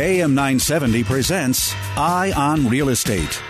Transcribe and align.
AM 0.00 0.34
970 0.34 1.04
presents 1.04 1.74
Eye 1.94 2.32
on 2.34 2.66
Real 2.66 2.88
Estate. 2.88 3.49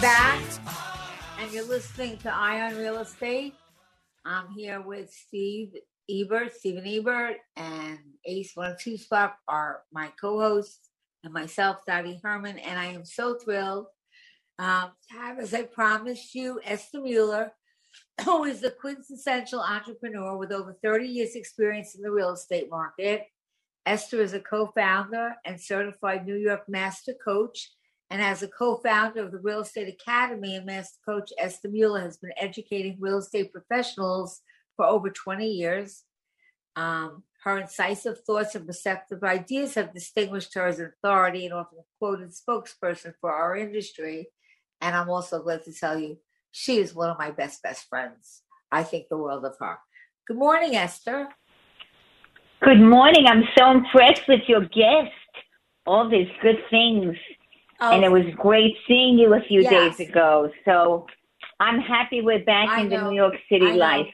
Back, 0.00 0.42
and 1.38 1.52
you're 1.52 1.66
listening 1.66 2.16
to 2.18 2.34
Eye 2.34 2.62
on 2.62 2.76
Real 2.76 2.98
Estate. 2.98 3.54
I'm 4.24 4.48
here 4.48 4.80
with 4.80 5.12
Steve 5.12 5.74
Ebert, 6.10 6.54
Stephen 6.56 6.86
Ebert, 6.86 7.36
and 7.56 7.98
Ace 8.24 8.52
One 8.54 8.74
Two 8.80 8.96
Spot 8.96 9.34
are 9.46 9.82
my 9.92 10.10
co-hosts, 10.20 10.88
and 11.24 11.32
myself, 11.32 11.78
Dottie 11.86 12.20
Herman. 12.22 12.58
And 12.58 12.78
I 12.78 12.86
am 12.86 13.04
so 13.04 13.34
thrilled 13.34 13.86
um, 14.58 14.92
to 15.10 15.18
have, 15.18 15.38
as 15.38 15.52
I 15.52 15.64
promised 15.64 16.34
you, 16.34 16.60
Esther 16.64 17.00
Muller, 17.00 17.52
who 18.24 18.44
is 18.44 18.60
the 18.60 18.70
quintessential 18.70 19.60
entrepreneur 19.60 20.36
with 20.36 20.52
over 20.52 20.76
30 20.82 21.06
years' 21.06 21.36
experience 21.36 21.94
in 21.94 22.02
the 22.02 22.10
real 22.10 22.30
estate 22.30 22.70
market. 22.70 23.26
Esther 23.84 24.22
is 24.22 24.32
a 24.32 24.40
co-founder 24.40 25.34
and 25.44 25.60
certified 25.60 26.24
New 26.26 26.36
York 26.36 26.62
Master 26.68 27.12
Coach 27.24 27.70
and 28.12 28.20
as 28.20 28.42
a 28.42 28.48
co-founder 28.48 29.24
of 29.24 29.32
the 29.32 29.38
Real 29.38 29.60
Estate 29.62 29.88
Academy 29.88 30.54
and 30.54 30.66
master 30.66 30.98
coach, 31.02 31.32
Esther 31.38 31.70
Muller 31.72 32.02
has 32.02 32.18
been 32.18 32.32
educating 32.36 32.98
real 33.00 33.16
estate 33.16 33.50
professionals 33.50 34.42
for 34.76 34.84
over 34.84 35.08
20 35.08 35.46
years. 35.48 36.02
Um, 36.76 37.22
her 37.42 37.58
incisive 37.58 38.20
thoughts 38.20 38.54
and 38.54 38.68
receptive 38.68 39.24
ideas 39.24 39.76
have 39.76 39.94
distinguished 39.94 40.52
her 40.52 40.66
as 40.66 40.78
an 40.78 40.92
authority 40.94 41.46
and 41.46 41.54
often 41.54 41.78
quoted 41.98 42.32
spokesperson 42.32 43.14
for 43.18 43.32
our 43.32 43.56
industry. 43.56 44.28
And 44.82 44.94
I'm 44.94 45.08
also 45.08 45.42
glad 45.42 45.64
to 45.64 45.72
tell 45.72 45.98
you, 45.98 46.18
she 46.50 46.80
is 46.80 46.94
one 46.94 47.08
of 47.08 47.18
my 47.18 47.30
best, 47.30 47.62
best 47.62 47.88
friends. 47.88 48.42
I 48.70 48.82
think 48.82 49.06
the 49.08 49.16
world 49.16 49.46
of 49.46 49.56
her. 49.58 49.78
Good 50.28 50.36
morning, 50.36 50.76
Esther. 50.76 51.28
Good 52.62 52.80
morning. 52.80 53.24
I'm 53.26 53.44
so 53.56 53.70
impressed 53.70 54.28
with 54.28 54.42
your 54.48 54.66
guest. 54.66 55.12
All 55.86 56.10
these 56.10 56.28
good 56.42 56.58
things 56.70 57.16
Oh, 57.84 57.90
and 57.90 58.04
it 58.04 58.12
was 58.12 58.22
great 58.36 58.76
seeing 58.86 59.18
you 59.18 59.34
a 59.34 59.40
few 59.40 59.62
yes. 59.62 59.96
days 59.96 60.08
ago. 60.08 60.52
So 60.64 61.08
I'm 61.58 61.80
happy 61.80 62.20
we're 62.20 62.44
back 62.44 62.68
I 62.68 62.82
in 62.82 62.88
know. 62.88 62.98
the 63.00 63.10
New 63.10 63.16
York 63.16 63.34
City 63.48 63.72
life. 63.72 64.06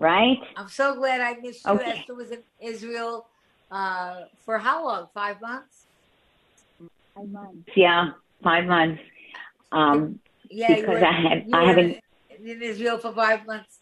Right? 0.00 0.38
I'm 0.56 0.68
so 0.68 0.96
glad 0.96 1.20
I 1.20 1.38
missed 1.40 1.64
you. 1.64 1.70
Okay. 1.70 2.00
Esther 2.00 2.16
was 2.16 2.32
in 2.32 2.42
Israel 2.60 3.28
uh, 3.70 4.22
for 4.44 4.58
how 4.58 4.84
long? 4.84 5.06
Five 5.14 5.40
months? 5.40 5.86
Five 7.14 7.28
months. 7.28 7.68
Yeah, 7.76 8.10
five 8.42 8.64
months. 8.64 9.00
Um, 9.70 10.18
yeah, 10.50 10.74
because 10.74 11.00
were, 11.00 11.06
I 11.06 11.12
had 11.12 11.46
I 11.52 11.64
haven't 11.64 12.00
in 12.44 12.60
Israel 12.60 12.98
for 12.98 13.12
five 13.12 13.46
months. 13.46 13.78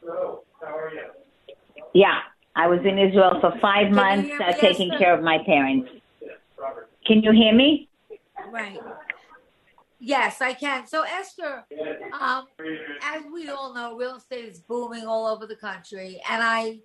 Hello, 0.00 0.42
how 0.60 0.76
are 0.76 0.92
you? 0.92 1.54
Yeah, 1.92 2.18
I 2.56 2.66
was 2.66 2.80
in 2.80 2.98
Israel 2.98 3.38
for 3.40 3.52
five 3.60 3.86
Can 3.86 3.94
months, 3.94 4.30
uh, 4.40 4.52
taking 4.54 4.90
care 4.98 5.16
of 5.16 5.22
my 5.22 5.38
parents. 5.46 5.88
Can 7.06 7.22
you 7.22 7.32
hear 7.32 7.54
me? 7.54 7.88
Right. 8.50 8.78
Yes, 9.98 10.40
I 10.40 10.54
can. 10.54 10.86
So, 10.86 11.02
Esther, 11.02 11.64
um, 12.18 12.46
as 13.02 13.22
we 13.32 13.48
all 13.48 13.74
know, 13.74 13.96
real 13.96 14.16
estate 14.16 14.44
is 14.44 14.60
booming 14.60 15.06
all 15.06 15.26
over 15.26 15.46
the 15.46 15.56
country, 15.56 16.20
and 16.28 16.42
I, 16.42 16.80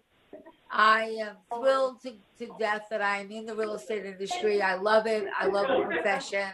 I 0.71 1.17
am 1.21 1.35
thrilled 1.53 2.01
to, 2.03 2.13
to 2.39 2.53
death 2.59 2.87
that 2.89 3.01
I'm 3.01 3.31
in 3.31 3.45
the 3.45 3.55
real 3.55 3.75
estate 3.75 4.05
industry. 4.05 4.61
I 4.61 4.75
love 4.75 5.07
it. 5.07 5.25
I 5.37 5.47
love 5.47 5.67
the 5.67 5.83
profession, 5.85 6.49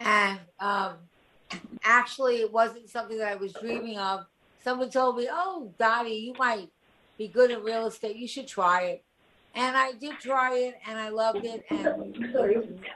and 0.00 0.40
um, 0.58 0.96
actually, 1.82 2.36
it 2.36 2.52
wasn't 2.52 2.88
something 2.90 3.18
that 3.18 3.28
I 3.28 3.36
was 3.36 3.52
dreaming 3.54 3.98
of. 3.98 4.26
Someone 4.62 4.90
told 4.90 5.16
me, 5.16 5.28
"Oh, 5.30 5.74
Dottie, 5.78 6.10
you 6.10 6.34
might 6.38 6.68
be 7.18 7.28
good 7.28 7.50
at 7.50 7.62
real 7.62 7.86
estate. 7.86 8.16
You 8.16 8.28
should 8.28 8.46
try 8.46 8.82
it." 8.84 9.03
And 9.54 9.76
I 9.76 9.92
did 9.92 10.18
try 10.18 10.56
it 10.56 10.74
and 10.86 10.98
I 10.98 11.10
loved 11.10 11.44
it 11.44 11.64
and 11.70 12.16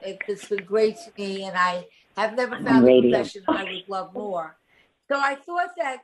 it, 0.02 0.22
has 0.26 0.44
been 0.46 0.64
great 0.64 0.96
to 0.96 1.12
me 1.16 1.44
and 1.44 1.56
I 1.56 1.86
have 2.16 2.34
never 2.36 2.58
found 2.60 2.88
a 2.88 3.00
profession 3.00 3.44
I 3.46 3.64
would 3.64 3.88
love 3.88 4.12
more. 4.12 4.56
So 5.08 5.18
I 5.18 5.36
thought 5.36 5.70
that 5.78 5.98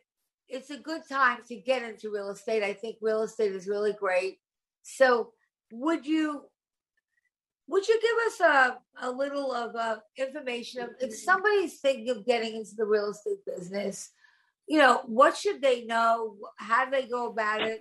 it's 0.48 0.70
a 0.70 0.76
good 0.76 1.02
time 1.08 1.38
to 1.48 1.56
get 1.56 1.82
into 1.82 2.10
real 2.10 2.30
estate. 2.30 2.62
I 2.62 2.72
think 2.72 2.96
real 3.00 3.22
estate 3.22 3.52
is 3.52 3.66
really 3.66 3.92
great. 3.92 4.38
So 4.82 5.32
would 5.72 6.06
you 6.06 6.44
would 7.66 7.88
you 7.88 8.00
give 8.00 8.26
us 8.26 8.40
a, 8.40 9.06
a 9.08 9.10
little 9.10 9.52
of 9.52 9.74
uh, 9.74 9.96
information 10.16 10.82
of 10.82 10.90
if 11.00 11.16
somebody's 11.16 11.80
thinking 11.80 12.10
of 12.10 12.26
getting 12.26 12.56
into 12.56 12.74
the 12.76 12.84
real 12.84 13.10
estate 13.10 13.44
business, 13.46 14.10
you 14.68 14.78
know, 14.78 15.00
what 15.06 15.36
should 15.36 15.62
they 15.62 15.84
know? 15.84 16.36
How 16.56 16.84
do 16.84 16.90
they 16.90 17.06
go 17.06 17.28
about 17.28 17.62
it? 17.62 17.80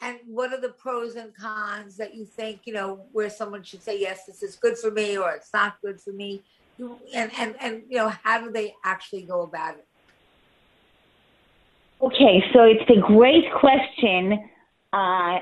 And 0.00 0.18
what 0.26 0.52
are 0.52 0.60
the 0.60 0.70
pros 0.70 1.14
and 1.14 1.34
cons 1.34 1.96
that 1.96 2.14
you 2.14 2.24
think 2.24 2.62
you 2.64 2.72
know 2.72 3.06
where 3.12 3.30
someone 3.30 3.62
should 3.62 3.82
say 3.82 3.98
yes 3.98 4.26
this 4.26 4.42
is 4.42 4.56
good 4.56 4.76
for 4.78 4.90
me 4.90 5.16
or 5.16 5.32
it's 5.32 5.52
not 5.52 5.80
good 5.82 6.00
for 6.00 6.12
me 6.12 6.42
and 7.14 7.30
and 7.38 7.54
and 7.60 7.82
you 7.88 7.96
know 7.96 8.12
how 8.22 8.40
do 8.40 8.50
they 8.50 8.74
actually 8.84 9.22
go 9.22 9.42
about 9.42 9.74
it? 9.74 9.86
Okay 12.02 12.42
so 12.52 12.64
it's 12.64 12.90
a 12.90 13.00
great 13.00 13.44
question 13.58 14.50
uh, 14.92 15.38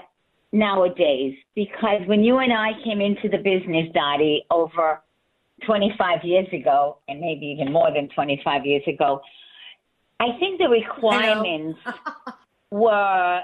nowadays 0.53 1.35
because 1.55 2.03
when 2.07 2.23
you 2.23 2.39
and 2.39 2.53
i 2.53 2.73
came 2.85 3.01
into 3.01 3.29
the 3.29 3.39
business 3.39 3.89
dottie 3.95 4.45
over 4.51 5.03
25 5.67 6.25
years 6.25 6.47
ago 6.53 6.99
and 7.09 7.21
maybe 7.21 7.47
even 7.47 7.73
more 7.73 7.91
than 7.93 8.09
25 8.11 8.67
years 8.67 8.83
ago 8.87 9.21
i 10.21 10.27
think 10.39 10.59
the 10.59 10.69
requirements 10.69 11.79
were 12.71 13.41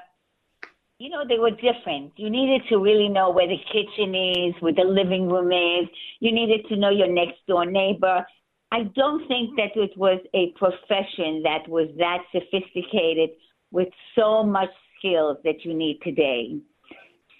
you 0.98 1.10
know, 1.10 1.24
they 1.26 1.38
were 1.38 1.50
different. 1.50 2.12
You 2.16 2.28
needed 2.28 2.62
to 2.70 2.78
really 2.78 3.08
know 3.08 3.30
where 3.30 3.46
the 3.46 3.58
kitchen 3.72 4.14
is, 4.14 4.54
where 4.60 4.74
the 4.74 4.82
living 4.82 5.28
room 5.28 5.52
is. 5.52 5.88
You 6.18 6.32
needed 6.32 6.66
to 6.68 6.76
know 6.76 6.90
your 6.90 7.10
next 7.10 7.38
door 7.46 7.64
neighbor. 7.64 8.26
I 8.72 8.82
don't 8.96 9.26
think 9.28 9.56
that 9.56 9.76
it 9.76 9.96
was 9.96 10.20
a 10.34 10.52
profession 10.58 11.42
that 11.44 11.68
was 11.68 11.88
that 11.98 12.18
sophisticated 12.32 13.30
with 13.70 13.88
so 14.16 14.42
much 14.42 14.70
skills 14.98 15.38
that 15.44 15.64
you 15.64 15.72
need 15.72 16.00
today. 16.02 16.58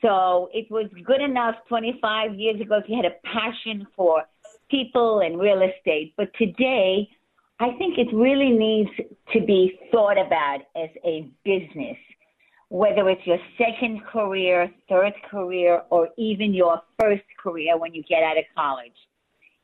So 0.03 0.49
it 0.55 0.71
was 0.71 0.87
good 1.05 1.21
enough 1.21 1.57
25 1.69 2.35
years 2.35 2.61
ago 2.61 2.77
if 2.77 2.85
you 2.89 2.97
had 2.97 3.11
a 3.11 3.17
passion 3.27 3.87
for 3.97 4.23
people 4.71 5.21
and 5.21 5.41
real 5.41 5.63
estate. 5.63 6.15
But 6.17 6.31
today, 6.39 7.09
I 7.59 7.71
think 7.77 7.99
it 7.99 8.15
really 8.15 8.51
needs 8.51 8.91
to 9.33 9.41
be 9.41 9.81
thought 9.91 10.17
about 10.17 10.61
as 10.77 10.91
a 11.05 11.29
business 11.45 11.97
whether 12.71 13.09
it's 13.09 13.27
your 13.27 13.39
second 13.57 14.05
career, 14.05 14.71
third 14.89 15.15
career, 15.31 15.83
or 15.91 16.09
even 16.19 16.53
your 16.53 16.83
first 17.01 17.25
career 17.43 17.79
when 17.79 17.95
you 17.95 18.03
get 18.03 18.23
out 18.23 18.37
of 18.37 18.45
college. 18.55 18.93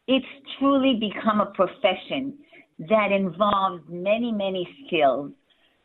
It's 0.07 0.27
truly 0.59 0.99
become 1.01 1.41
a 1.41 1.47
profession 1.47 2.39
that 2.79 3.13
involves 3.13 3.83
many, 3.89 4.33
many 4.33 4.67
skills. 4.87 5.33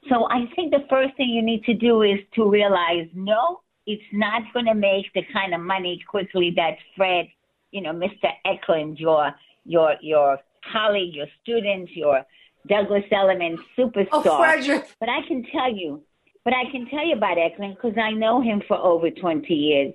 So 0.08 0.26
I 0.30 0.46
think 0.56 0.72
the 0.72 0.86
first 0.90 1.16
thing 1.18 1.30
you 1.30 1.42
need 1.42 1.64
to 1.66 1.74
do 1.74 2.02
is 2.04 2.20
to 2.36 2.50
realize 2.50 3.08
no, 3.14 3.62
it's 3.86 4.02
not 4.14 4.44
going 4.54 4.66
to 4.66 4.76
make 4.76 5.12
the 5.14 5.24
kind 5.34 5.54
of 5.54 5.62
money 5.62 6.02
quickly 6.10 6.54
that 6.56 6.78
Fred, 6.96 7.28
you 7.72 7.82
know, 7.82 7.92
Mr. 7.92 8.30
Eklund, 8.46 8.98
your 8.98 9.32
your 9.66 9.96
your 10.02 10.40
colleague, 10.72 11.16
your 11.16 11.28
student, 11.42 11.90
your 11.96 12.24
Douglas 12.68 13.04
Elliman 13.12 13.58
oh, 13.58 13.82
superstar. 13.82 14.08
Oh, 14.12 14.38
Fredrik. 14.38 14.86
But 15.00 15.10
I 15.10 15.28
can 15.28 15.44
tell 15.52 15.74
you, 15.74 16.02
But 16.46 16.54
I 16.54 16.72
can 16.72 16.88
tell 16.90 17.06
you 17.06 17.16
about 17.16 17.38
Eklund 17.38 17.76
because 17.76 17.98
I 17.98 18.12
know 18.12 18.42
him 18.42 18.62
for 18.68 18.78
over 18.78 19.10
20 19.10 19.54
years. 19.54 19.94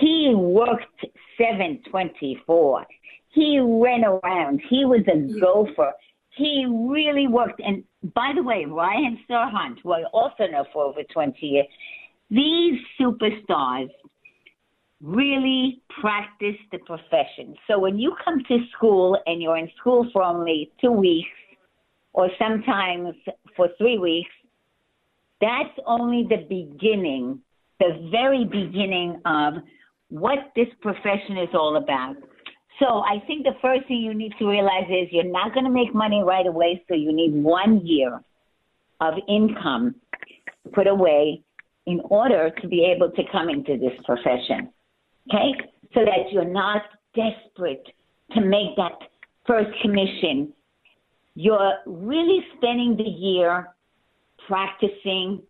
He 0.00 0.32
worked 0.34 1.04
724. 1.38 2.86
He 3.32 3.58
ran 3.60 4.04
around. 4.04 4.62
He 4.68 4.84
was 4.84 5.02
a 5.06 5.40
gopher. 5.40 5.92
He 6.30 6.66
really 6.66 7.28
worked. 7.28 7.60
And 7.60 7.84
by 8.14 8.32
the 8.34 8.42
way, 8.42 8.64
Ryan 8.66 9.18
Serhant, 9.28 9.76
who 9.82 9.92
I 9.92 10.04
also 10.12 10.46
know 10.46 10.64
for 10.72 10.84
over 10.84 11.02
20 11.02 11.46
years, 11.46 11.66
these 12.30 12.80
superstars 13.00 13.90
really 15.02 15.82
practice 16.00 16.56
the 16.72 16.78
profession. 16.78 17.54
So 17.66 17.78
when 17.78 17.98
you 17.98 18.14
come 18.24 18.42
to 18.48 18.58
school 18.76 19.18
and 19.26 19.42
you're 19.42 19.58
in 19.58 19.70
school 19.78 20.08
for 20.12 20.22
only 20.22 20.72
two 20.80 20.92
weeks 20.92 21.28
or 22.12 22.30
sometimes 22.38 23.14
for 23.54 23.68
three 23.78 23.98
weeks, 23.98 24.30
that's 25.40 25.78
only 25.86 26.26
the 26.28 26.46
beginning, 26.48 27.40
the 27.78 28.08
very 28.10 28.44
beginning 28.44 29.20
of 29.24 29.54
what 30.08 30.38
this 30.54 30.68
profession 30.80 31.36
is 31.38 31.48
all 31.54 31.76
about. 31.76 32.16
So 32.78 32.86
I 32.86 33.22
think 33.26 33.44
the 33.44 33.56
first 33.62 33.88
thing 33.88 33.98
you 33.98 34.14
need 34.14 34.32
to 34.38 34.46
realize 34.46 34.84
is 34.88 35.08
you're 35.10 35.24
not 35.24 35.54
going 35.54 35.64
to 35.64 35.70
make 35.70 35.94
money 35.94 36.22
right 36.22 36.46
away, 36.46 36.82
so 36.88 36.94
you 36.94 37.12
need 37.12 37.32
one 37.32 37.86
year 37.86 38.20
of 39.00 39.14
income 39.28 39.94
put 40.74 40.86
away 40.86 41.42
in 41.86 42.00
order 42.04 42.50
to 42.60 42.68
be 42.68 42.84
able 42.84 43.10
to 43.10 43.22
come 43.30 43.48
into 43.48 43.78
this 43.78 43.92
profession. 44.04 44.70
Okay? 45.28 45.52
So 45.94 46.00
that 46.04 46.32
you're 46.32 46.44
not 46.44 46.82
desperate 47.14 47.86
to 48.34 48.40
make 48.40 48.76
that 48.76 48.92
first 49.46 49.70
commission. 49.80 50.52
You're 51.34 51.74
really 51.86 52.40
spending 52.56 52.96
the 52.96 53.04
year 53.04 53.68
practicing, 54.46 55.42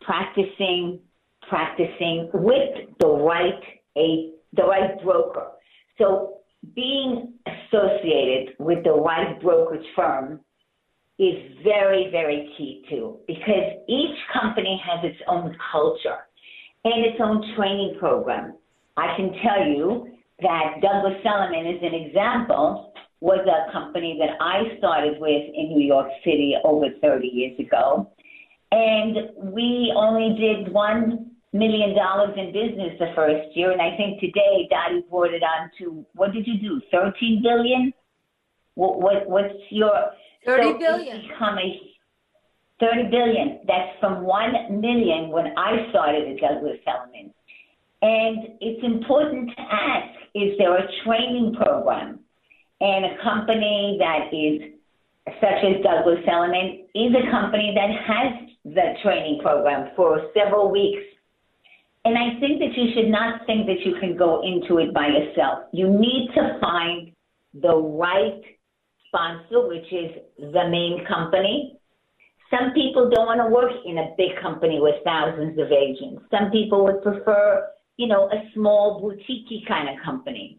practicing, 0.00 1.00
practicing 1.48 2.30
with 2.32 2.88
the 3.00 3.06
right 3.06 3.62
a 3.96 4.32
the 4.54 4.62
right 4.62 5.02
broker. 5.02 5.48
So 5.98 6.38
being 6.74 7.34
associated 7.46 8.54
with 8.58 8.84
the 8.84 8.92
right 8.92 9.40
brokerage 9.40 9.86
firm 9.96 10.40
is 11.18 11.34
very, 11.62 12.08
very 12.10 12.52
key 12.56 12.84
too, 12.88 13.18
because 13.26 13.78
each 13.88 14.16
company 14.32 14.80
has 14.84 15.04
its 15.04 15.20
own 15.28 15.56
culture 15.70 16.18
and 16.84 17.04
its 17.04 17.18
own 17.20 17.54
training 17.56 17.96
program. 17.98 18.54
I 18.96 19.14
can 19.16 19.32
tell 19.42 19.66
you 19.66 20.08
that 20.40 20.80
Douglas 20.82 21.20
Elliman 21.24 21.76
is 21.76 21.82
an 21.82 21.94
example, 21.94 22.92
was 23.20 23.46
a 23.46 23.72
company 23.72 24.18
that 24.18 24.42
I 24.42 24.76
started 24.78 25.20
with 25.20 25.42
in 25.54 25.68
New 25.68 25.86
York 25.86 26.08
City 26.24 26.54
over 26.64 26.86
30 27.00 27.28
years 27.28 27.58
ago. 27.60 28.10
And 28.72 29.52
we 29.52 29.92
only 29.94 30.34
did 30.40 30.72
one 30.72 31.30
million 31.52 31.94
dollars 31.94 32.34
in 32.38 32.52
business 32.52 32.98
the 32.98 33.12
first 33.14 33.54
year, 33.54 33.70
and 33.70 33.82
I 33.82 33.94
think 33.98 34.18
today 34.18 34.66
Dottie 34.70 35.04
brought 35.10 35.34
it 35.34 35.42
on 35.42 35.70
to 35.78 36.06
what 36.14 36.32
did 36.32 36.46
you 36.46 36.58
do? 36.58 36.80
Thirteen 36.90 37.42
billion. 37.42 37.92
What, 38.74 39.00
what 39.00 39.28
what's 39.28 39.54
your 39.70 39.92
thirty 40.46 40.72
so 40.72 40.78
billion? 40.78 41.20
Become 41.28 41.58
a 41.58 41.80
thirty 42.80 43.10
billion. 43.10 43.60
That's 43.66 43.92
from 44.00 44.24
one 44.24 44.80
million 44.80 45.28
when 45.28 45.52
I 45.58 45.90
started 45.90 46.32
at 46.32 46.40
Douglas 46.40 46.78
Elliman. 46.86 47.34
And 48.00 48.56
it's 48.62 48.82
important 48.82 49.50
to 49.50 49.60
ask: 49.60 50.18
Is 50.34 50.56
there 50.56 50.78
a 50.78 50.88
training 51.04 51.56
program? 51.62 52.20
And 52.80 53.04
a 53.04 53.22
company 53.22 53.96
that 54.00 54.32
is 54.32 54.72
such 55.26 55.62
as 55.64 55.82
Douglas 55.82 56.24
Elliman 56.26 56.86
is 56.94 57.12
a 57.14 57.30
company 57.30 57.74
that 57.74 57.90
has 58.06 58.48
the 58.64 58.94
training 59.02 59.40
program 59.42 59.90
for 59.96 60.30
several 60.34 60.70
weeks 60.70 61.02
and 62.04 62.18
I 62.18 62.40
think 62.40 62.58
that 62.58 62.76
you 62.76 62.92
should 62.94 63.10
not 63.10 63.46
think 63.46 63.66
that 63.66 63.80
you 63.84 63.94
can 64.00 64.16
go 64.16 64.42
into 64.42 64.78
it 64.78 64.92
by 64.92 65.06
yourself. 65.06 65.66
You 65.72 65.88
need 65.88 66.30
to 66.34 66.58
find 66.60 67.12
the 67.54 67.76
right 67.76 68.42
sponsor, 69.06 69.68
which 69.68 69.86
is 69.92 70.10
the 70.38 70.68
main 70.68 71.04
company. 71.06 71.78
Some 72.50 72.72
people 72.74 73.08
don't 73.08 73.26
want 73.26 73.40
to 73.40 73.48
work 73.48 73.72
in 73.86 73.98
a 73.98 74.14
big 74.16 74.40
company 74.42 74.80
with 74.80 74.96
thousands 75.04 75.58
of 75.58 75.70
agents. 75.70 76.22
Some 76.30 76.50
people 76.50 76.84
would 76.84 77.02
prefer, 77.02 77.68
you 77.96 78.08
know, 78.08 78.28
a 78.30 78.50
small 78.52 79.00
boutique 79.00 79.66
kind 79.68 79.88
of 79.88 80.04
company. 80.04 80.58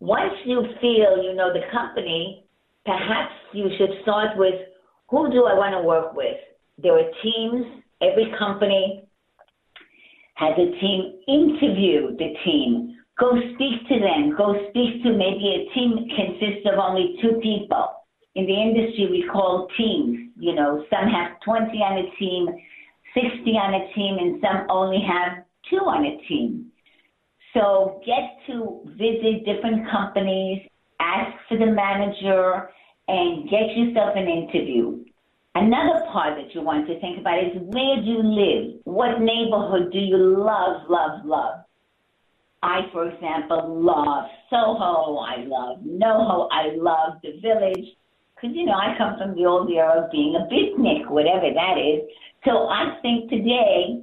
Once 0.00 0.34
you 0.44 0.62
feel 0.80 1.22
you 1.22 1.34
know 1.34 1.52
the 1.52 1.62
company, 1.70 2.44
perhaps 2.84 3.32
you 3.52 3.68
should 3.76 3.90
start 4.02 4.36
with 4.36 4.54
who 5.08 5.30
do 5.30 5.44
I 5.44 5.54
want 5.54 5.74
to 5.74 5.82
work 5.82 6.14
with? 6.14 6.36
There 6.78 6.94
are 6.94 7.10
teams, 7.22 7.82
every 8.00 8.32
company 8.38 9.04
has 10.34 10.54
a 10.56 10.70
team 10.80 11.20
interview 11.28 12.16
the 12.16 12.32
team. 12.44 12.96
Go 13.18 13.32
speak 13.54 13.86
to 13.88 14.00
them. 14.00 14.34
Go 14.36 14.54
speak 14.70 15.02
to 15.02 15.12
maybe 15.12 15.68
a 15.68 15.74
team 15.74 16.08
consists 16.16 16.66
of 16.72 16.78
only 16.78 17.18
two 17.20 17.38
people. 17.42 18.00
In 18.34 18.46
the 18.46 18.54
industry, 18.54 19.08
we 19.10 19.28
call 19.30 19.68
teams. 19.76 20.30
You 20.38 20.54
know, 20.54 20.84
some 20.88 21.06
have 21.10 21.32
20 21.44 21.76
on 21.82 21.98
a 21.98 22.16
team, 22.16 22.48
60 23.12 23.50
on 23.50 23.74
a 23.74 23.92
team, 23.92 24.16
and 24.18 24.40
some 24.40 24.70
only 24.70 25.02
have 25.06 25.44
two 25.68 25.84
on 25.84 26.06
a 26.06 26.16
team. 26.26 26.72
So 27.52 28.00
get 28.06 28.38
to 28.46 28.80
visit 28.96 29.44
different 29.44 29.90
companies, 29.90 30.62
ask 31.00 31.36
for 31.48 31.58
the 31.58 31.66
manager, 31.66 32.70
and 33.08 33.50
get 33.50 33.76
yourself 33.76 34.14
an 34.14 34.28
interview. 34.28 35.04
Another 35.56 36.04
part 36.12 36.36
that 36.36 36.54
you 36.54 36.62
want 36.62 36.86
to 36.86 37.00
think 37.00 37.18
about 37.18 37.42
is 37.42 37.50
where 37.56 37.96
do 37.96 38.06
you 38.06 38.22
live? 38.22 38.80
What 38.84 39.20
neighborhood 39.20 39.90
do 39.92 39.98
you 39.98 40.16
love, 40.16 40.82
love, 40.88 41.24
love? 41.24 41.64
I, 42.62 42.82
for 42.92 43.08
example, 43.08 43.82
love 43.82 44.26
Soho. 44.48 45.16
I 45.18 45.42
love 45.46 45.78
NoHo. 45.80 46.48
I 46.52 46.76
love 46.76 47.14
the 47.22 47.40
village. 47.40 47.86
Because, 48.36 48.54
you 48.54 48.66
know, 48.66 48.74
I 48.74 48.94
come 48.96 49.18
from 49.18 49.34
the 49.34 49.44
old 49.44 49.70
era 49.70 50.04
of 50.04 50.10
being 50.12 50.36
a 50.36 50.46
beatnik, 50.46 51.10
whatever 51.10 51.50
that 51.52 51.76
is. 51.78 52.08
So 52.44 52.68
I 52.68 52.98
think 53.02 53.28
today, 53.28 54.00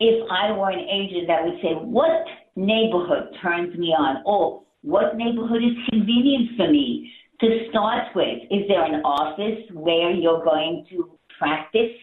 if 0.00 0.28
I 0.30 0.50
were 0.52 0.70
an 0.70 0.80
agent, 0.80 1.28
that 1.28 1.44
would 1.44 1.60
say, 1.62 1.74
what 1.74 2.26
neighborhood 2.56 3.36
turns 3.40 3.76
me 3.78 3.88
on? 3.88 4.22
Or 4.26 4.62
what 4.82 5.16
neighborhood 5.16 5.62
is 5.62 5.76
convenient 5.90 6.56
for 6.56 6.70
me? 6.70 7.12
to 7.40 7.66
start 7.70 8.04
with, 8.14 8.38
is 8.50 8.68
there 8.68 8.84
an 8.84 9.02
office 9.02 9.64
where 9.72 10.10
you're 10.10 10.44
going 10.44 10.86
to 10.90 11.10
practice 11.38 11.96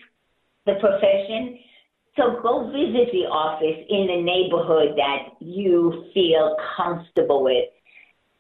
the 0.66 0.74
profession? 0.80 1.60
So 2.18 2.40
go 2.42 2.72
visit 2.72 3.12
the 3.14 3.30
office 3.30 3.86
in 3.90 4.08
the 4.08 4.22
neighborhood 4.22 4.98
that 4.98 5.38
you 5.40 6.06
feel 6.14 6.58
comfortable 6.76 7.44
with. 7.44 7.70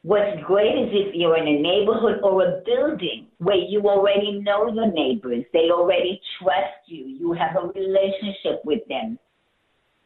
What's 0.02 0.42
great 0.44 0.74
is 0.74 0.90
if 0.92 1.14
you're 1.14 1.38
in 1.38 1.48
a 1.48 1.62
neighborhood 1.62 2.22
or 2.24 2.44
a 2.44 2.62
building 2.66 3.28
where 3.38 3.58
you 3.58 3.82
already 3.82 4.40
know 4.40 4.72
your 4.74 4.92
neighbors, 4.92 5.44
they 5.54 5.70
already 5.70 6.20
trust 6.42 6.88
you, 6.88 7.06
you 7.06 7.34
have 7.34 7.56
a 7.62 7.68
relationship 7.68 8.62
with 8.64 8.80
them. 8.90 9.20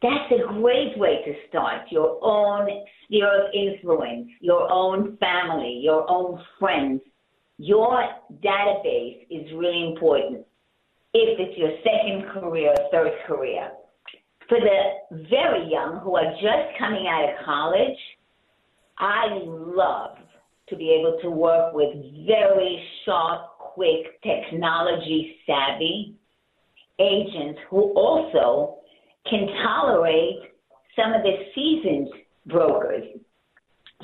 That's 0.02 0.32
a 0.32 0.52
great 0.54 0.98
way 0.98 1.22
to 1.24 1.32
start 1.48 1.82
your 1.90 2.18
own 2.22 2.68
sphere 3.04 3.46
of 3.46 3.50
influence, 3.54 4.28
your 4.40 4.68
own 4.70 5.16
family, 5.18 5.80
your 5.82 6.10
own 6.10 6.42
friends. 6.58 7.00
Your 7.58 8.02
database 8.42 9.26
is 9.30 9.52
really 9.54 9.92
important 9.92 10.44
if 11.14 11.38
it's 11.38 11.56
your 11.56 11.70
second 11.84 12.32
career, 12.32 12.74
third 12.90 13.12
career. 13.28 13.70
For 14.48 14.58
the 14.58 15.24
very 15.30 15.70
young 15.70 16.00
who 16.02 16.16
are 16.16 16.32
just 16.32 16.78
coming 16.78 17.06
out 17.06 17.28
of 17.28 17.44
college, 17.44 17.98
I 18.98 19.26
love 19.44 20.16
to 20.68 20.76
be 20.76 20.90
able 20.90 21.18
to 21.22 21.30
work 21.30 21.74
with 21.74 21.94
very 22.26 22.82
sharp, 23.04 23.58
quick, 23.58 24.20
technology 24.22 25.36
savvy 25.46 26.16
agents 26.98 27.60
who 27.70 27.92
also 27.92 28.81
can 29.28 29.46
tolerate 29.62 30.40
some 30.96 31.12
of 31.12 31.22
the 31.22 31.34
seasoned 31.54 32.08
brokers. 32.46 33.04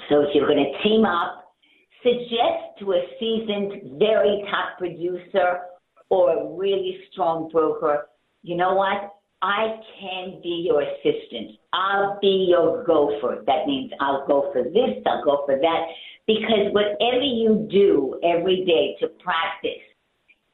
So 0.09 0.23
if 0.23 0.35
you're 0.35 0.47
going 0.47 0.73
to 0.73 0.83
team 0.89 1.05
up, 1.05 1.55
suggest 2.03 2.79
to 2.81 2.93
a 2.93 3.03
seasoned, 3.19 3.99
very 3.99 4.45
top 4.51 4.79
producer 4.79 5.61
or 6.09 6.31
a 6.33 6.57
really 6.57 7.01
strong 7.11 7.49
broker, 7.51 8.09
you 8.43 8.57
know 8.57 8.75
what? 8.75 9.15
I 9.43 9.81
can 10.01 10.41
be 10.43 10.67
your 10.67 10.83
assistant. 10.83 11.59
I'll 11.73 12.19
be 12.21 12.47
your 12.49 12.85
gopher. 12.85 13.45
That 13.47 13.67
means 13.67 13.93
I'll 14.01 14.27
go 14.27 14.51
for 14.53 14.65
this, 14.65 15.03
I'll 15.07 15.25
go 15.25 15.43
for 15.47 15.57
that. 15.57 15.87
Because 16.27 16.73
whatever 16.73 17.23
you 17.23 17.69
do 17.71 18.19
every 18.23 18.65
day 18.65 18.97
to 19.01 19.09
practice 19.23 19.71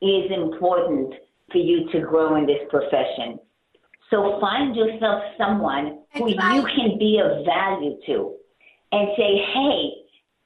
is 0.02 0.30
important 0.30 1.14
for 1.50 1.59
you 1.59 1.90
to 1.92 2.00
grow 2.00 2.37
in 2.37 2.47
this 2.47 2.61
profession. 2.68 3.38
So 4.11 4.38
find 4.40 4.76
yourself 4.76 5.23
someone 5.38 6.00
who 6.14 6.28
you 6.28 6.37
can 6.37 6.99
be 6.99 7.20
of 7.23 7.44
value 7.44 7.96
to 8.06 8.34
and 8.92 9.08
say, 9.16 9.44
hey, 9.52 9.90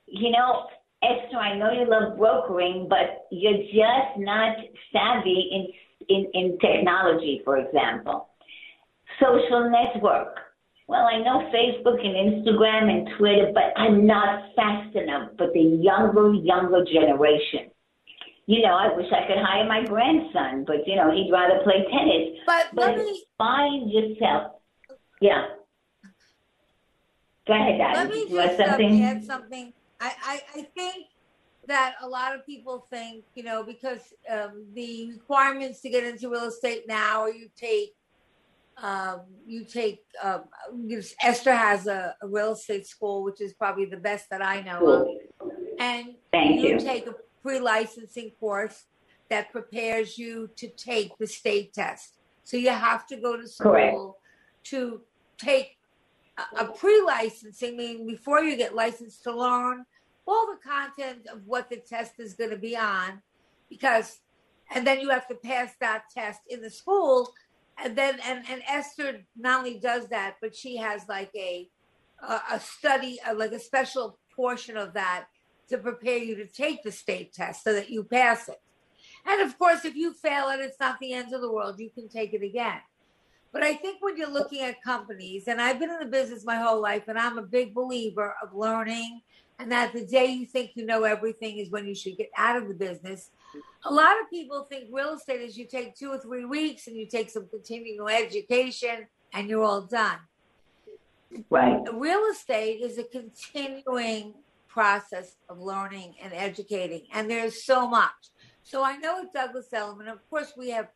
you 0.06 0.30
know, 0.30 0.66
Esther, 1.02 1.36
I 1.36 1.56
know 1.56 1.70
you 1.70 1.88
love 1.88 2.16
brokering, 2.18 2.88
but 2.88 3.26
you're 3.30 3.58
just 3.58 4.18
not 4.18 4.56
savvy 4.92 5.48
in 5.52 5.66
in, 6.08 6.26
in 6.34 6.58
technology, 6.58 7.42
for 7.44 7.58
example. 7.58 8.28
Social 9.20 9.70
network. 9.70 10.38
Well, 10.86 11.06
I 11.06 11.18
know 11.18 11.50
Facebook 11.52 12.00
and 12.04 12.46
Instagram 12.46 12.88
and 12.90 13.08
Twitter, 13.18 13.50
but 13.52 13.78
I'm 13.78 14.06
not 14.06 14.54
fast 14.56 14.96
enough. 14.96 15.30
But 15.36 15.52
the 15.52 15.60
younger, 15.60 16.32
younger 16.32 16.84
generation, 16.84 17.70
you 18.48 18.62
know, 18.62 18.74
I 18.74 18.96
wish 18.96 19.06
I 19.12 19.26
could 19.26 19.36
hire 19.36 19.68
my 19.68 19.84
grandson, 19.84 20.64
but 20.66 20.76
you 20.86 20.96
know, 20.96 21.12
he'd 21.12 21.30
rather 21.30 21.60
play 21.64 21.84
tennis. 21.92 22.38
But, 22.46 22.68
but 22.72 22.96
me, 22.96 23.22
find 23.36 23.92
yourself. 23.92 24.52
Yeah. 25.20 25.48
Go 27.46 27.52
ahead, 27.52 27.78
Dottie. 27.78 27.94
Let 27.94 28.08
me 28.08 28.28
just 28.30 28.56
something? 28.56 29.02
add 29.04 29.24
something. 29.24 29.72
I, 30.00 30.12
I, 30.24 30.40
I 30.60 30.62
think 30.74 31.06
that 31.66 31.96
a 32.00 32.08
lot 32.08 32.34
of 32.34 32.46
people 32.46 32.86
think, 32.90 33.24
you 33.34 33.42
know, 33.42 33.64
because 33.64 34.14
um, 34.32 34.64
the 34.72 35.12
requirements 35.12 35.82
to 35.82 35.90
get 35.90 36.04
into 36.04 36.30
real 36.30 36.44
estate 36.44 36.84
now, 36.88 37.24
or 37.24 37.30
you 37.30 37.50
take, 37.54 37.94
um, 38.82 39.22
you 39.46 39.66
take, 39.66 40.00
um, 40.22 40.44
Esther 41.22 41.54
has 41.54 41.86
a, 41.86 42.14
a, 42.22 42.26
real 42.26 42.52
estate 42.52 42.86
school, 42.86 43.24
which 43.24 43.42
is 43.42 43.52
probably 43.52 43.84
the 43.84 43.98
best 43.98 44.30
that 44.30 44.42
I 44.42 44.62
know 44.62 44.78
cool. 44.78 45.18
of. 45.42 45.50
And 45.78 46.14
Thank 46.32 46.62
you, 46.62 46.68
you 46.68 46.80
take 46.80 47.06
a 47.06 47.14
pre 47.42 47.60
licensing 47.60 48.32
course 48.40 48.84
that 49.30 49.52
prepares 49.52 50.18
you 50.18 50.48
to 50.56 50.68
take 50.68 51.16
the 51.18 51.26
state 51.26 51.72
test. 51.72 52.14
So 52.44 52.56
you 52.56 52.70
have 52.70 53.06
to 53.08 53.16
go 53.16 53.36
to 53.36 53.46
school 53.46 53.70
Correct. 53.70 53.98
to 54.64 55.02
take 55.36 55.76
a, 56.38 56.64
a 56.64 56.72
pre 56.72 57.02
licensing, 57.02 57.76
meaning 57.76 58.06
before 58.06 58.40
you 58.40 58.56
get 58.56 58.74
licensed 58.74 59.22
to 59.24 59.36
learn 59.36 59.84
all 60.28 60.46
the 60.46 60.68
content 60.68 61.26
of 61.32 61.46
what 61.46 61.70
the 61.70 61.76
test 61.76 62.12
is 62.18 62.34
going 62.34 62.50
to 62.50 62.56
be 62.56 62.76
on 62.76 63.22
because 63.70 64.20
and 64.70 64.86
then 64.86 65.00
you 65.00 65.08
have 65.08 65.26
to 65.26 65.34
pass 65.34 65.72
that 65.80 66.02
test 66.14 66.40
in 66.48 66.60
the 66.60 66.70
school 66.70 67.32
and 67.82 67.96
then 67.96 68.18
and, 68.24 68.44
and 68.50 68.62
esther 68.68 69.20
not 69.36 69.60
only 69.60 69.78
does 69.78 70.06
that 70.08 70.36
but 70.42 70.54
she 70.54 70.76
has 70.76 71.02
like 71.08 71.30
a 71.34 71.68
a, 72.28 72.40
a 72.52 72.60
study 72.60 73.18
a, 73.26 73.34
like 73.34 73.52
a 73.52 73.58
special 73.58 74.18
portion 74.34 74.76
of 74.76 74.92
that 74.92 75.26
to 75.68 75.78
prepare 75.78 76.18
you 76.18 76.34
to 76.36 76.46
take 76.46 76.82
the 76.82 76.92
state 76.92 77.32
test 77.32 77.64
so 77.64 77.72
that 77.72 77.90
you 77.90 78.02
pass 78.02 78.48
it 78.48 78.60
and 79.26 79.40
of 79.40 79.58
course 79.58 79.84
if 79.84 79.94
you 79.94 80.12
fail 80.12 80.48
it 80.48 80.60
it's 80.60 80.80
not 80.80 80.98
the 81.00 81.12
end 81.12 81.32
of 81.32 81.40
the 81.40 81.52
world 81.52 81.78
you 81.78 81.90
can 81.90 82.08
take 82.08 82.32
it 82.32 82.42
again 82.42 82.80
but 83.52 83.62
i 83.62 83.74
think 83.74 83.98
when 84.00 84.16
you're 84.16 84.30
looking 84.30 84.62
at 84.62 84.82
companies 84.82 85.48
and 85.48 85.60
i've 85.60 85.78
been 85.78 85.90
in 85.90 85.98
the 86.00 86.06
business 86.06 86.44
my 86.44 86.56
whole 86.56 86.80
life 86.80 87.04
and 87.08 87.18
i'm 87.18 87.38
a 87.38 87.42
big 87.42 87.74
believer 87.74 88.34
of 88.42 88.54
learning 88.54 89.20
and 89.58 89.72
that 89.72 89.92
the 89.92 90.06
day 90.06 90.26
you 90.26 90.46
think 90.46 90.72
you 90.74 90.86
know 90.86 91.04
everything 91.04 91.58
is 91.58 91.70
when 91.70 91.86
you 91.86 91.94
should 91.94 92.16
get 92.16 92.30
out 92.36 92.56
of 92.56 92.68
the 92.68 92.74
business. 92.74 93.30
A 93.84 93.92
lot 93.92 94.20
of 94.20 94.30
people 94.30 94.62
think 94.64 94.88
real 94.92 95.14
estate 95.14 95.40
is 95.40 95.56
you 95.58 95.66
take 95.66 95.96
two 95.96 96.10
or 96.10 96.18
three 96.18 96.44
weeks 96.44 96.86
and 96.86 96.96
you 96.96 97.06
take 97.06 97.30
some 97.30 97.48
continuing 97.48 98.08
education 98.08 99.06
and 99.32 99.48
you're 99.48 99.64
all 99.64 99.82
done. 99.82 100.18
Right. 101.50 101.80
Real 101.92 102.24
estate 102.30 102.82
is 102.82 102.98
a 102.98 103.04
continuing 103.04 104.34
process 104.68 105.36
of 105.48 105.58
learning 105.58 106.14
and 106.22 106.32
educating, 106.32 107.02
and 107.12 107.30
there's 107.30 107.64
so 107.64 107.88
much. 107.88 108.30
So 108.62 108.84
I 108.84 108.96
know 108.96 109.22
at 109.22 109.32
Douglas 109.32 109.72
Elliman, 109.72 110.08
of 110.08 110.28
course, 110.28 110.52
we 110.56 110.70
have 110.70 110.88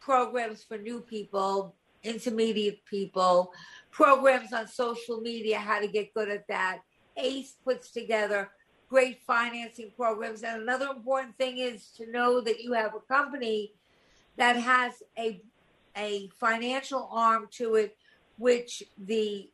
programs 0.00 0.64
for 0.64 0.76
new 0.76 1.00
people, 1.00 1.74
intermediate 2.02 2.84
people, 2.84 3.52
programs 3.90 4.52
on 4.52 4.66
social 4.66 5.20
media, 5.20 5.58
how 5.58 5.80
to 5.80 5.86
get 5.86 6.12
good 6.12 6.28
at 6.28 6.48
that 6.48 6.80
ACE 7.16 7.56
puts 7.64 7.90
together 7.90 8.50
great 8.88 9.20
financing 9.22 9.90
programs. 9.96 10.42
And 10.42 10.62
another 10.62 10.88
important 10.88 11.36
thing 11.38 11.58
is 11.58 11.88
to 11.96 12.10
know 12.10 12.40
that 12.40 12.60
you 12.60 12.72
have 12.72 12.94
a 12.94 13.00
company 13.00 13.72
that 14.36 14.56
has 14.56 15.02
a 15.18 15.40
a 15.94 16.28
financial 16.40 17.08
arm 17.12 17.48
to 17.50 17.74
it, 17.74 17.96
which 18.38 18.82
the 18.96 19.50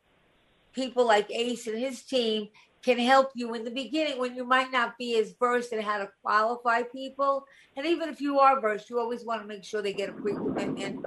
people 0.72 1.04
like 1.04 1.28
Ace 1.32 1.66
and 1.66 1.78
his 1.78 2.02
team 2.02 2.48
can 2.82 2.98
help 2.98 3.30
you 3.34 3.54
in 3.54 3.64
the 3.64 3.70
beginning 3.70 4.18
when 4.18 4.34
you 4.34 4.44
might 4.44 4.70
not 4.70 4.96
be 4.98 5.18
as 5.18 5.34
versed 5.38 5.72
in 5.72 5.80
how 5.80 5.98
to 5.98 6.08
qualify 6.22 6.82
people. 6.82 7.44
And 7.76 7.86
even 7.86 8.08
if 8.08 8.20
you 8.20 8.38
are 8.38 8.60
versed, 8.60 8.88
you 8.88 8.98
always 8.98 9.24
want 9.24 9.42
to 9.42 9.48
make 9.48 9.64
sure 9.64 9.82
they 9.82 9.92
get 9.92 10.08
a 10.08 10.12
pre 10.12 10.32
commitment. 10.32 11.04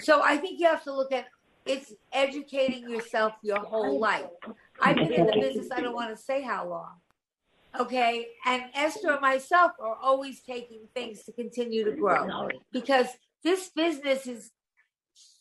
So 0.00 0.22
I 0.22 0.36
think 0.36 0.60
you 0.60 0.66
have 0.66 0.84
to 0.84 0.94
look 0.94 1.12
at 1.12 1.26
it's 1.64 1.92
educating 2.12 2.88
yourself 2.88 3.32
your 3.42 3.58
whole 3.58 3.98
life. 3.98 4.26
I've 4.80 4.96
been 4.96 5.12
in 5.12 5.26
the 5.26 5.32
business, 5.40 5.68
I 5.74 5.80
don't 5.80 5.94
want 5.94 6.16
to 6.16 6.22
say 6.22 6.42
how 6.42 6.68
long. 6.68 6.92
Okay. 7.78 8.28
And 8.46 8.64
Esther 8.74 9.12
and 9.12 9.20
myself 9.20 9.72
are 9.80 9.96
always 10.00 10.40
taking 10.40 10.88
things 10.94 11.24
to 11.24 11.32
continue 11.32 11.84
to 11.84 11.92
grow 11.92 12.48
because 12.72 13.08
this 13.42 13.68
business 13.70 14.26
is 14.26 14.50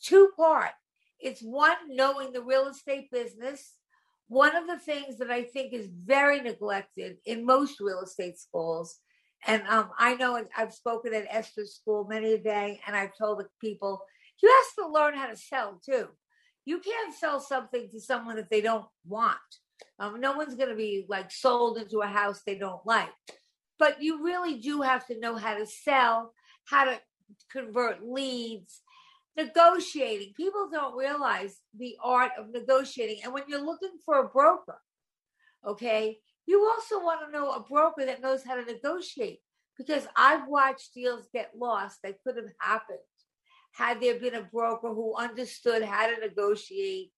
two 0.01 0.31
part. 0.35 0.71
It's 1.19 1.41
one, 1.41 1.77
knowing 1.89 2.33
the 2.33 2.41
real 2.41 2.67
estate 2.67 3.09
business. 3.11 3.74
One 4.27 4.55
of 4.55 4.67
the 4.67 4.79
things 4.79 5.17
that 5.19 5.29
I 5.29 5.43
think 5.43 5.73
is 5.73 5.87
very 5.87 6.41
neglected 6.41 7.17
in 7.25 7.45
most 7.45 7.79
real 7.79 8.01
estate 8.01 8.39
schools, 8.39 8.99
and 9.45 9.61
um, 9.67 9.89
I 9.99 10.15
know 10.15 10.41
I've 10.57 10.73
spoken 10.73 11.13
at 11.13 11.27
Esther's 11.29 11.75
school 11.75 12.07
many 12.09 12.33
a 12.33 12.37
day, 12.37 12.79
and 12.87 12.95
I've 12.95 13.15
told 13.17 13.39
the 13.39 13.47
people, 13.61 14.01
you 14.41 14.49
have 14.49 14.85
to 14.85 14.91
learn 14.91 15.15
how 15.15 15.27
to 15.27 15.37
sell 15.37 15.79
too 15.85 16.09
you 16.65 16.79
can't 16.79 17.13
sell 17.13 17.39
something 17.39 17.89
to 17.91 17.99
someone 17.99 18.35
that 18.35 18.49
they 18.49 18.61
don't 18.61 18.85
want. 19.07 19.37
Um, 19.99 20.19
no 20.19 20.33
one's 20.35 20.55
going 20.55 20.69
to 20.69 20.75
be 20.75 21.05
like 21.07 21.31
sold 21.31 21.77
into 21.77 21.99
a 21.99 22.07
house 22.07 22.41
they 22.45 22.57
don't 22.57 22.85
like. 22.85 23.09
But 23.77 24.01
you 24.01 24.23
really 24.23 24.59
do 24.59 24.81
have 24.81 25.05
to 25.07 25.19
know 25.19 25.35
how 25.35 25.57
to 25.57 25.65
sell, 25.65 26.33
how 26.65 26.85
to 26.85 26.99
convert 27.51 28.05
leads, 28.05 28.81
negotiating. 29.37 30.33
People 30.35 30.69
don't 30.71 30.95
realize 30.95 31.59
the 31.77 31.97
art 32.03 32.31
of 32.37 32.51
negotiating. 32.51 33.19
And 33.23 33.33
when 33.33 33.43
you're 33.47 33.63
looking 33.63 33.97
for 34.05 34.19
a 34.19 34.27
broker, 34.29 34.79
okay, 35.65 36.19
you 36.45 36.71
also 36.73 37.03
want 37.03 37.21
to 37.25 37.31
know 37.31 37.51
a 37.51 37.59
broker 37.59 38.05
that 38.05 38.21
knows 38.21 38.43
how 38.43 38.55
to 38.55 38.65
negotiate 38.65 39.39
because 39.77 40.07
I've 40.15 40.47
watched 40.47 40.93
deals 40.93 41.27
get 41.33 41.51
lost 41.57 41.99
that 42.03 42.21
could 42.23 42.37
have 42.37 42.45
happened 42.59 42.99
had 43.73 44.01
there 44.01 44.19
been 44.19 44.35
a 44.35 44.41
broker 44.41 44.87
who 44.87 45.15
understood 45.17 45.83
how 45.83 46.07
to 46.07 46.19
negotiate 46.19 47.11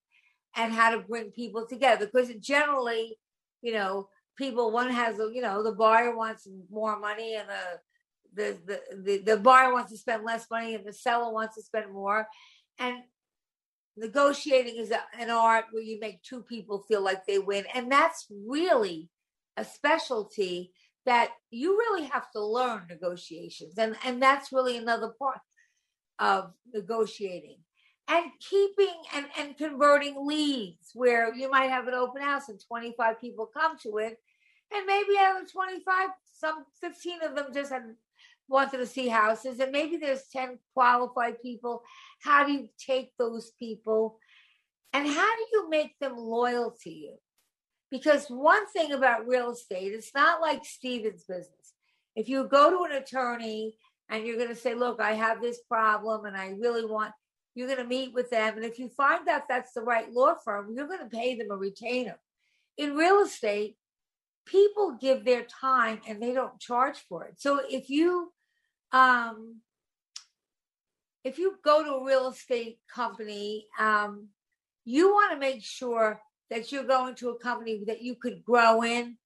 and 0.56 0.72
how 0.72 0.90
to 0.90 1.00
bring 1.00 1.30
people 1.30 1.66
together 1.66 2.06
because 2.06 2.34
generally 2.40 3.16
you 3.62 3.72
know 3.72 4.08
people 4.36 4.70
one 4.72 4.90
has 4.90 5.18
you 5.32 5.40
know 5.40 5.62
the 5.62 5.72
buyer 5.72 6.16
wants 6.16 6.48
more 6.70 6.98
money 6.98 7.36
and 7.36 7.48
the 7.48 7.80
the, 8.38 8.80
the 9.04 9.18
the 9.18 9.36
buyer 9.36 9.72
wants 9.72 9.90
to 9.92 9.98
spend 9.98 10.24
less 10.24 10.46
money 10.50 10.74
and 10.74 10.86
the 10.86 10.92
seller 10.92 11.32
wants 11.32 11.56
to 11.56 11.62
spend 11.62 11.92
more. 11.92 12.26
And 12.78 12.98
negotiating 13.96 14.76
is 14.76 14.92
an 15.18 15.30
art 15.30 15.66
where 15.72 15.82
you 15.82 15.98
make 16.00 16.22
two 16.22 16.42
people 16.42 16.84
feel 16.88 17.02
like 17.02 17.26
they 17.26 17.38
win. 17.38 17.64
And 17.74 17.90
that's 17.90 18.26
really 18.30 19.08
a 19.56 19.64
specialty 19.64 20.72
that 21.04 21.30
you 21.50 21.76
really 21.76 22.04
have 22.04 22.30
to 22.32 22.44
learn 22.44 22.86
negotiations. 22.88 23.76
And 23.78 23.96
and 24.04 24.22
that's 24.22 24.52
really 24.52 24.76
another 24.76 25.12
part 25.18 25.40
of 26.18 26.52
negotiating 26.72 27.58
and 28.08 28.30
keeping 28.40 28.94
and, 29.14 29.26
and 29.38 29.56
converting 29.56 30.26
leads 30.26 30.90
where 30.94 31.34
you 31.34 31.50
might 31.50 31.70
have 31.70 31.86
an 31.86 31.94
open 31.94 32.22
house 32.22 32.48
and 32.48 32.60
25 32.66 33.20
people 33.20 33.46
come 33.46 33.76
to 33.78 33.98
it. 33.98 34.18
And 34.74 34.86
maybe 34.86 35.18
out 35.18 35.42
of 35.42 35.52
25 35.52 36.08
some 36.38 36.64
15 36.80 37.22
of 37.22 37.34
them 37.34 37.46
just 37.52 37.72
had 37.72 37.82
wanted 38.48 38.78
to 38.78 38.86
see 38.86 39.08
houses 39.08 39.60
and 39.60 39.72
maybe 39.72 39.96
there's 39.96 40.24
10 40.32 40.58
qualified 40.74 41.40
people 41.42 41.82
how 42.22 42.44
do 42.44 42.52
you 42.52 42.68
take 42.78 43.10
those 43.18 43.52
people 43.58 44.18
and 44.92 45.06
how 45.06 45.36
do 45.36 45.46
you 45.52 45.68
make 45.68 45.98
them 46.00 46.16
loyal 46.16 46.74
to 46.82 46.90
you 46.90 47.16
because 47.90 48.26
one 48.28 48.66
thing 48.68 48.92
about 48.92 49.26
real 49.26 49.50
estate 49.50 49.92
it's 49.92 50.14
not 50.14 50.40
like 50.40 50.64
steven's 50.64 51.24
business 51.24 51.74
if 52.18 52.28
you 52.28 52.48
go 52.48 52.70
to 52.70 52.92
an 52.92 53.00
attorney 53.00 53.76
and 54.10 54.26
you're 54.26 54.36
going 54.36 54.48
to 54.48 54.56
say, 54.56 54.74
look, 54.74 55.00
I 55.00 55.12
have 55.12 55.40
this 55.40 55.60
problem 55.68 56.24
and 56.24 56.36
I 56.36 56.54
really 56.58 56.84
want, 56.84 57.12
you're 57.54 57.68
going 57.68 57.78
to 57.78 57.84
meet 57.84 58.12
with 58.14 58.30
them. 58.30 58.56
And 58.56 58.64
if 58.64 58.78
you 58.78 58.88
find 58.88 59.28
out 59.28 59.42
that's 59.48 59.72
the 59.72 59.82
right 59.82 60.10
law 60.10 60.34
firm, 60.44 60.72
you're 60.74 60.88
going 60.88 61.08
to 61.08 61.16
pay 61.16 61.36
them 61.36 61.50
a 61.50 61.56
retainer. 61.56 62.18
In 62.76 62.94
real 62.94 63.20
estate, 63.20 63.76
people 64.46 64.96
give 65.00 65.24
their 65.24 65.44
time 65.44 66.00
and 66.08 66.22
they 66.22 66.32
don't 66.32 66.58
charge 66.58 66.96
for 67.08 67.24
it. 67.24 67.34
So 67.38 67.60
if 67.68 67.90
you, 67.90 68.32
um, 68.92 69.60
if 71.24 71.38
you 71.38 71.58
go 71.64 71.82
to 71.84 71.90
a 71.90 72.04
real 72.04 72.28
estate 72.28 72.78
company, 72.92 73.66
um, 73.78 74.28
you 74.84 75.08
want 75.12 75.32
to 75.32 75.38
make 75.38 75.62
sure 75.62 76.20
that 76.50 76.72
you're 76.72 76.84
going 76.84 77.14
to 77.16 77.30
a 77.30 77.38
company 77.38 77.84
that 77.86 78.02
you 78.02 78.14
could 78.14 78.42
grow 78.44 78.82
in, 78.82 79.16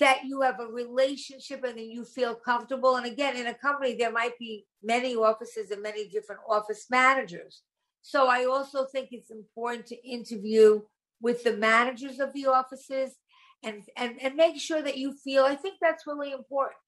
that 0.00 0.24
you 0.24 0.42
have 0.42 0.60
a 0.60 0.66
relationship 0.66 1.64
and 1.64 1.78
that 1.78 1.86
you 1.86 2.04
feel 2.04 2.34
comfortable. 2.34 2.96
And 2.96 3.06
again, 3.06 3.36
in 3.36 3.46
a 3.46 3.54
company, 3.54 3.94
there 3.94 4.12
might 4.12 4.38
be 4.38 4.66
many 4.82 5.16
offices 5.16 5.70
and 5.70 5.82
many 5.82 6.08
different 6.08 6.42
office 6.48 6.86
managers. 6.90 7.62
So 8.02 8.28
I 8.28 8.44
also 8.44 8.84
think 8.84 9.08
it's 9.10 9.30
important 9.30 9.86
to 9.86 10.08
interview 10.08 10.82
with 11.20 11.42
the 11.42 11.56
managers 11.56 12.20
of 12.20 12.32
the 12.32 12.46
offices 12.46 13.16
and 13.64 13.82
and, 13.96 14.22
and 14.22 14.36
make 14.36 14.60
sure 14.60 14.82
that 14.82 14.96
you 14.96 15.12
feel 15.12 15.44
I 15.44 15.56
think 15.56 15.76
that's 15.80 16.06
really 16.06 16.32
important. 16.32 16.78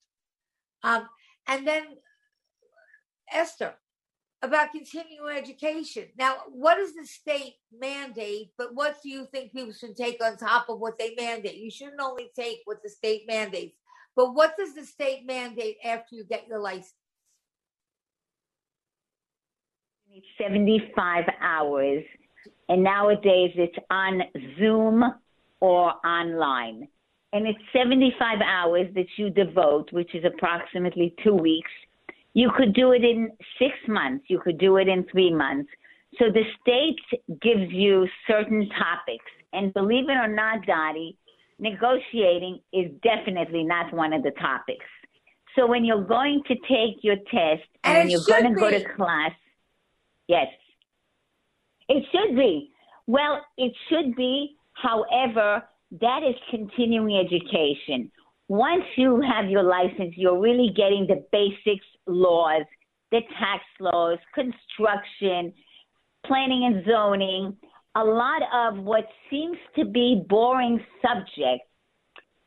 Um, 0.83 1.07
and 1.47 1.67
then 1.67 1.83
Esther 3.31 3.73
about 4.43 4.71
continuing 4.71 5.37
education. 5.37 6.05
Now, 6.17 6.37
what 6.49 6.75
does 6.75 6.93
the 6.95 7.05
state 7.05 7.55
mandate, 7.71 8.49
but 8.57 8.73
what 8.73 8.97
do 9.03 9.09
you 9.09 9.27
think 9.31 9.51
people 9.51 9.73
should 9.73 9.95
take 9.95 10.23
on 10.23 10.37
top 10.37 10.67
of 10.69 10.79
what 10.79 10.97
they 10.97 11.13
mandate? 11.17 11.57
You 11.57 11.69
shouldn't 11.69 12.01
only 12.01 12.31
take 12.35 12.59
what 12.65 12.81
the 12.83 12.89
state 12.89 13.23
mandates, 13.27 13.75
but 14.15 14.33
what 14.33 14.57
does 14.57 14.73
the 14.73 14.83
state 14.83 15.25
mandate 15.25 15.77
after 15.85 16.15
you 16.15 16.23
get 16.23 16.47
your 16.47 16.59
license? 16.59 16.93
It's 20.13 20.25
75 20.37 21.25
hours, 21.39 22.03
and 22.67 22.83
nowadays 22.83 23.51
it's 23.55 23.77
on 23.89 24.21
Zoom 24.59 25.03
or 25.61 25.93
online. 26.05 26.87
And 27.33 27.47
it's 27.47 27.59
75 27.71 28.39
hours 28.43 28.87
that 28.95 29.05
you 29.15 29.29
devote, 29.29 29.93
which 29.93 30.13
is 30.13 30.25
approximately 30.25 31.15
two 31.23 31.33
weeks. 31.33 31.71
You 32.33 32.51
could 32.55 32.73
do 32.73 32.93
it 32.93 33.03
in 33.03 33.31
six 33.59 33.73
months, 33.87 34.25
you 34.27 34.39
could 34.39 34.57
do 34.57 34.77
it 34.77 34.87
in 34.87 35.05
three 35.11 35.33
months. 35.33 35.69
So 36.19 36.25
the 36.31 36.43
state 36.61 36.99
gives 37.41 37.71
you 37.71 38.07
certain 38.27 38.69
topics. 38.69 39.25
And 39.53 39.73
believe 39.73 40.09
it 40.09 40.13
or 40.13 40.27
not, 40.27 40.65
Dottie, 40.65 41.17
negotiating 41.59 42.59
is 42.73 42.91
definitely 43.03 43.63
not 43.63 43.93
one 43.93 44.13
of 44.13 44.23
the 44.23 44.31
topics. 44.31 44.85
So 45.55 45.67
when 45.67 45.83
you're 45.83 46.05
going 46.05 46.41
to 46.47 46.55
take 46.69 47.03
your 47.03 47.17
test 47.29 47.67
and, 47.83 47.97
And 47.97 48.11
you're 48.11 48.21
going 48.25 48.53
to 48.53 48.59
go 48.59 48.69
to 48.69 48.83
class, 48.95 49.31
yes, 50.27 50.47
it 51.89 52.05
should 52.11 52.35
be. 52.37 52.71
Well, 53.07 53.45
it 53.57 53.73
should 53.89 54.15
be. 54.15 54.55
However, 54.73 55.63
that 55.99 56.23
is 56.23 56.35
continuing 56.49 57.17
education. 57.17 58.09
Once 58.51 58.83
you 58.97 59.21
have 59.21 59.49
your 59.49 59.63
license, 59.63 60.13
you're 60.17 60.37
really 60.37 60.73
getting 60.75 61.07
the 61.07 61.23
basics 61.31 61.85
laws, 62.05 62.65
the 63.09 63.21
tax 63.39 63.63
laws, 63.79 64.17
construction, 64.35 65.53
planning 66.25 66.65
and 66.65 66.83
zoning, 66.85 67.55
a 67.95 68.03
lot 68.03 68.41
of 68.53 68.83
what 68.83 69.05
seems 69.29 69.55
to 69.73 69.85
be 69.85 70.21
boring 70.27 70.83
subjects. 71.01 71.65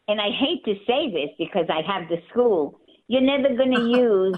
And 0.07 0.21
I 0.21 0.29
hate 0.29 0.63
to 0.67 0.75
say 0.87 1.11
this 1.11 1.31
because 1.39 1.65
I 1.71 1.81
have 1.91 2.07
the 2.11 2.19
school. 2.29 2.79
You're 3.09 3.23
never 3.23 3.57
going 3.57 3.73
to 3.75 3.99
use 3.99 4.37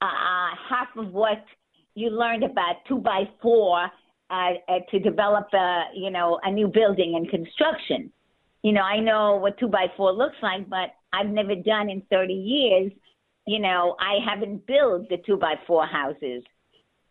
uh, 0.00 0.50
half 0.70 0.86
of 0.96 1.12
what 1.12 1.44
you 1.96 2.10
learned 2.10 2.44
about 2.44 2.76
two 2.86 2.98
by 2.98 3.24
four 3.42 3.90
uh, 4.30 4.50
uh, 4.68 4.78
to 4.92 5.00
develop 5.00 5.48
a 5.52 5.86
you 5.96 6.12
know 6.12 6.38
a 6.44 6.50
new 6.52 6.68
building 6.68 7.16
and 7.16 7.28
construction. 7.28 8.12
You 8.62 8.70
know, 8.70 8.82
I 8.82 9.00
know 9.00 9.34
what 9.34 9.58
two 9.58 9.66
by 9.66 9.86
four 9.96 10.12
looks 10.12 10.36
like, 10.42 10.68
but 10.68 10.90
I've 11.12 11.28
never 11.28 11.54
done 11.54 11.90
in 11.90 12.02
30 12.10 12.32
years. 12.32 12.92
You 13.46 13.60
know, 13.60 13.96
I 13.98 14.18
haven't 14.28 14.66
built 14.66 15.08
the 15.08 15.16
two 15.24 15.36
by 15.36 15.54
four 15.66 15.86
houses, 15.86 16.42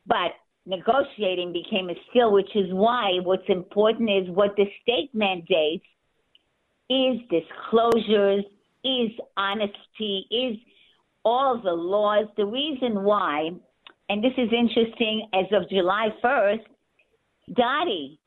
but 0.06 0.32
negotiating 0.66 1.54
became 1.54 1.90
a 1.90 1.96
skill, 2.10 2.32
which 2.32 2.56
is 2.56 2.72
why 2.72 3.20
what's 3.24 3.48
important 3.48 4.10
is 4.10 4.30
what 4.30 4.56
the 4.56 4.66
state 4.84 5.10
mandates 5.14 5.86
is 6.90 7.20
disclosures, 7.30 8.44
is 8.84 9.12
honesty, 9.36 10.26
is 10.30 10.58
all 11.26 11.60
the 11.62 11.72
laws. 11.72 12.28
The 12.38 12.46
reason 12.46 13.04
why, 13.04 13.50
and 14.10 14.24
this 14.24 14.34
is 14.38 14.50
interesting, 14.52 15.28
as 15.34 15.46
of 15.52 15.70
July 15.70 16.10
1st, 16.24 16.64
Dottie, 17.54 18.20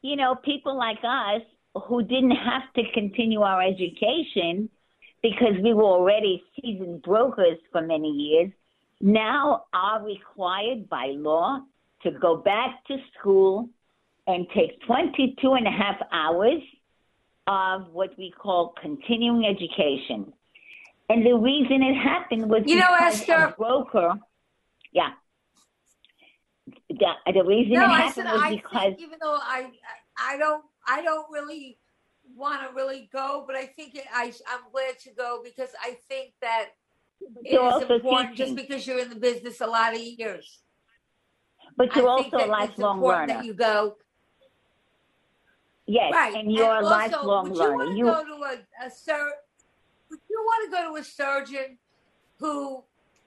you 0.00 0.16
know, 0.16 0.34
people 0.34 0.76
like 0.76 0.98
us 1.04 1.42
who 1.74 2.02
didn't 2.02 2.32
have 2.32 2.62
to 2.76 2.82
continue 2.92 3.40
our 3.40 3.62
education 3.62 4.68
because 5.22 5.54
we 5.62 5.72
were 5.72 5.84
already 5.84 6.42
seasoned 6.60 7.02
brokers 7.02 7.58
for 7.70 7.80
many 7.80 8.08
years, 8.10 8.50
now 9.00 9.64
are 9.72 10.04
required 10.04 10.88
by 10.88 11.06
law 11.16 11.60
to 12.02 12.10
go 12.10 12.36
back 12.36 12.84
to 12.86 12.96
school 13.18 13.68
and 14.26 14.46
take 14.54 14.80
22 14.86 15.52
and 15.54 15.66
a 15.66 15.70
half 15.70 15.96
hours 16.12 16.60
of 17.46 17.92
what 17.92 18.16
we 18.18 18.32
call 18.36 18.74
continuing 18.80 19.44
education. 19.46 20.32
And 21.08 21.26
the 21.26 21.34
reason 21.34 21.82
it 21.82 21.94
happened 21.94 22.48
was 22.48 22.62
You 22.66 22.76
know, 22.76 22.86
because 22.96 23.20
Esther- 23.20 23.46
a 23.46 23.54
broker, 23.56 24.14
yeah. 24.92 25.10
The, 26.88 27.32
the 27.32 27.44
reason 27.44 27.72
No, 27.74 27.84
it 27.84 27.88
I 27.88 27.96
happened 28.02 28.14
said 28.14 28.32
was 28.32 28.42
I 28.42 28.50
because 28.50 28.92
even 28.98 29.18
though 29.20 29.38
I 29.40 29.70
I 30.16 30.36
don't 30.36 30.64
I 30.86 31.02
don't 31.02 31.30
really 31.30 31.78
want 32.36 32.66
to 32.68 32.74
really 32.74 33.08
go, 33.12 33.44
but 33.46 33.56
I 33.56 33.66
think 33.66 33.94
it, 33.94 34.04
I 34.12 34.32
I'm 34.48 34.60
glad 34.72 34.98
to 35.00 35.10
go 35.10 35.40
because 35.44 35.70
I 35.82 35.96
think 36.08 36.34
that 36.40 36.68
it 37.44 37.54
is 37.54 37.90
important 37.90 38.36
just 38.36 38.56
because 38.56 38.86
you're 38.86 38.98
in 38.98 39.10
the 39.10 39.16
business 39.16 39.60
a 39.60 39.66
lot 39.66 39.94
of 39.94 40.00
years. 40.00 40.60
but 41.76 41.94
you're 41.94 42.08
I 42.08 42.12
also 42.12 42.36
a 42.36 42.46
lifelong 42.46 43.00
learner. 43.02 43.26
that 43.34 43.44
you 43.44 43.54
go. 43.54 43.96
yes, 45.86 46.12
Right. 46.12 46.34
and 46.34 46.50
you're 46.52 46.64
a 46.64 46.84
also, 46.84 46.88
lifelong 46.90 47.48
would 47.50 47.56
you 47.56 47.62
learner. 47.64 47.76
want 47.76 47.90
to 47.90 47.96
You 47.96 48.04
go 48.04 48.24
to 48.24 48.42
a, 48.82 48.86
a 48.86 48.90
sur- 48.90 49.34
Would 50.10 50.20
you 50.28 50.38
want 50.44 50.70
to 50.70 50.76
go 50.76 50.94
to 50.94 51.00
a 51.00 51.04
surgeon 51.04 51.78
who 52.38 52.84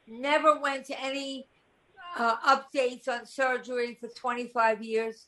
never 0.08 0.60
went 0.60 0.86
to 0.88 1.02
any 1.02 1.48
uh, 2.18 2.36
updates 2.56 3.08
on 3.08 3.26
surgery 3.26 3.98
for 4.00 4.08
25 4.10 4.84
years? 4.84 5.28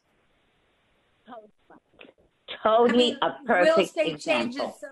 Totally 2.64 3.18
I 3.22 3.28
mean, 3.28 3.36
a 3.48 3.64
real 3.64 3.76
perfect 3.76 3.88
estate 3.90 4.14
example. 4.16 4.58
changes. 4.60 4.80
So, 4.80 4.88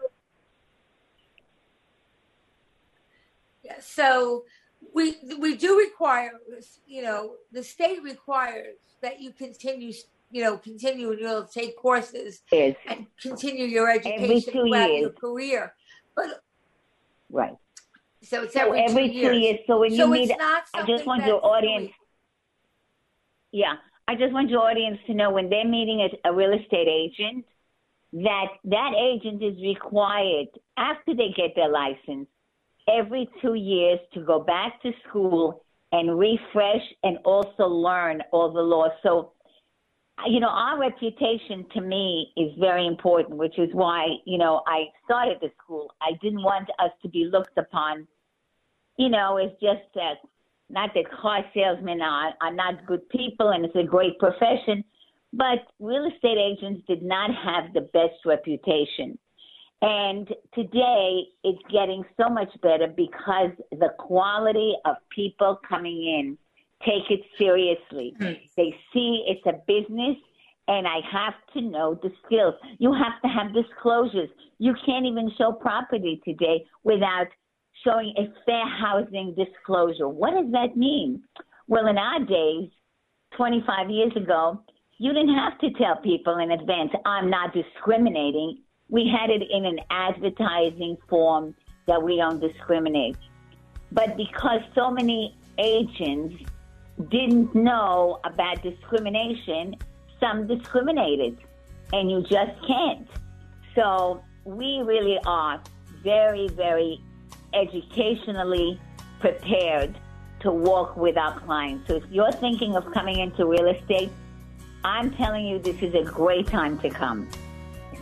yeah, 3.63 3.75
so 3.79 4.43
we 4.93 5.15
we 5.39 5.55
do 5.55 5.77
require, 5.77 6.31
you 6.85 7.01
know, 7.01 7.35
the 7.51 7.63
state 7.63 8.01
requires 8.03 8.77
that 9.01 9.21
you 9.21 9.31
continue, 9.31 9.91
you 10.31 10.43
know, 10.43 10.57
continue 10.57 11.11
and 11.11 11.19
you'll 11.19 11.45
take 11.45 11.77
courses 11.77 12.41
Is 12.51 12.75
and 12.87 13.07
continue 13.21 13.65
your 13.65 13.89
education 13.89 14.53
throughout 14.53 14.89
years. 14.89 15.01
your 15.01 15.09
career. 15.11 15.73
But 16.15 16.41
right. 17.31 17.55
so 18.23 18.43
it's 18.43 18.53
So 18.53 18.71
every, 18.71 18.81
every 18.81 19.07
two 19.09 19.13
years. 19.15 19.37
years. 19.37 19.59
So 19.67 19.79
when 19.79 19.91
so 19.91 19.95
you 19.95 20.07
meet, 20.07 20.31
I 20.73 20.85
just 20.85 21.05
want 21.05 21.25
your 21.25 21.43
audience. 21.45 21.91
Yeah, 23.51 23.75
I 24.07 24.15
just 24.15 24.33
want 24.33 24.49
your 24.49 24.61
audience 24.61 24.99
to 25.07 25.13
know 25.13 25.31
when 25.31 25.49
they're 25.49 25.67
meeting 25.67 26.07
a, 26.25 26.29
a 26.29 26.33
real 26.33 26.53
estate 26.53 26.87
agent, 26.87 27.45
that 28.13 28.47
that 28.65 28.91
agent 28.97 29.43
is 29.43 29.61
required 29.61 30.47
after 30.77 31.13
they 31.15 31.29
get 31.35 31.55
their 31.55 31.69
license 31.69 32.27
every 32.87 33.27
two 33.41 33.55
years 33.55 33.99
to 34.13 34.21
go 34.21 34.39
back 34.39 34.81
to 34.83 34.91
school 35.09 35.63
and 35.91 36.17
refresh 36.17 36.83
and 37.03 37.17
also 37.25 37.65
learn 37.65 38.21
all 38.31 38.51
the 38.51 38.61
laws. 38.61 38.91
So, 39.01 39.33
you 40.27 40.39
know, 40.39 40.49
our 40.49 40.79
reputation 40.79 41.65
to 41.73 41.81
me 41.81 42.31
is 42.37 42.51
very 42.59 42.85
important, 42.85 43.37
which 43.37 43.57
is 43.57 43.69
why, 43.73 44.07
you 44.25 44.37
know, 44.37 44.61
I 44.67 44.85
started 45.03 45.37
the 45.41 45.49
school. 45.63 45.91
I 46.01 46.11
didn't 46.21 46.43
want 46.43 46.69
us 46.79 46.91
to 47.01 47.09
be 47.09 47.25
looked 47.25 47.57
upon, 47.57 48.07
you 48.97 49.09
know, 49.09 49.37
as 49.37 49.51
just 49.61 49.83
that, 49.95 50.17
not 50.75 50.91
that 50.93 51.05
car 51.09 51.43
salesmen 51.53 52.01
are, 52.01 52.33
are 52.41 52.53
not 52.53 52.85
good 52.85 53.07
people 53.09 53.49
and 53.49 53.65
it's 53.65 53.75
a 53.75 53.83
great 53.83 54.19
profession, 54.19 54.83
but 55.33 55.59
real 55.79 56.05
estate 56.13 56.37
agents 56.37 56.81
did 56.85 57.01
not 57.01 57.31
have 57.33 57.73
the 57.73 57.81
best 57.93 58.19
reputation. 58.25 59.17
And 59.81 60.27
today 60.53 61.23
it's 61.43 61.61
getting 61.71 62.03
so 62.19 62.29
much 62.29 62.49
better 62.61 62.87
because 62.87 63.51
the 63.71 63.89
quality 63.97 64.73
of 64.85 64.97
people 65.15 65.59
coming 65.67 65.97
in 65.97 66.37
take 66.85 67.09
it 67.09 67.21
seriously. 67.37 68.13
Hmm. 68.19 68.33
They 68.57 68.75
see 68.93 69.25
it's 69.27 69.45
a 69.45 69.53
business 69.65 70.17
and 70.67 70.87
I 70.87 70.99
have 71.09 71.35
to 71.53 71.61
know 71.61 71.97
the 72.01 72.11
skills. 72.25 72.55
You 72.79 72.93
have 72.93 73.21
to 73.21 73.27
have 73.27 73.53
disclosures. 73.53 74.29
You 74.59 74.73
can't 74.85 75.05
even 75.05 75.31
show 75.37 75.53
property 75.53 76.21
today 76.25 76.65
without 76.83 77.27
showing 77.85 78.13
a 78.17 78.33
fair 78.45 78.67
housing 78.67 79.35
disclosure. 79.35 80.09
What 80.09 80.31
does 80.31 80.51
that 80.51 80.75
mean? 80.75 81.23
Well, 81.67 81.87
in 81.87 81.97
our 81.97 82.19
days, 82.19 82.69
25 83.37 83.89
years 83.89 84.11
ago, 84.15 84.61
you 84.97 85.13
didn't 85.13 85.35
have 85.35 85.57
to 85.59 85.71
tell 85.71 85.97
people 85.97 86.37
in 86.37 86.51
advance, 86.51 86.91
I'm 87.05 87.29
not 87.29 87.53
discriminating. 87.53 88.59
We 88.89 89.11
had 89.11 89.29
it 89.29 89.41
in 89.49 89.65
an 89.65 89.79
advertising 89.89 90.97
form 91.09 91.55
that 91.87 92.01
we 92.01 92.17
don't 92.17 92.39
discriminate. 92.39 93.17
But 93.91 94.17
because 94.17 94.61
so 94.73 94.89
many 94.89 95.37
agents 95.57 96.35
didn't 97.09 97.53
know 97.53 98.19
about 98.23 98.63
discrimination, 98.63 99.75
some 100.19 100.47
discriminated, 100.47 101.37
and 101.93 102.09
you 102.09 102.21
just 102.21 102.51
can't. 102.67 103.07
So 103.75 104.23
we 104.45 104.81
really 104.85 105.17
are 105.25 105.61
very, 106.03 106.47
very 106.49 107.01
educationally 107.55 108.79
prepared 109.19 109.97
to 110.41 110.51
walk 110.51 110.95
with 110.97 111.17
our 111.17 111.39
clients. 111.39 111.87
So 111.87 111.95
if 111.95 112.03
you're 112.11 112.31
thinking 112.31 112.75
of 112.75 112.91
coming 112.93 113.19
into 113.19 113.45
real 113.45 113.67
estate, 113.67 114.11
I'm 114.83 115.11
telling 115.15 115.47
you 115.47 115.57
this 115.59 115.81
is 115.81 115.95
a 115.95 116.03
great 116.03 116.47
time 116.47 116.77
to 116.79 116.89
come, 116.89 117.27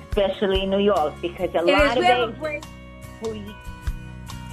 especially 0.10 0.64
in 0.64 0.70
New 0.70 0.80
York, 0.80 1.14
because 1.22 1.50
a 1.56 1.60
is. 1.60 1.66
lot 1.66 1.66
We 1.66 1.72
of 1.74 1.82
have 1.82 1.98
a 2.00 2.24
agents 2.24 2.40
break. 2.40 2.66
who 3.22 3.54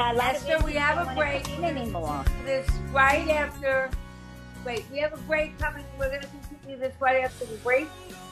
Esther, 0.01 0.59
we 0.65 0.73
have 0.75 1.09
a 1.09 1.15
break 1.15 1.49
anymore. 1.61 2.25
This 2.45 2.71
right 2.93 3.29
after. 3.29 3.91
Wait, 4.65 4.85
we 4.93 4.99
have 4.99 5.13
a 5.13 5.23
break 5.23 5.59
coming. 5.59 5.85
We're 5.99 6.09
going 6.09 6.21
to 6.21 6.29
continue 6.29 6.79
this 6.79 6.95
right 7.01 7.25
after 7.25 7.47
the 7.47 7.57
break. 7.57 7.89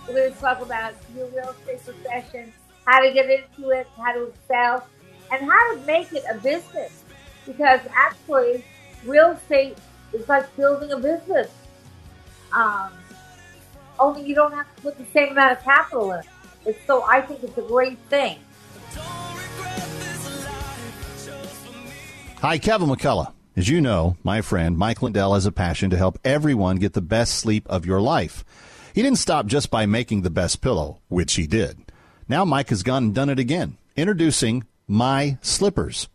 We're 0.07 0.15
going 0.15 0.33
to 0.33 0.39
talk 0.39 0.61
about 0.61 0.95
your 1.17 1.27
real 1.29 1.51
estate 1.51 1.85
profession, 1.85 2.53
how 2.87 3.01
to 3.01 3.13
get 3.13 3.29
into 3.29 3.71
it, 3.71 3.87
how 3.97 4.13
to 4.13 4.25
excel, 4.25 4.87
and 5.31 5.51
how 5.51 5.75
to 5.75 5.81
make 5.87 6.13
it 6.13 6.25
a 6.31 6.39
business. 6.39 7.05
Because 7.47 7.81
actually, 7.95 8.65
real 9.05 9.31
estate 9.31 9.79
is 10.13 10.29
like 10.29 10.55
building 10.57 10.93
a 10.93 10.99
business. 10.99 11.51
Um, 12.53 12.93
only 13.99 14.25
you 14.25 14.35
don't 14.35 14.53
have 14.53 14.75
to 14.77 14.83
put 14.83 14.99
the 14.99 15.05
same 15.13 15.31
amount 15.31 15.53
of 15.53 15.65
capital 15.65 16.13
in. 16.13 16.23
It's 16.67 16.79
so 16.87 17.03
I 17.05 17.21
think 17.21 17.43
it's 17.43 17.57
a 17.59 17.63
great 17.63 17.99
thing. 18.11 18.39
Hi, 22.41 22.59
Kevin 22.59 22.89
McCullough. 22.89 23.33
As 23.57 23.69
you 23.69 23.81
know, 23.81 24.17
my 24.23 24.41
friend 24.41 24.79
Mike 24.79 25.03
Lindell 25.03 25.35
has 25.35 25.47
a 25.47 25.53
passion 25.53 25.91
to 25.91 25.97
help 25.97 26.19
everyone 26.25 26.77
get 26.77 26.93
the 26.93 27.01
best 27.01 27.35
sleep 27.35 27.67
of 27.69 27.85
your 27.85 28.01
life. 28.01 28.45
He 28.95 29.03
didn't 29.03 29.19
stop 29.19 29.47
just 29.47 29.71
by 29.71 29.87
making 29.87 30.23
the 30.23 30.31
best 30.31 30.61
pillow, 30.61 31.01
which 31.09 31.35
he 31.35 31.47
did. 31.47 31.93
Now 32.29 32.45
Mike 32.45 32.69
has 32.69 32.83
gone 32.83 33.05
and 33.05 33.15
done 33.15 33.29
it 33.29 33.39
again. 33.39 33.77
Introducing 33.97 34.65
My 34.89 35.37
Slippers. 35.43 36.09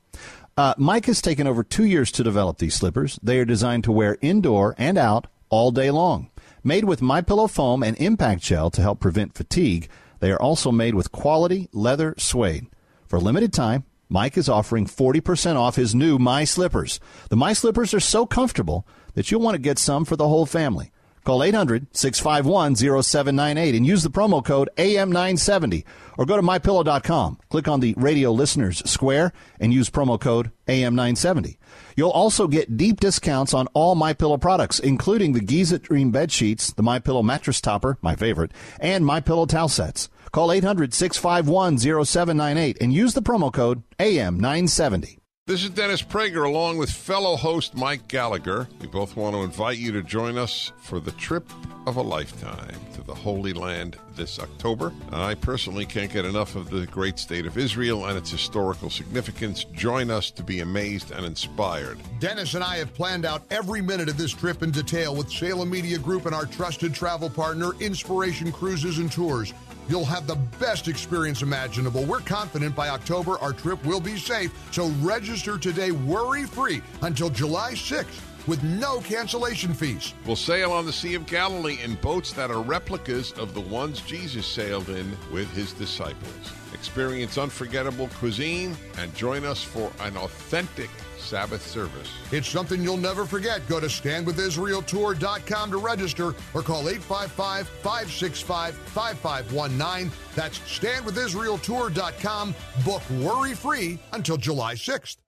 Uh, 0.57 0.73
Mike 0.77 1.05
has 1.05 1.21
taken 1.21 1.47
over 1.47 1.63
two 1.63 1.85
years 1.85 2.11
to 2.11 2.23
develop 2.23 2.57
these 2.57 2.73
slippers. 2.73 3.19
They 3.23 3.39
are 3.39 3.45
designed 3.45 3.83
to 3.85 3.91
wear 3.91 4.17
indoor 4.21 4.75
and 4.77 4.97
out 4.97 5.27
all 5.49 5.71
day 5.71 5.91
long. 5.91 6.29
Made 6.63 6.85
with 6.85 7.01
My 7.01 7.21
Pillow 7.21 7.47
foam 7.47 7.83
and 7.83 7.95
impact 7.97 8.41
gel 8.41 8.71
to 8.71 8.81
help 8.81 8.99
prevent 8.99 9.35
fatigue, 9.35 9.89
they 10.19 10.31
are 10.31 10.41
also 10.41 10.71
made 10.71 10.95
with 10.95 11.11
quality 11.11 11.69
leather 11.73 12.15
suede. 12.17 12.67
For 13.07 13.17
a 13.17 13.21
limited 13.21 13.53
time, 13.53 13.83
Mike 14.09 14.37
is 14.37 14.47
offering 14.49 14.85
40% 14.85 15.55
off 15.55 15.75
his 15.75 15.93
new 15.93 16.17
My 16.17 16.43
Slippers. 16.43 16.99
The 17.29 17.35
My 17.35 17.53
Slippers 17.53 17.93
are 17.93 17.99
so 17.99 18.25
comfortable 18.25 18.87
that 19.13 19.29
you'll 19.29 19.41
want 19.41 19.55
to 19.55 19.61
get 19.61 19.77
some 19.77 20.05
for 20.05 20.15
the 20.15 20.27
whole 20.27 20.45
family. 20.45 20.91
Call 21.23 21.43
800 21.43 21.87
651 21.95 22.75
0798 22.75 23.75
and 23.75 23.85
use 23.85 24.03
the 24.03 24.09
promo 24.09 24.43
code 24.43 24.69
AM970 24.77 25.85
or 26.17 26.25
go 26.25 26.35
to 26.35 26.43
mypillow.com. 26.43 27.39
Click 27.49 27.67
on 27.67 27.79
the 27.79 27.93
radio 27.97 28.31
listeners 28.31 28.81
square 28.89 29.31
and 29.59 29.73
use 29.73 29.89
promo 29.89 30.19
code 30.19 30.51
AM970. 30.67 31.57
You'll 31.95 32.09
also 32.09 32.47
get 32.47 32.75
deep 32.77 32.99
discounts 32.99 33.53
on 33.53 33.67
all 33.73 33.95
My 33.95 34.13
Pillow 34.13 34.37
products, 34.37 34.79
including 34.79 35.33
the 35.33 35.39
Giza 35.39 35.79
Dream 35.79 36.11
bed 36.11 36.31
sheets, 36.31 36.73
the 36.73 36.83
My 36.83 36.99
Pillow 36.99 37.23
mattress 37.23 37.61
topper, 37.61 37.97
my 38.01 38.15
favorite, 38.15 38.51
and 38.79 39.05
My 39.05 39.19
Pillow 39.19 39.45
towel 39.45 39.69
sets. 39.69 40.09
Call 40.31 40.51
800 40.51 40.93
651 40.93 41.77
0798 41.77 42.77
and 42.81 42.91
use 42.91 43.13
the 43.13 43.21
promo 43.21 43.53
code 43.53 43.83
AM970. 43.99 45.19
This 45.45 45.65
is 45.65 45.71
Dennis 45.71 46.01
Prager 46.01 46.45
along 46.45 46.77
with 46.77 46.89
fellow 46.89 47.35
host 47.35 47.75
Mike 47.75 48.07
Gallagher. 48.07 48.69
We 48.79 48.87
both 48.87 49.17
want 49.17 49.35
to 49.35 49.41
invite 49.41 49.77
you 49.77 49.91
to 49.91 50.01
join 50.01 50.37
us 50.37 50.71
for 50.77 51.01
the 51.01 51.11
trip 51.11 51.45
of 51.85 51.97
a 51.97 52.01
lifetime 52.01 52.77
to 52.93 53.01
the 53.01 53.13
Holy 53.13 53.51
Land 53.51 53.97
this 54.15 54.39
October. 54.39 54.93
I 55.11 55.35
personally 55.35 55.85
can't 55.85 56.13
get 56.13 56.23
enough 56.23 56.55
of 56.55 56.69
the 56.69 56.85
great 56.85 57.19
state 57.19 57.45
of 57.45 57.57
Israel 57.57 58.05
and 58.05 58.17
its 58.17 58.31
historical 58.31 58.89
significance. 58.89 59.65
Join 59.65 60.09
us 60.09 60.31
to 60.31 60.43
be 60.43 60.61
amazed 60.61 61.11
and 61.11 61.25
inspired. 61.25 61.99
Dennis 62.21 62.53
and 62.53 62.63
I 62.63 62.77
have 62.77 62.93
planned 62.93 63.25
out 63.25 63.43
every 63.51 63.81
minute 63.81 64.07
of 64.07 64.17
this 64.17 64.31
trip 64.31 64.63
in 64.63 64.71
detail 64.71 65.13
with 65.13 65.29
Salem 65.29 65.69
Media 65.69 65.97
Group 65.97 66.25
and 66.25 66.33
our 66.33 66.45
trusted 66.45 66.93
travel 66.93 67.29
partner, 67.29 67.71
Inspiration 67.81 68.49
Cruises 68.53 68.99
and 68.99 69.11
Tours. 69.11 69.53
You'll 69.89 70.05
have 70.05 70.27
the 70.27 70.35
best 70.59 70.87
experience 70.87 71.41
imaginable. 71.41 72.03
We're 72.05 72.19
confident 72.19 72.75
by 72.75 72.89
October 72.89 73.37
our 73.39 73.53
trip 73.53 73.83
will 73.85 73.99
be 73.99 74.17
safe, 74.17 74.51
so 74.71 74.87
register 75.01 75.57
today 75.57 75.91
worry 75.91 76.45
free 76.45 76.81
until 77.01 77.29
July 77.29 77.73
6th 77.73 78.21
with 78.47 78.63
no 78.63 78.99
cancellation 79.01 79.73
fees. 79.73 80.13
We'll 80.25 80.35
sail 80.35 80.71
on 80.71 80.85
the 80.85 80.93
Sea 80.93 81.15
of 81.15 81.25
Galilee 81.25 81.79
in 81.83 81.95
boats 81.95 82.33
that 82.33 82.51
are 82.51 82.61
replicas 82.61 83.31
of 83.33 83.53
the 83.53 83.61
ones 83.61 84.01
Jesus 84.01 84.45
sailed 84.45 84.89
in 84.89 85.17
with 85.31 85.51
his 85.53 85.73
disciples. 85.73 86.53
Experience 86.73 87.37
unforgettable 87.37 88.09
cuisine 88.19 88.75
and 88.97 89.13
join 89.15 89.45
us 89.45 89.63
for 89.63 89.91
an 90.01 90.17
authentic 90.17 90.89
Sabbath 91.17 91.65
service. 91.65 92.11
It's 92.31 92.49
something 92.49 92.83
you'll 92.83 92.97
never 92.97 93.25
forget. 93.25 93.65
Go 93.67 93.79
to 93.79 93.87
standwithisraeltour.com 93.87 95.71
to 95.71 95.77
register 95.77 96.35
or 96.53 96.61
call 96.61 96.89
855 96.89 97.67
565 97.67 98.75
5519. 98.75 100.11
That's 100.35 100.59
standwithisraeltour.com. 100.59 102.55
Book 102.83 103.09
worry 103.11 103.55
free 103.55 103.99
until 104.11 104.37
July 104.37 104.75
6th. 104.75 105.22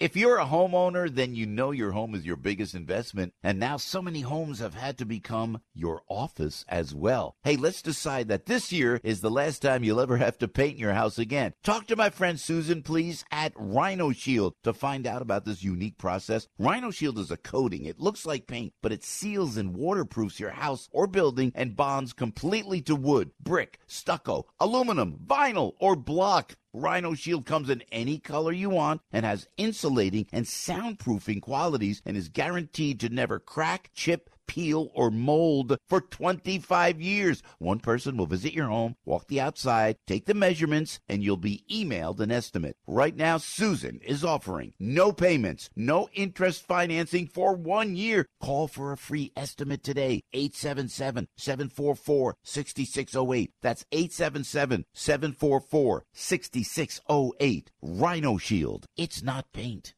If 0.00 0.16
you're 0.16 0.38
a 0.38 0.44
homeowner, 0.44 1.08
then 1.08 1.36
you 1.36 1.46
know 1.46 1.70
your 1.70 1.92
home 1.92 2.16
is 2.16 2.26
your 2.26 2.34
biggest 2.34 2.74
investment, 2.74 3.32
and 3.44 3.60
now 3.60 3.76
so 3.76 4.02
many 4.02 4.22
homes 4.22 4.58
have 4.58 4.74
had 4.74 4.98
to 4.98 5.04
become 5.04 5.60
your 5.72 6.02
office 6.08 6.64
as 6.68 6.92
well. 6.92 7.36
Hey, 7.44 7.54
let's 7.54 7.80
decide 7.80 8.26
that 8.26 8.46
this 8.46 8.72
year 8.72 9.00
is 9.04 9.20
the 9.20 9.30
last 9.30 9.62
time 9.62 9.84
you'll 9.84 10.00
ever 10.00 10.16
have 10.16 10.36
to 10.38 10.48
paint 10.48 10.78
your 10.78 10.94
house 10.94 11.16
again. 11.16 11.54
Talk 11.62 11.86
to 11.86 11.96
my 11.96 12.10
friend 12.10 12.40
Susan, 12.40 12.82
please, 12.82 13.24
at 13.30 13.52
Rhino 13.54 14.10
Shield 14.10 14.54
to 14.64 14.72
find 14.72 15.06
out 15.06 15.22
about 15.22 15.44
this 15.44 15.62
unique 15.62 15.96
process. 15.96 16.48
Rhino 16.58 16.90
Shield 16.90 17.20
is 17.20 17.30
a 17.30 17.36
coating. 17.36 17.84
It 17.84 18.00
looks 18.00 18.26
like 18.26 18.48
paint, 18.48 18.72
but 18.82 18.90
it 18.90 19.04
seals 19.04 19.56
and 19.56 19.76
waterproofs 19.76 20.40
your 20.40 20.50
house 20.50 20.88
or 20.90 21.06
building 21.06 21.52
and 21.54 21.76
bonds 21.76 22.12
completely 22.12 22.82
to 22.82 22.96
wood, 22.96 23.30
brick, 23.40 23.78
stucco, 23.86 24.46
aluminum, 24.58 25.20
vinyl, 25.24 25.74
or 25.78 25.94
block. 25.94 26.56
Rhino 26.76 27.14
Shield 27.14 27.46
comes 27.46 27.70
in 27.70 27.84
any 27.92 28.18
color 28.18 28.50
you 28.50 28.68
want 28.68 29.00
and 29.12 29.24
has 29.24 29.46
insulating 29.56 30.26
and 30.32 30.44
soundproofing 30.44 31.40
qualities 31.40 32.02
and 32.04 32.16
is 32.16 32.28
guaranteed 32.28 32.98
to 33.00 33.08
never 33.08 33.38
crack, 33.38 33.90
chip, 33.94 34.28
peel, 34.46 34.90
or 34.94 35.10
mold 35.10 35.76
for 35.88 36.00
25 36.00 37.00
years. 37.00 37.42
One 37.58 37.78
person 37.78 38.16
will 38.16 38.26
visit 38.26 38.52
your 38.52 38.68
home, 38.68 38.96
walk 39.04 39.28
the 39.28 39.40
outside, 39.40 39.96
take 40.06 40.26
the 40.26 40.34
measurements, 40.34 41.00
and 41.08 41.22
you'll 41.22 41.36
be 41.36 41.64
emailed 41.70 42.20
an 42.20 42.30
estimate. 42.30 42.76
Right 42.86 43.16
now, 43.16 43.38
Susan 43.38 44.00
is 44.04 44.24
offering 44.24 44.74
no 44.78 45.12
payments, 45.12 45.70
no 45.76 46.08
interest 46.14 46.66
financing 46.66 47.26
for 47.26 47.54
one 47.54 47.96
year. 47.96 48.26
Call 48.40 48.68
for 48.68 48.92
a 48.92 48.96
free 48.96 49.32
estimate 49.36 49.82
today. 49.82 50.22
877 50.32 51.28
744 51.36 52.36
6608. 52.42 53.50
That's 53.62 53.84
877 53.92 54.84
744 54.92 56.04
6608. 56.12 57.70
Rhino 57.82 58.36
Shield. 58.38 58.86
It's 58.96 59.22
not 59.22 59.52
paint. 59.52 59.94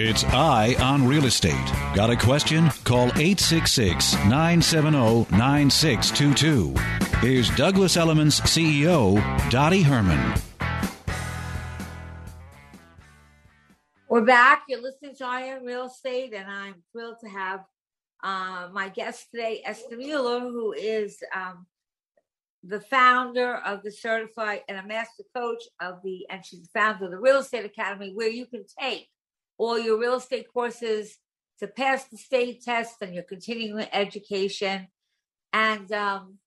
It's 0.00 0.22
Eye 0.26 0.76
on 0.78 1.08
Real 1.08 1.24
Estate. 1.24 1.66
Got 1.92 2.08
a 2.08 2.14
question? 2.14 2.70
Call 2.84 3.06
866 3.18 4.14
970 4.26 5.26
9622. 5.36 6.72
Here's 7.18 7.50
Douglas 7.56 7.96
Elliman's 7.96 8.40
CEO, 8.42 9.20
Dottie 9.50 9.82
Herman. 9.82 10.40
We're 14.08 14.24
back. 14.24 14.62
You're 14.68 14.82
listening 14.82 15.16
to 15.16 15.24
Eye 15.24 15.56
on 15.56 15.64
Real 15.64 15.86
Estate, 15.86 16.32
and 16.32 16.48
I'm 16.48 16.76
thrilled 16.92 17.18
to 17.22 17.28
have 17.28 17.64
uh, 18.22 18.68
my 18.72 18.90
guest 18.90 19.32
today, 19.32 19.62
Esther 19.64 19.96
Muller, 19.96 20.38
who 20.38 20.74
is 20.74 21.18
um, 21.34 21.66
the 22.62 22.80
founder 22.82 23.56
of 23.56 23.82
the 23.82 23.90
certified 23.90 24.60
and 24.68 24.78
a 24.78 24.86
master 24.86 25.24
coach 25.34 25.64
of 25.80 25.96
the, 26.04 26.24
and 26.30 26.46
she's 26.46 26.62
the 26.62 26.68
founder 26.72 27.06
of 27.06 27.10
the 27.10 27.18
Real 27.18 27.38
Estate 27.38 27.64
Academy, 27.64 28.12
where 28.14 28.30
you 28.30 28.46
can 28.46 28.62
take 28.80 29.08
all 29.58 29.78
your 29.78 29.98
real 29.98 30.14
estate 30.14 30.52
courses 30.52 31.18
to 31.58 31.66
pass 31.66 32.04
the 32.04 32.16
state 32.16 32.62
test 32.64 33.02
and 33.02 33.12
your 33.12 33.24
continuing 33.24 33.88
education. 33.92 34.88
And 35.52 35.90
um, 35.92 36.38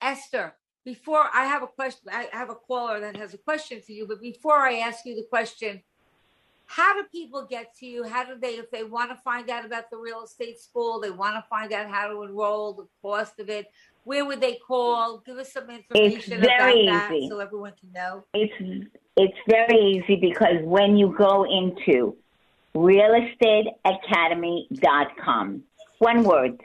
Esther, 0.00 0.54
before 0.84 1.24
I 1.34 1.44
have 1.44 1.62
a 1.62 1.66
question, 1.66 2.10
I 2.12 2.28
have 2.32 2.48
a 2.48 2.54
caller 2.54 3.00
that 3.00 3.16
has 3.16 3.34
a 3.34 3.38
question 3.38 3.80
for 3.80 3.92
you. 3.92 4.06
But 4.06 4.20
before 4.20 4.58
I 4.58 4.78
ask 4.78 5.04
you 5.04 5.14
the 5.14 5.26
question, 5.28 5.82
how 6.66 6.94
do 6.94 7.04
people 7.10 7.44
get 7.50 7.74
to 7.78 7.86
you? 7.86 8.04
How 8.04 8.24
do 8.24 8.38
they, 8.38 8.54
if 8.54 8.70
they 8.70 8.84
want 8.84 9.10
to 9.10 9.16
find 9.16 9.50
out 9.50 9.66
about 9.66 9.90
the 9.90 9.96
real 9.96 10.22
estate 10.22 10.60
school, 10.60 11.00
they 11.00 11.10
want 11.10 11.34
to 11.34 11.44
find 11.50 11.72
out 11.72 11.90
how 11.90 12.06
to 12.06 12.22
enroll, 12.22 12.72
the 12.74 12.86
cost 13.02 13.40
of 13.40 13.50
it, 13.50 13.66
where 14.04 14.24
would 14.24 14.40
they 14.40 14.58
call? 14.66 15.18
Give 15.24 15.36
us 15.36 15.52
some 15.52 15.68
information 15.70 16.32
about 16.34 16.46
very 16.46 16.86
that 16.86 17.12
easy. 17.12 17.28
so 17.28 17.38
everyone 17.40 17.72
can 17.78 17.92
know. 17.92 18.24
It's 18.34 18.52
it's 19.16 19.38
very 19.48 19.78
easy 19.78 20.16
because 20.16 20.56
when 20.62 20.96
you 20.96 21.14
go 21.16 21.44
into 21.44 22.16
realestateacademy.com, 22.74 25.62
one 25.98 26.24
word, 26.24 26.60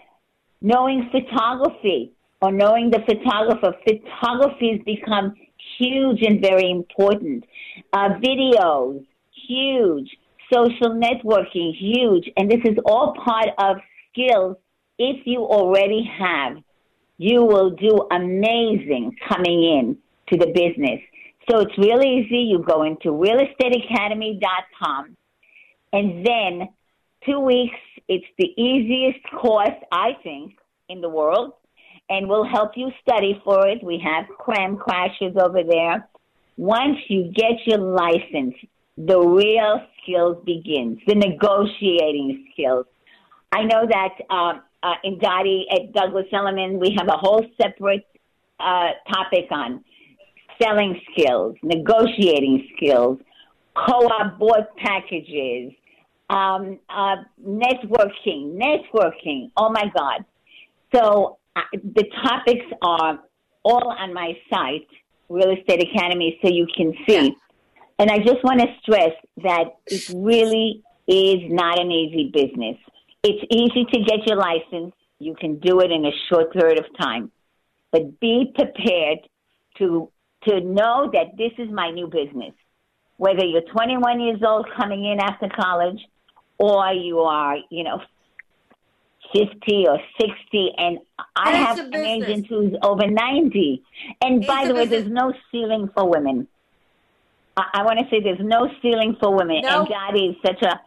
knowing 0.61 1.09
photography 1.11 2.13
or 2.41 2.51
knowing 2.51 2.89
the 2.89 2.99
photographer, 3.05 3.75
photography 3.83 4.71
has 4.71 4.81
become 4.85 5.33
huge 5.77 6.21
and 6.21 6.41
very 6.41 6.69
important. 6.69 7.43
Uh, 7.91 8.09
videos, 8.23 9.05
huge. 9.47 10.09
Social 10.53 10.91
networking, 10.91 11.75
huge. 11.77 12.29
And 12.37 12.49
this 12.49 12.61
is 12.65 12.77
all 12.85 13.13
part 13.23 13.49
of 13.57 13.77
skills. 14.11 14.57
If 14.97 15.25
you 15.25 15.39
already 15.41 16.09
have, 16.19 16.57
you 17.19 17.43
will 17.43 17.69
do 17.71 18.07
amazing 18.11 19.15
coming 19.27 19.63
in 19.63 19.97
to 20.29 20.37
the 20.37 20.47
business. 20.47 21.01
So 21.49 21.59
it's 21.59 21.77
really 21.77 22.19
easy. 22.19 22.37
You 22.37 22.63
go 22.65 22.83
into 22.83 23.09
realestateacademy.com 23.09 25.17
and 25.91 26.25
then 26.25 26.69
two 27.25 27.39
weeks, 27.39 27.75
it's 28.07 28.27
the 28.37 28.53
easiest 28.61 29.17
course, 29.39 29.73
I 29.91 30.11
think, 30.23 30.53
in 30.87 31.01
the 31.01 31.09
world. 31.09 31.53
And 32.09 32.29
we'll 32.29 32.47
help 32.47 32.71
you 32.75 32.91
study 33.01 33.41
for 33.43 33.67
it. 33.67 33.83
We 33.83 33.99
have 34.03 34.25
cram 34.37 34.77
crashes 34.77 35.35
over 35.37 35.63
there. 35.63 36.07
Once 36.57 36.97
you 37.09 37.31
get 37.35 37.65
your 37.65 37.79
license, 37.79 38.55
the 38.97 39.19
real 39.19 39.81
skills 40.01 40.37
begins, 40.45 40.99
the 41.05 41.15
negotiating 41.15 42.47
skills. 42.53 42.85
I 43.51 43.63
know 43.63 43.85
that 43.87 44.09
uh, 44.29 44.59
uh, 44.83 44.93
in 45.03 45.19
Dottie 45.19 45.65
at 45.71 45.93
Douglas 45.93 46.25
Elliman, 46.31 46.79
we 46.79 46.95
have 46.97 47.07
a 47.07 47.17
whole 47.17 47.45
separate 47.61 48.05
uh, 48.59 48.89
topic 49.11 49.47
on 49.51 49.83
selling 50.61 50.99
skills, 51.11 51.55
negotiating 51.63 52.67
skills, 52.75 53.17
co-op 53.75 54.37
board 54.37 54.65
packages, 54.77 55.71
um, 56.29 56.79
uh, 56.89 57.15
networking, 57.45 58.57
networking. 58.57 59.51
Oh 59.57 59.69
my 59.69 59.85
God! 59.95 60.25
So 60.93 61.37
uh, 61.55 61.61
the 61.73 62.05
topics 62.23 62.65
are 62.81 63.19
all 63.63 63.95
on 63.97 64.13
my 64.13 64.33
site, 64.49 64.87
Real 65.29 65.51
Estate 65.51 65.87
Academy, 65.93 66.39
so 66.41 66.49
you 66.49 66.67
can 66.75 66.93
see. 67.07 67.35
And 67.97 68.09
I 68.09 68.19
just 68.19 68.43
want 68.43 68.61
to 68.61 68.67
stress 68.81 69.11
that 69.43 69.75
it 69.87 70.09
really 70.15 70.83
is 71.07 71.51
not 71.51 71.79
an 71.79 71.91
easy 71.91 72.31
business. 72.33 72.77
It's 73.23 73.43
easy 73.51 73.85
to 73.85 73.99
get 74.03 74.25
your 74.25 74.37
license. 74.37 74.93
You 75.19 75.35
can 75.35 75.59
do 75.59 75.81
it 75.81 75.91
in 75.91 76.05
a 76.05 76.11
short 76.29 76.53
period 76.53 76.79
of 76.79 76.85
time. 76.97 77.31
But 77.91 78.19
be 78.19 78.53
prepared 78.55 79.19
to, 79.79 80.09
to 80.47 80.61
know 80.61 81.09
that 81.11 81.37
this 81.37 81.51
is 81.57 81.69
my 81.71 81.91
new 81.91 82.07
business. 82.07 82.53
Whether 83.17 83.43
you're 83.45 83.61
21 83.61 84.21
years 84.21 84.39
old 84.45 84.67
coming 84.77 85.03
in 85.05 85.19
after 85.19 85.49
college 85.49 85.99
or 86.57 86.93
you 86.93 87.19
are, 87.19 87.57
you 87.69 87.83
know, 87.83 88.01
50 89.33 89.87
or 89.87 89.99
60 90.19 90.71
and 90.77 90.99
I 91.35 91.55
have 91.57 91.79
an 91.79 91.95
agent 91.95 92.47
who's 92.47 92.73
over 92.81 93.05
90. 93.05 93.83
And 94.21 94.37
it's 94.37 94.47
by 94.47 94.65
the 94.65 94.73
way, 94.73 94.85
business. 94.85 94.89
there's 94.89 95.11
no 95.11 95.33
ceiling 95.51 95.89
for 95.93 96.09
women. 96.09 96.47
I, 97.57 97.63
I 97.75 97.83
want 97.83 97.99
to 97.99 98.05
say 98.09 98.21
there's 98.21 98.39
no 98.39 98.69
ceiling 98.81 99.17
for 99.19 99.35
women, 99.35 99.61
no. 99.61 99.81
and 99.81 99.89
God 99.89 100.15
is 100.15 100.35
such 100.45 100.61
a 100.61 100.79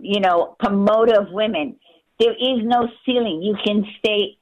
you 0.00 0.20
know 0.20 0.56
promoter 0.58 1.20
of 1.20 1.30
women. 1.32 1.76
There 2.18 2.32
is 2.32 2.64
no 2.64 2.88
ceiling. 3.04 3.42
You 3.42 3.56
can 3.64 3.84
stay. 3.98 4.38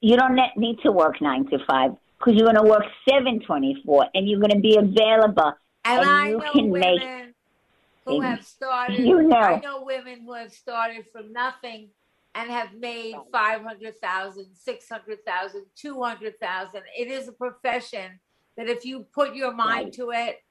You 0.00 0.16
don't 0.16 0.38
need 0.56 0.78
to 0.84 0.92
work 0.92 1.20
nine 1.20 1.46
to 1.50 1.58
five 1.68 1.92
because 2.18 2.34
you're 2.34 2.52
going 2.52 2.62
to 2.64 2.70
work 2.70 2.84
seven 3.08 3.40
twenty 3.40 3.82
four, 3.84 4.06
and 4.14 4.28
you're 4.28 4.40
going 4.40 4.52
to 4.52 4.60
be 4.60 4.76
available, 4.76 5.52
and, 5.84 6.00
and 6.00 6.10
I 6.10 6.28
you 6.28 6.38
know 6.38 6.52
can 6.52 6.70
women 6.70 6.96
make. 6.96 7.02
Who 8.06 8.20
have 8.20 8.44
started? 8.44 9.04
You 9.04 9.22
know. 9.22 9.36
I 9.36 9.60
know 9.60 9.82
women 9.82 10.22
who 10.24 10.32
have 10.32 10.52
started 10.52 11.04
from 11.12 11.32
nothing 11.32 11.90
and 12.34 12.50
have 12.50 12.72
made 12.74 13.16
500,000, 13.32 14.46
600,000, 14.54 15.66
200,000. 15.74 16.82
It 16.96 17.08
is 17.08 17.28
a 17.28 17.32
profession 17.32 18.20
that 18.56 18.68
if 18.68 18.84
you 18.84 19.06
put 19.12 19.34
your 19.34 19.52
mind 19.52 19.86
Right. 19.86 19.92
to 19.94 20.10
it, 20.10 20.42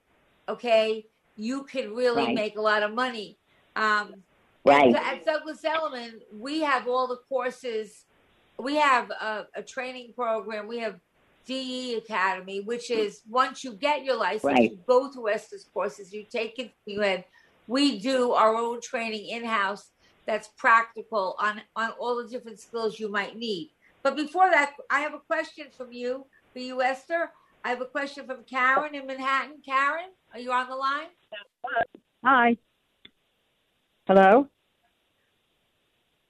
okay, 0.50 1.08
you 1.36 1.64
can 1.64 1.94
really 1.94 2.26
Right. 2.26 2.36
make 2.36 2.58
a 2.58 2.62
lot 2.62 2.84
of 2.84 2.94
money. 2.94 3.40
Um, 3.78 4.24
Right. 4.66 4.94
At, 4.94 5.20
at 5.20 5.26
Douglas 5.26 5.64
Elliman, 5.64 6.20
we 6.34 6.60
have 6.60 6.88
all 6.90 7.08
the 7.08 7.20
courses. 7.30 8.04
We 8.60 8.76
have 8.76 9.10
a, 9.12 9.48
a 9.56 9.64
training 9.64 10.12
program. 10.14 10.68
We 10.68 10.80
have 10.80 11.00
DE 11.46 11.96
Academy, 11.96 12.60
which 12.62 12.92
is 12.92 13.22
once 13.30 13.64
you 13.64 13.74
get 13.74 14.04
your 14.04 14.18
license, 14.18 14.44
Right. 14.44 14.72
you 14.72 14.80
go 14.86 15.10
through 15.10 15.30
Esther's 15.30 15.70
courses, 15.74 16.12
you 16.12 16.26
take 16.30 16.60
it, 16.60 16.74
you 16.86 17.00
had, 17.00 17.24
we 17.68 18.00
do 18.00 18.34
our 18.34 18.56
own 18.56 18.82
training 18.82 19.30
in 19.30 19.46
house 19.46 19.92
that's 20.26 20.50
practical 20.58 21.38
on, 21.40 21.62
on 21.78 21.92
all 21.92 22.22
the 22.22 22.28
different 22.28 22.60
skills 22.60 23.00
you 23.00 23.10
might 23.10 23.38
need. 23.38 23.72
But 24.04 24.18
before 24.18 24.50
that, 24.50 24.74
I 24.92 25.00
have 25.00 25.14
a 25.14 25.20
question 25.20 25.68
from 25.78 25.94
you, 25.94 26.26
for 26.52 26.60
you, 26.60 26.82
Esther. 26.82 27.32
I 27.64 27.70
have 27.70 27.80
a 27.80 27.86
question 27.86 28.26
from 28.26 28.44
Karen 28.44 28.96
in 28.96 29.08
Manhattan. 29.08 29.62
Karen, 29.66 30.10
are 30.34 30.40
you 30.40 30.52
on 30.52 30.68
the 30.68 30.76
line? 30.76 31.08
Hi. 32.26 32.58
Hello? 34.08 34.48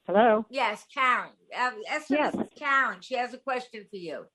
Hello? 0.07 0.45
Yes, 0.49 0.83
Karen. 0.91 1.29
Uh, 1.55 1.71
Esther, 1.87 2.15
Yes. 2.15 2.33
this 2.35 2.47
is 2.47 2.53
Karen. 2.57 3.01
She 3.01 3.13
has 3.15 3.33
a 3.33 3.37
question 3.37 3.85
for 3.89 3.97
you. 3.97 4.25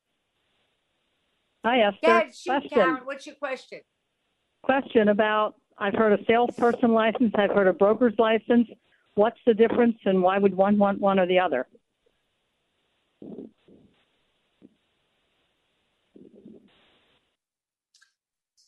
Hi, 1.64 1.80
Esther. 1.80 1.98
Go 2.06 2.30
shoot, 2.30 2.50
question. 2.50 2.68
Karen. 2.70 3.00
What's 3.04 3.26
your 3.26 3.36
question? 3.36 3.80
Question 4.62 5.08
about 5.08 5.56
I've 5.78 5.94
heard 5.94 6.12
a 6.18 6.24
salesperson 6.26 6.92
license, 6.92 7.32
I've 7.34 7.50
heard 7.50 7.66
a 7.66 7.72
broker's 7.72 8.14
license. 8.18 8.68
What's 9.14 9.40
the 9.44 9.54
difference 9.54 9.98
and 10.04 10.22
why 10.22 10.38
would 10.38 10.54
one 10.54 10.78
want 10.78 11.00
one 11.00 11.18
or 11.18 11.26
the 11.26 11.40
other? 11.40 11.66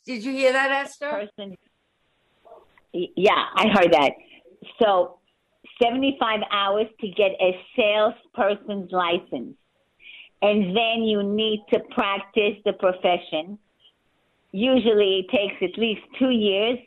Did 0.07 0.25
you 0.25 0.33
hear 0.33 0.53
that, 0.53 0.71
Esther? 0.71 1.11
Person. 1.11 1.57
Yeah, 2.93 3.45
I 3.57 3.69
heard 3.69 3.93
that. 3.93 4.13
So, 4.81 5.19
75 5.83 6.41
hours 6.51 6.87
to 7.01 7.09
get 7.09 7.33
a 7.41 7.59
salesperson's 7.77 8.91
license. 8.93 9.57
And 10.43 10.77
then 10.77 11.03
you 11.05 11.23
need 11.23 11.65
to 11.73 11.81
practice 11.95 12.57
the 12.65 12.75
profession. 12.75 13.59
Usually 14.53 15.21
it 15.21 15.31
takes 15.31 15.55
at 15.63 15.79
least 15.79 16.03
two 16.19 16.31
years. 16.31 16.79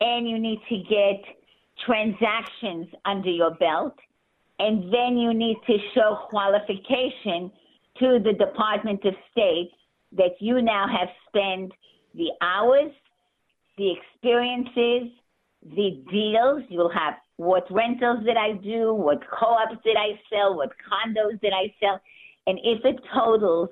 And 0.00 0.28
you 0.28 0.38
need 0.38 0.60
to 0.68 0.76
get 0.88 1.24
transactions 1.84 2.86
under 3.04 3.30
your 3.30 3.54
belt. 3.56 3.94
And 4.58 4.92
then 4.92 5.16
you 5.16 5.34
need 5.34 5.56
to 5.66 5.76
show 5.94 6.18
qualification 6.30 7.50
to 7.98 8.18
the 8.22 8.34
Department 8.38 9.04
of 9.04 9.14
State 9.32 9.70
that 10.12 10.36
you 10.40 10.62
now 10.62 10.86
have 10.86 11.08
spent 11.28 11.72
the 12.14 12.30
hours, 12.40 12.92
the 13.76 13.92
experiences, 13.92 15.12
the 15.74 16.02
deals. 16.10 16.62
You'll 16.68 16.92
have 16.92 17.14
what 17.36 17.66
rentals 17.70 18.24
did 18.24 18.36
I 18.36 18.52
do, 18.52 18.94
what 18.94 19.20
co-ops 19.30 19.76
did 19.84 19.96
I 19.96 20.18
sell, 20.30 20.56
what 20.56 20.70
condos 20.70 21.40
did 21.40 21.52
I 21.52 21.74
sell, 21.80 22.00
and 22.46 22.58
if 22.62 22.84
it 22.84 22.96
totals, 23.14 23.68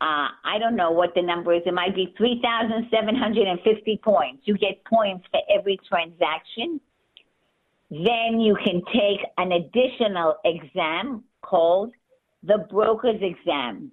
uh, 0.00 0.28
I 0.44 0.58
don't 0.58 0.76
know 0.76 0.90
what 0.90 1.14
the 1.14 1.22
number 1.22 1.54
is. 1.54 1.62
It 1.66 1.74
might 1.74 1.94
be 1.94 2.14
three 2.16 2.40
thousand 2.42 2.88
seven 2.90 3.14
hundred 3.14 3.48
and 3.48 3.58
fifty 3.60 3.98
points. 4.02 4.42
You 4.44 4.56
get 4.56 4.84
points 4.84 5.26
for 5.30 5.40
every 5.50 5.78
transaction. 5.88 6.80
Then 7.90 8.40
you 8.40 8.56
can 8.64 8.82
take 8.92 9.20
an 9.38 9.52
additional 9.52 10.36
exam 10.44 11.24
called 11.42 11.92
the 12.42 12.66
broker's 12.70 13.20
exam. 13.22 13.92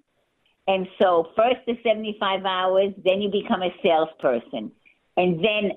And 0.66 0.86
so 1.00 1.28
first 1.36 1.58
the 1.66 1.74
75 1.84 2.44
hours, 2.44 2.92
then 3.04 3.20
you 3.20 3.30
become 3.30 3.62
a 3.62 3.74
salesperson. 3.82 4.72
And 5.16 5.44
then 5.44 5.72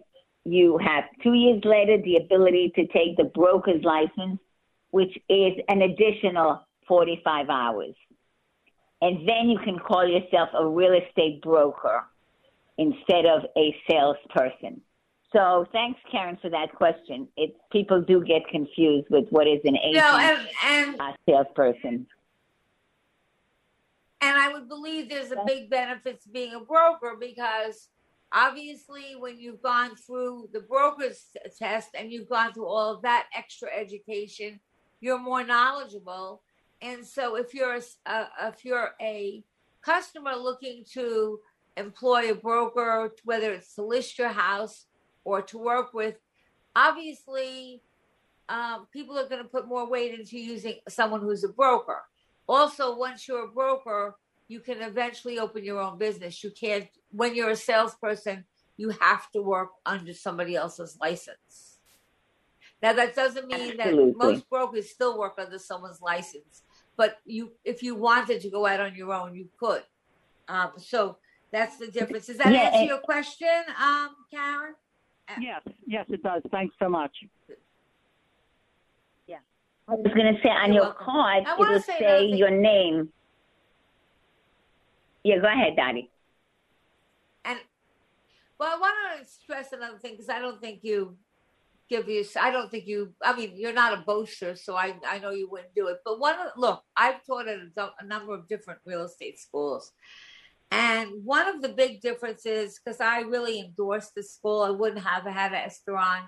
you 0.47 0.77
have 0.77 1.03
two 1.21 1.33
years 1.33 1.61
later 1.65 1.97
the 2.01 2.15
ability 2.17 2.71
to 2.75 2.87
take 2.87 3.17
the 3.17 3.25
broker's 3.25 3.83
license, 3.83 4.39
which 4.91 5.11
is 5.29 5.53
an 5.67 5.81
additional 5.81 6.65
45 6.87 7.49
hours. 7.49 7.95
And 9.01 9.27
then 9.27 9.49
you 9.49 9.59
can 9.63 9.77
call 9.77 10.07
yourself 10.07 10.49
a 10.57 10.65
real 10.65 10.93
estate 10.93 11.41
broker 11.41 12.03
instead 12.77 13.25
of 13.25 13.43
a 13.57 13.75
salesperson. 13.89 14.81
So 15.33 15.65
thanks, 15.73 15.99
Karen, 16.09 16.37
for 16.41 16.49
that 16.49 16.73
question. 16.73 17.27
It 17.35 17.57
people 17.69 18.01
do 18.01 18.23
get 18.23 18.47
confused 18.47 19.07
with 19.09 19.25
what 19.29 19.45
is 19.47 19.59
an 19.65 19.75
agent, 19.77 20.05
No, 20.05 20.17
and, 20.17 20.47
and 20.63 21.01
uh, 21.01 21.11
salesperson. 21.27 22.07
And 24.21 24.37
I 24.37 24.53
would 24.53 24.69
believe 24.69 25.09
there's 25.09 25.31
a 25.31 25.43
big 25.45 25.69
benefit 25.69 26.23
to 26.23 26.29
being 26.29 26.53
a 26.55 26.61
broker 26.61 27.17
because 27.19 27.89
obviously 28.31 29.15
when 29.17 29.39
you've 29.39 29.61
gone 29.61 29.95
through 29.95 30.49
the 30.53 30.59
broker's 30.61 31.25
test 31.57 31.89
and 31.97 32.11
you've 32.11 32.29
gone 32.29 32.53
through 32.53 32.67
all 32.67 32.95
of 32.95 33.01
that 33.03 33.27
extra 33.35 33.69
education, 33.75 34.59
you're 34.99 35.19
more 35.19 35.43
knowledgeable. 35.43 36.41
And 36.81 37.05
so 37.05 37.35
if 37.35 37.53
you're 37.53 37.75
a, 37.75 38.27
if 38.43 38.65
you're 38.65 38.91
a 39.01 39.43
customer 39.81 40.35
looking 40.35 40.83
to 40.93 41.39
employ 41.77 42.31
a 42.31 42.35
broker, 42.35 43.13
whether 43.23 43.53
it's 43.53 43.75
to 43.75 43.83
list 43.83 44.17
your 44.17 44.29
house 44.29 44.85
or 45.23 45.41
to 45.43 45.57
work 45.57 45.93
with, 45.93 46.15
obviously 46.75 47.81
um, 48.49 48.87
people 48.91 49.17
are 49.17 49.27
going 49.27 49.41
to 49.41 49.49
put 49.49 49.67
more 49.67 49.89
weight 49.89 50.17
into 50.17 50.37
using 50.39 50.75
someone 50.87 51.21
who's 51.21 51.43
a 51.43 51.49
broker. 51.49 52.01
Also, 52.47 52.97
once 52.97 53.27
you're 53.27 53.45
a 53.45 53.51
broker, 53.51 54.15
you 54.47 54.59
can 54.59 54.81
eventually 54.81 55.39
open 55.39 55.63
your 55.63 55.79
own 55.79 55.97
business. 55.97 56.43
You 56.43 56.51
can't, 56.51 56.87
when 57.11 57.35
you're 57.35 57.49
a 57.49 57.55
salesperson, 57.55 58.45
you 58.77 58.89
have 58.89 59.29
to 59.31 59.41
work 59.41 59.69
under 59.85 60.13
somebody 60.13 60.55
else's 60.55 60.97
license. 61.01 61.79
Now, 62.81 62.93
that 62.93 63.15
doesn't 63.15 63.47
mean 63.47 63.79
Absolutely. 63.79 64.11
that 64.11 64.17
most 64.17 64.49
brokers 64.49 64.89
still 64.89 65.17
work 65.17 65.35
under 65.39 65.57
someone's 65.57 66.01
license, 66.01 66.61
but 66.95 67.17
you, 67.25 67.51
if 67.65 67.81
you 67.81 67.95
wanted 67.95 68.41
to 68.41 68.49
go 68.49 68.65
out 68.67 68.79
on 68.79 68.95
your 68.95 69.11
own, 69.13 69.33
you 69.35 69.47
could. 69.59 69.83
Um, 70.47 70.71
so 70.77 71.17
that's 71.51 71.77
the 71.77 71.87
difference. 71.87 72.27
Does 72.27 72.37
that 72.37 72.51
Yeah, 72.53 72.59
answer 72.59 72.77
and- 72.79 72.87
your 72.87 72.99
question, 72.99 73.63
um, 73.81 74.15
Karen? 74.31 74.75
Yes, 75.41 75.61
yes, 75.85 76.05
it 76.07 76.23
does. 76.23 76.41
Thanks 76.51 76.73
so 76.79 76.87
much. 76.87 77.11
Yeah. 79.27 79.39
I 79.89 79.95
was 79.95 80.13
going 80.15 80.33
to 80.33 80.39
say 80.41 80.47
on 80.49 80.67
You're 80.71 80.75
your 80.75 80.83
welcome. 80.83 81.05
card, 81.05 81.43
it'll 81.59 81.79
say 81.81 81.97
say, 81.99 82.25
your 82.27 82.49
name. 82.49 83.09
Yeah, 85.27 85.39
go 85.39 85.47
ahead, 85.47 85.75
Dottie. 85.75 86.09
And 87.43 87.59
well, 88.57 88.73
I 88.73 88.79
want 88.79 88.95
to 89.19 89.29
stress 89.29 89.73
another 89.73 89.97
thing 89.97 90.13
because 90.13 90.29
I 90.29 90.39
don't 90.39 90.61
think 90.61 90.79
you 90.83 91.17
give 91.89 92.07
you. 92.07 92.23
I 92.39 92.49
don't 92.49 92.71
think 92.71 92.87
you. 92.87 93.11
I 93.21 93.35
mean, 93.35 93.51
you're 93.57 93.73
not 93.73 93.91
a 93.91 94.03
boaster, 94.03 94.55
so 94.55 94.77
I 94.77 94.95
I 95.05 95.19
know 95.19 95.31
you 95.31 95.49
wouldn't 95.51 95.75
do 95.75 95.87
it. 95.87 95.97
But 96.05 96.21
one 96.21 96.37
look, 96.55 96.81
I've 96.95 97.25
taught 97.25 97.49
at 97.49 97.59
a, 97.59 97.89
a 97.99 98.05
number 98.05 98.33
of 98.33 98.47
different 98.47 98.79
real 98.85 99.03
estate 99.03 99.37
schools, 99.37 99.91
and 100.71 101.09
one 101.25 101.45
of 101.45 101.61
the 101.61 101.75
big 101.75 101.99
differences 101.99 102.79
because 102.79 103.01
I 103.01 103.19
really 103.19 103.59
endorsed 103.59 104.15
the 104.15 104.23
school, 104.23 104.61
I 104.61 104.69
wouldn't 104.69 105.03
have 105.03 105.25
had 105.25 105.53
Esther 105.53 105.97
on. 105.97 106.21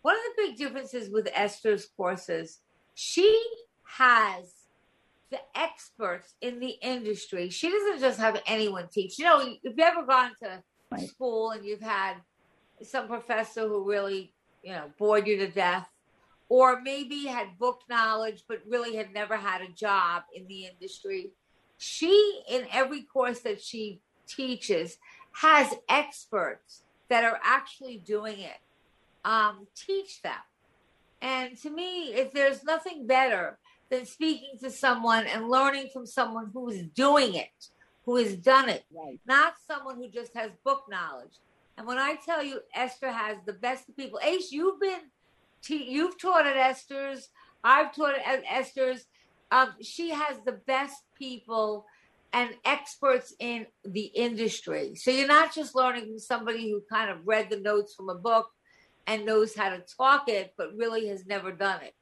One 0.00 0.14
of 0.14 0.22
the 0.34 0.42
big 0.44 0.56
differences 0.56 1.10
with 1.12 1.28
Esther's 1.34 1.86
courses, 1.94 2.60
she 2.94 3.38
has 3.98 4.59
the 5.30 5.40
experts 5.54 6.34
in 6.40 6.60
the 6.60 6.76
industry. 6.82 7.50
She 7.50 7.70
doesn't 7.70 8.00
just 8.00 8.18
have 8.18 8.40
anyone 8.46 8.88
teach. 8.92 9.18
You 9.18 9.24
know, 9.26 9.40
if 9.40 9.58
you've 9.62 9.78
ever 9.78 10.04
gone 10.04 10.32
to 10.42 10.62
Right. 10.90 11.08
school 11.08 11.50
and 11.52 11.64
you've 11.64 11.80
had 11.80 12.16
some 12.82 13.06
professor 13.06 13.68
who 13.68 13.88
really, 13.88 14.34
you 14.62 14.72
know, 14.72 14.90
bored 14.98 15.26
you 15.28 15.36
to 15.38 15.48
death, 15.48 15.88
or 16.48 16.80
maybe 16.80 17.26
had 17.26 17.58
book 17.58 17.82
knowledge 17.88 18.42
but 18.48 18.58
really 18.66 18.96
had 18.96 19.12
never 19.12 19.36
had 19.36 19.60
a 19.60 19.68
job 19.68 20.24
in 20.34 20.48
the 20.48 20.66
industry. 20.66 21.30
She, 21.78 22.42
in 22.48 22.66
every 22.72 23.02
course 23.02 23.40
that 23.40 23.62
she 23.62 24.00
teaches, 24.26 24.96
has 25.32 25.72
experts 25.88 26.82
that 27.08 27.22
are 27.22 27.38
actually 27.44 27.98
doing 27.98 28.40
it. 28.40 28.58
Um, 29.24 29.68
teach 29.76 30.22
them. 30.22 30.32
And 31.22 31.56
to 31.58 31.70
me, 31.70 32.14
if 32.14 32.32
there's 32.32 32.64
nothing 32.64 33.06
better 33.06 33.58
than 33.90 34.06
speaking 34.06 34.58
to 34.60 34.70
someone 34.70 35.26
and 35.26 35.48
learning 35.48 35.88
from 35.92 36.06
someone 36.06 36.50
who 36.52 36.68
is 36.68 36.82
doing 36.94 37.34
it, 37.34 37.50
who 38.04 38.16
has 38.16 38.36
done 38.36 38.68
it, 38.68 38.84
Right. 38.92 39.18
not 39.26 39.54
someone 39.66 39.96
who 39.96 40.08
just 40.08 40.34
has 40.36 40.50
book 40.64 40.84
knowledge. 40.88 41.34
And 41.76 41.86
when 41.86 41.98
I 41.98 42.16
tell 42.16 42.42
you 42.42 42.60
Esther 42.74 43.10
has 43.10 43.38
the 43.46 43.52
best 43.52 43.88
of 43.88 43.96
people, 43.96 44.20
Ace, 44.22 44.52
you've 44.52 44.80
been, 44.80 45.00
te- 45.62 45.90
you've 45.90 46.18
taught 46.20 46.46
at 46.46 46.56
Esther's, 46.56 47.28
I've 47.64 47.94
taught 47.94 48.14
at 48.24 48.42
Esther's. 48.48 49.06
Um, 49.50 49.74
she 49.82 50.10
has 50.10 50.36
the 50.44 50.52
best 50.52 51.02
people 51.18 51.84
and 52.32 52.50
experts 52.64 53.34
in 53.40 53.66
the 53.84 54.04
industry. 54.04 54.94
So 54.94 55.10
you're 55.10 55.26
not 55.26 55.52
just 55.52 55.74
learning 55.74 56.06
from 56.06 56.18
somebody 56.20 56.70
who 56.70 56.80
kind 56.88 57.10
of 57.10 57.26
read 57.26 57.50
the 57.50 57.58
notes 57.58 57.94
from 57.94 58.08
a 58.08 58.14
book 58.14 58.50
and 59.06 59.26
knows 59.26 59.56
how 59.56 59.70
to 59.70 59.80
talk 59.96 60.28
it, 60.28 60.54
but 60.56 60.76
really 60.76 61.08
has 61.08 61.26
never 61.26 61.50
done 61.50 61.82
it. 61.82 61.94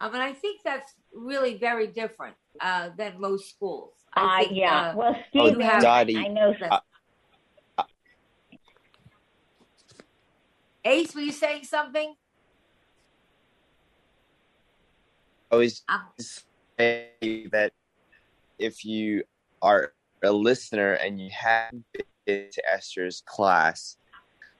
Um, 0.00 0.12
and 0.12 0.22
I 0.22 0.32
think 0.32 0.60
that's 0.62 0.92
really 1.14 1.56
very 1.56 1.86
different 1.86 2.36
uh, 2.60 2.90
than 2.96 3.20
most 3.20 3.50
schools. 3.50 3.94
I 4.14 4.22
Uh, 4.22 4.38
think, 4.44 4.56
yeah. 4.56 4.90
uh, 4.90 4.94
well, 4.96 5.16
you 5.32 5.50
Steve, 5.54 5.60
have- 5.60 5.82
Dottie, 5.82 6.16
I 6.16 6.28
know. 6.28 6.54
Uh, 6.70 6.80
Ace, 10.84 11.14
were 11.14 11.20
you 11.20 11.32
saying 11.32 11.64
something? 11.64 12.14
I 15.52 15.56
was 15.56 15.82
Um, 15.88 16.06
say 16.78 17.48
that 17.52 17.72
if 18.58 18.84
you 18.84 19.24
are 19.62 19.92
a 20.22 20.32
listener 20.32 20.92
and 20.94 21.20
you 21.20 21.30
have 21.30 21.72
been 22.24 22.48
to 22.50 22.68
Esther's 22.70 23.22
class, 23.26 23.96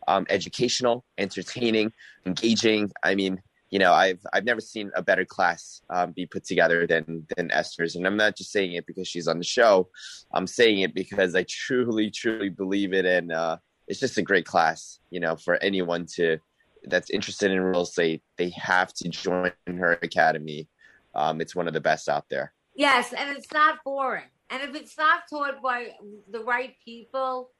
um, 0.08 0.26
educational, 0.28 1.04
entertaining, 1.16 1.92
engaging. 2.26 2.90
I 3.02 3.14
mean, 3.14 3.40
you 3.70 3.78
know, 3.78 3.92
I've 3.92 4.20
I've 4.32 4.44
never 4.44 4.60
seen 4.60 4.90
a 4.96 5.02
better 5.02 5.24
class 5.24 5.80
um, 5.90 6.12
be 6.12 6.26
put 6.26 6.44
together 6.44 6.86
than 6.86 7.26
than 7.36 7.50
Esther's, 7.52 7.96
and 7.96 8.06
I'm 8.06 8.16
not 8.16 8.36
just 8.36 8.50
saying 8.50 8.72
it 8.72 8.86
because 8.86 9.06
she's 9.06 9.28
on 9.28 9.38
the 9.38 9.44
show. 9.44 9.88
I'm 10.34 10.46
saying 10.46 10.80
it 10.80 10.94
because 10.94 11.34
I 11.34 11.44
truly, 11.48 12.10
truly 12.10 12.48
believe 12.48 12.92
it, 12.92 13.06
and 13.06 13.32
uh, 13.32 13.58
it's 13.86 14.00
just 14.00 14.18
a 14.18 14.22
great 14.22 14.44
class. 14.44 14.98
You 15.10 15.20
know, 15.20 15.36
for 15.36 15.56
anyone 15.62 16.06
to 16.16 16.38
that's 16.84 17.10
interested 17.10 17.50
in 17.50 17.60
real 17.60 17.82
estate, 17.82 18.22
they 18.36 18.50
have 18.50 18.92
to 18.94 19.08
join 19.08 19.52
her 19.66 19.98
academy. 20.02 20.68
Um, 21.14 21.40
it's 21.40 21.54
one 21.54 21.68
of 21.68 21.74
the 21.74 21.80
best 21.80 22.08
out 22.08 22.24
there. 22.28 22.52
Yes, 22.74 23.12
and 23.12 23.36
it's 23.36 23.52
not 23.52 23.78
boring. 23.84 24.24
And 24.48 24.62
if 24.62 24.74
it's 24.74 24.98
not 24.98 25.22
taught 25.30 25.62
by 25.62 25.94
the 26.28 26.42
right 26.42 26.74
people, 26.84 27.50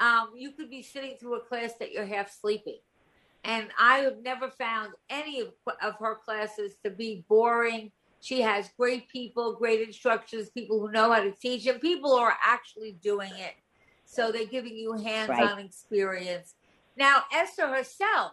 um, 0.00 0.30
you 0.34 0.52
could 0.52 0.70
be 0.70 0.82
sitting 0.82 1.16
through 1.18 1.36
a 1.36 1.40
class 1.40 1.72
that 1.80 1.92
you're 1.92 2.06
half 2.06 2.30
sleeping. 2.30 2.78
And 3.48 3.68
I 3.80 4.00
have 4.00 4.18
never 4.22 4.50
found 4.50 4.92
any 5.08 5.40
of, 5.40 5.48
of 5.82 5.94
her 6.00 6.16
classes 6.22 6.76
to 6.84 6.90
be 6.90 7.24
boring. 7.30 7.92
She 8.20 8.42
has 8.42 8.68
great 8.78 9.08
people, 9.08 9.54
great 9.54 9.80
instructors, 9.80 10.50
people 10.50 10.80
who 10.80 10.92
know 10.92 11.10
how 11.10 11.22
to 11.22 11.32
teach, 11.32 11.66
and 11.66 11.80
people 11.80 12.10
who 12.10 12.18
are 12.18 12.36
actually 12.44 12.98
doing 13.02 13.32
it. 13.32 13.54
So 14.04 14.30
they're 14.30 14.44
giving 14.44 14.76
you 14.76 14.92
hands 14.92 15.30
on 15.30 15.38
Right. 15.38 15.64
experience. 15.64 16.54
Now, 16.96 17.24
Esther 17.34 17.68
herself 17.68 18.32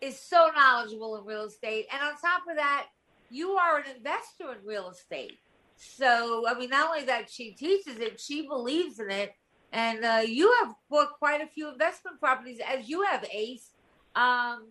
is 0.00 0.20
so 0.20 0.50
knowledgeable 0.56 1.16
in 1.18 1.24
real 1.24 1.44
estate. 1.44 1.86
And 1.92 2.02
on 2.02 2.12
top 2.14 2.42
of 2.50 2.56
that, 2.56 2.86
you 3.30 3.50
are 3.52 3.78
an 3.78 3.84
investor 3.96 4.52
in 4.58 4.66
real 4.66 4.90
estate. 4.90 5.38
So, 5.76 6.44
I 6.48 6.58
mean, 6.58 6.70
not 6.70 6.88
only 6.88 7.04
that 7.06 7.30
she 7.30 7.52
teaches 7.54 7.98
it, 7.98 8.20
she 8.20 8.48
believes 8.48 8.98
in 8.98 9.10
it. 9.12 9.32
And 9.72 10.04
uh, 10.04 10.20
you 10.26 10.52
have 10.60 10.74
bought 10.90 11.18
quite 11.18 11.40
a 11.42 11.46
few 11.46 11.70
investment 11.70 12.18
properties, 12.20 12.58
as 12.66 12.88
you 12.88 13.02
have, 13.02 13.24
Ace. 13.32 13.70
Um, 14.16 14.68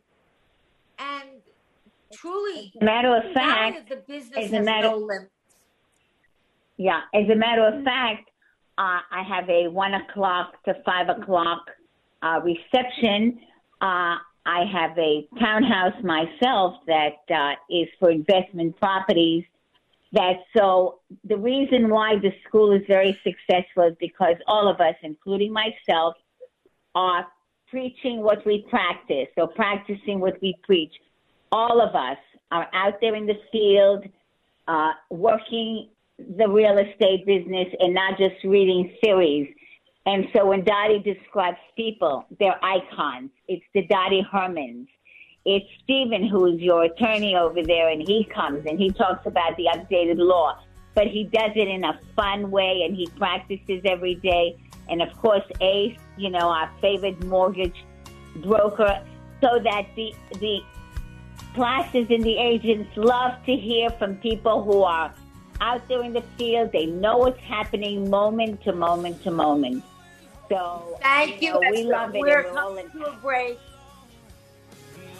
and 0.97 1.29
truly, 2.11 2.73
Matter 2.81 3.15
of 3.15 3.33
fact, 3.33 3.89
the 3.89 3.97
business 3.97 4.45
as 4.45 4.53
a 4.53 4.61
matter- 4.61 4.89
no 4.89 4.97
limits. 4.97 5.31
Yeah, 6.77 7.01
as 7.13 7.27
a 7.29 7.35
matter 7.35 7.65
of 7.65 7.83
fact, 7.83 8.29
uh, 8.77 8.99
I 9.11 9.23
have 9.23 9.49
a 9.49 9.67
one 9.67 9.93
o'clock 9.95 10.63
to 10.65 10.75
five 10.85 11.09
o'clock 11.09 11.61
uh, 12.21 12.39
reception. 12.43 13.39
Uh, 13.81 14.17
I 14.45 14.63
have 14.71 14.97
a 14.97 15.27
townhouse 15.39 16.01
myself 16.03 16.75
that 16.85 17.17
uh, 17.33 17.55
is 17.69 17.87
for 17.99 18.11
investment 18.11 18.77
properties. 18.77 19.43
That 20.13 20.37
so 20.55 20.99
the 21.25 21.37
reason 21.37 21.89
why 21.89 22.15
the 22.17 22.31
school 22.47 22.71
is 22.71 22.81
very 22.87 23.19
successful 23.23 23.83
is 23.83 23.95
because 23.99 24.35
all 24.47 24.69
of 24.69 24.79
us, 24.79 24.95
including 25.03 25.51
myself, 25.51 26.15
are 26.95 27.27
preaching 27.69 28.21
what 28.21 28.45
we 28.45 28.65
practice 28.69 29.27
or 29.35 29.47
practicing 29.49 30.19
what 30.19 30.41
we 30.41 30.55
preach. 30.63 30.93
All 31.51 31.81
of 31.81 31.93
us 31.95 32.17
are 32.51 32.67
out 32.73 32.95
there 33.01 33.15
in 33.15 33.25
the 33.25 33.37
field, 33.51 34.05
uh, 34.67 34.91
working 35.09 35.89
the 36.17 36.47
real 36.47 36.77
estate 36.77 37.25
business 37.25 37.67
and 37.79 37.93
not 37.93 38.17
just 38.17 38.43
reading 38.43 38.95
theories. 39.01 39.53
And 40.05 40.25
so 40.33 40.45
when 40.45 40.63
Dottie 40.63 40.99
describes 40.99 41.57
people, 41.75 42.25
they're 42.39 42.59
icons. 42.63 43.29
It's 43.47 43.65
the 43.73 43.85
Dottie 43.87 44.25
Hermans. 44.33 44.87
It's 45.49 45.65
Stephen, 45.81 46.27
who's 46.27 46.59
your 46.59 46.83
attorney 46.83 47.37
over 47.37 47.63
there, 47.63 47.87
and 47.87 48.01
he 48.05 48.25
comes 48.25 48.65
and 48.65 48.77
he 48.77 48.91
talks 48.91 49.25
about 49.25 49.55
the 49.55 49.69
updated 49.73 50.17
law. 50.17 50.59
But 50.93 51.07
he 51.07 51.23
does 51.23 51.51
it 51.55 51.69
in 51.69 51.85
a 51.85 51.97
fun 52.17 52.51
way 52.51 52.81
and 52.83 52.93
he 52.93 53.07
practices 53.17 53.81
every 53.85 54.15
day. 54.15 54.57
And 54.89 55.01
of 55.01 55.15
course, 55.17 55.45
Ace, 55.61 55.97
you 56.17 56.29
know, 56.29 56.49
our 56.49 56.69
favorite 56.81 57.23
mortgage 57.23 57.85
broker 58.43 59.01
so 59.39 59.59
that 59.63 59.87
the 59.95 60.13
the 60.39 60.59
classes 61.53 62.07
and 62.09 62.23
the 62.23 62.37
agents 62.37 62.89
love 62.97 63.33
to 63.45 63.55
hear 63.55 63.89
from 63.91 64.17
people 64.17 64.63
who 64.63 64.83
are 64.83 65.13
out 65.61 65.87
there 65.87 66.03
in 66.03 66.11
the 66.11 66.25
field. 66.37 66.73
They 66.73 66.87
know 66.87 67.19
what's 67.19 67.39
happening 67.39 68.09
moment 68.09 68.63
to 68.63 68.73
moment 68.73 69.23
to 69.23 69.31
moment. 69.31 69.81
So 70.49 70.97
Thank 71.01 71.41
you. 71.41 71.53
know, 71.53 71.61
we 71.71 71.83
love 71.83 72.13
it. 72.13 72.19
We're 72.19 72.43
coming 72.51 72.89
to 72.89 73.05
a 73.05 73.15
break. 73.17 73.57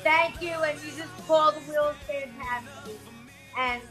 Thank 0.03 0.41
you, 0.41 0.53
and 0.53 0.79
you 0.83 0.91
just 0.97 1.27
call 1.27 1.51
the 1.51 1.59
Estate 1.89 2.29
Academy 2.39 2.97
and 3.57 3.81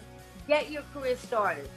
get 0.48 0.70
your 0.70 0.82
career 0.92 1.16
started. 1.16 1.68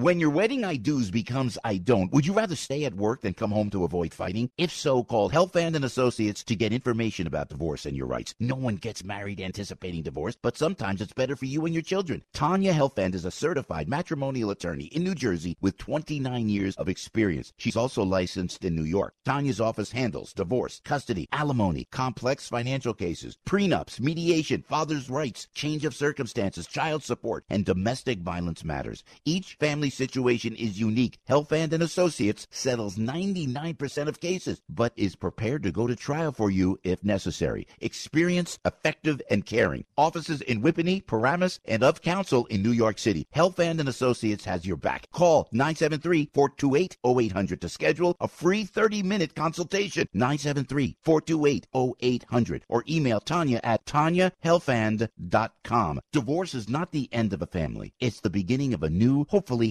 When 0.00 0.18
your 0.18 0.30
wedding 0.30 0.64
I 0.64 0.76
do's 0.76 1.10
becomes 1.10 1.58
I 1.62 1.76
don't, 1.76 2.10
would 2.10 2.24
you 2.24 2.32
rather 2.32 2.56
stay 2.56 2.86
at 2.86 2.94
work 2.94 3.20
than 3.20 3.34
come 3.34 3.50
home 3.50 3.68
to 3.68 3.84
avoid 3.84 4.14
fighting? 4.14 4.50
If 4.56 4.72
so, 4.72 5.04
call 5.04 5.28
Helfand 5.28 5.76
and 5.76 5.84
Associates 5.84 6.42
to 6.44 6.56
get 6.56 6.72
information 6.72 7.26
about 7.26 7.50
divorce 7.50 7.84
and 7.84 7.94
your 7.94 8.06
rights. 8.06 8.34
No 8.40 8.54
one 8.54 8.76
gets 8.76 9.04
married 9.04 9.42
anticipating 9.42 10.00
divorce, 10.02 10.38
but 10.40 10.56
sometimes 10.56 11.02
it's 11.02 11.12
better 11.12 11.36
for 11.36 11.44
you 11.44 11.66
and 11.66 11.74
your 11.74 11.82
children. 11.82 12.22
Tanya 12.32 12.72
Helfand 12.72 13.14
is 13.14 13.26
a 13.26 13.30
certified 13.30 13.90
matrimonial 13.90 14.50
attorney 14.50 14.84
in 14.84 15.04
New 15.04 15.14
Jersey 15.14 15.54
with 15.60 15.76
29 15.76 16.48
years 16.48 16.76
of 16.76 16.88
experience. 16.88 17.52
She's 17.58 17.76
also 17.76 18.02
licensed 18.02 18.64
in 18.64 18.74
New 18.74 18.84
York. 18.84 19.12
Tanya's 19.26 19.60
office 19.60 19.92
handles 19.92 20.32
divorce, 20.32 20.80
custody, 20.82 21.28
alimony, 21.30 21.86
complex 21.92 22.48
financial 22.48 22.94
cases, 22.94 23.36
prenups, 23.46 24.00
mediation, 24.00 24.64
father's 24.66 25.10
rights, 25.10 25.48
change 25.52 25.84
of 25.84 25.94
circumstances, 25.94 26.66
child 26.66 27.04
support, 27.04 27.44
and 27.50 27.66
domestic 27.66 28.20
violence 28.20 28.64
matters. 28.64 29.04
Each 29.26 29.56
family 29.60 29.89
situation 29.90 30.56
is 30.56 30.80
unique. 30.80 31.18
Helfand 31.28 31.72
and 31.72 31.82
Associates 31.82 32.46
settles 32.50 32.96
99% 32.96 34.08
of 34.08 34.20
cases, 34.20 34.62
but 34.68 34.92
is 34.96 35.16
prepared 35.16 35.62
to 35.64 35.72
go 35.72 35.86
to 35.86 35.96
trial 35.96 36.32
for 36.32 36.50
you 36.50 36.78
if 36.82 37.04
necessary. 37.04 37.66
Experienced, 37.80 38.60
effective, 38.64 39.20
and 39.30 39.44
caring. 39.44 39.84
Offices 39.98 40.40
in 40.42 40.62
Whippany, 40.62 41.04
Paramus, 41.06 41.58
and 41.64 41.82
of 41.82 42.02
counsel 42.02 42.46
in 42.46 42.62
New 42.62 42.72
York 42.72 42.98
City. 42.98 43.26
Helfand 43.34 43.80
and 43.80 43.88
Associates 43.88 44.44
has 44.44 44.64
your 44.64 44.76
back. 44.76 45.10
Call 45.12 45.48
973-428-0800 45.52 47.60
to 47.60 47.68
schedule 47.68 48.16
a 48.20 48.28
free 48.28 48.64
30-minute 48.64 49.34
consultation. 49.34 50.06
973-428-0800 50.14 52.62
or 52.68 52.84
email 52.88 53.18
Tanya 53.20 53.60
at 53.62 53.84
tanyahelfand.com. 53.86 56.00
Divorce 56.12 56.54
is 56.54 56.68
not 56.68 56.92
the 56.92 57.08
end 57.12 57.32
of 57.32 57.40
a 57.42 57.46
family. 57.46 57.94
It's 58.00 58.20
the 58.20 58.30
beginning 58.30 58.74
of 58.74 58.82
a 58.82 58.90
new, 58.90 59.24
hopefully 59.28 59.70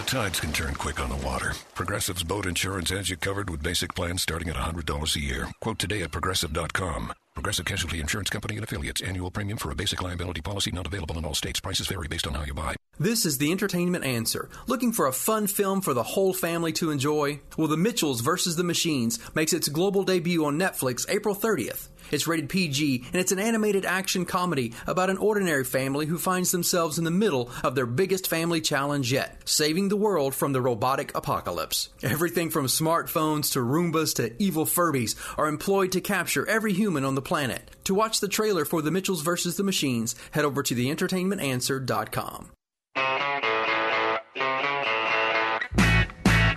tides 0.11 0.41
can 0.41 0.51
turn 0.51 0.73
quick 0.73 0.99
on 0.99 1.09
the 1.09 1.25
water. 1.25 1.53
Progressive's 1.73 2.21
boat 2.21 2.45
insurance 2.45 2.89
has 2.89 3.09
you 3.09 3.15
covered 3.15 3.49
with 3.49 3.63
basic 3.63 3.95
plans 3.95 4.21
starting 4.21 4.49
at 4.49 4.57
$100 4.57 5.15
a 5.15 5.19
year. 5.21 5.47
Quote 5.61 5.79
today 5.79 6.01
at 6.01 6.11
progressive.com. 6.11 7.13
Progressive 7.33 7.65
Casualty 7.65 8.01
Insurance 8.01 8.29
Company 8.29 8.55
and 8.55 8.63
affiliates. 8.65 9.01
Annual 9.01 9.31
premium 9.31 9.57
for 9.57 9.71
a 9.71 9.75
basic 9.75 10.01
liability 10.01 10.41
policy 10.41 10.69
not 10.71 10.85
available 10.85 11.17
in 11.17 11.23
all 11.23 11.33
states. 11.33 11.61
Prices 11.61 11.87
vary 11.87 12.09
based 12.09 12.27
on 12.27 12.33
how 12.33 12.43
you 12.43 12.53
buy. 12.53 12.75
This 13.01 13.25
is 13.25 13.39
the 13.39 13.51
entertainment 13.51 14.05
answer. 14.05 14.47
Looking 14.67 14.91
for 14.91 15.07
a 15.07 15.11
fun 15.11 15.47
film 15.47 15.81
for 15.81 15.95
the 15.95 16.03
whole 16.03 16.35
family 16.35 16.71
to 16.73 16.91
enjoy? 16.91 17.39
Well, 17.57 17.67
The 17.67 17.75
Mitchells 17.75 18.21
vs. 18.21 18.57
the 18.57 18.63
Machines 18.63 19.17
makes 19.33 19.53
its 19.53 19.69
global 19.69 20.03
debut 20.03 20.45
on 20.45 20.59
Netflix 20.59 21.09
April 21.09 21.33
30th. 21.33 21.87
It's 22.11 22.27
rated 22.27 22.49
PG 22.49 23.05
and 23.07 23.15
it's 23.15 23.31
an 23.31 23.39
animated 23.39 23.85
action 23.85 24.23
comedy 24.23 24.73
about 24.85 25.09
an 25.09 25.17
ordinary 25.17 25.63
family 25.63 26.05
who 26.05 26.19
finds 26.19 26.51
themselves 26.51 26.99
in 26.99 27.03
the 27.03 27.09
middle 27.09 27.49
of 27.63 27.73
their 27.73 27.87
biggest 27.87 28.27
family 28.27 28.61
challenge 28.61 29.11
yet 29.11 29.49
saving 29.49 29.89
the 29.89 29.97
world 29.97 30.35
from 30.35 30.53
the 30.53 30.61
robotic 30.61 31.11
apocalypse. 31.17 31.89
Everything 32.03 32.51
from 32.51 32.67
smartphones 32.67 33.51
to 33.53 33.65
Roombas 33.65 34.13
to 34.17 34.31
evil 34.37 34.67
Furbies 34.67 35.15
are 35.39 35.47
employed 35.47 35.91
to 35.93 36.01
capture 36.01 36.47
every 36.47 36.73
human 36.73 37.03
on 37.03 37.15
the 37.15 37.21
planet. 37.23 37.71
To 37.85 37.95
watch 37.95 38.19
the 38.19 38.27
trailer 38.27 38.63
for 38.63 38.83
The 38.83 38.91
Mitchells 38.91 39.23
vs. 39.23 39.57
the 39.57 39.63
Machines, 39.63 40.13
head 40.29 40.45
over 40.45 40.61
to 40.61 40.75
theentertainmentanswer.com. 40.75 42.51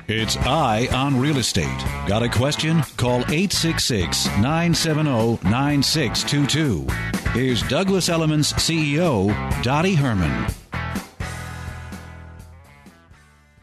It's 0.06 0.36
Eye 0.36 0.86
on 0.92 1.18
Real 1.18 1.38
Estate. 1.38 1.78
Got 2.06 2.22
a 2.22 2.28
question? 2.28 2.82
Call 2.98 3.20
866 3.20 4.26
970 4.36 5.38
9622. 5.48 6.86
Here's 7.30 7.62
Douglas 7.62 8.10
Elliman 8.10 8.40
CEO, 8.40 9.32
Dottie 9.62 9.94
Herman. 9.94 10.52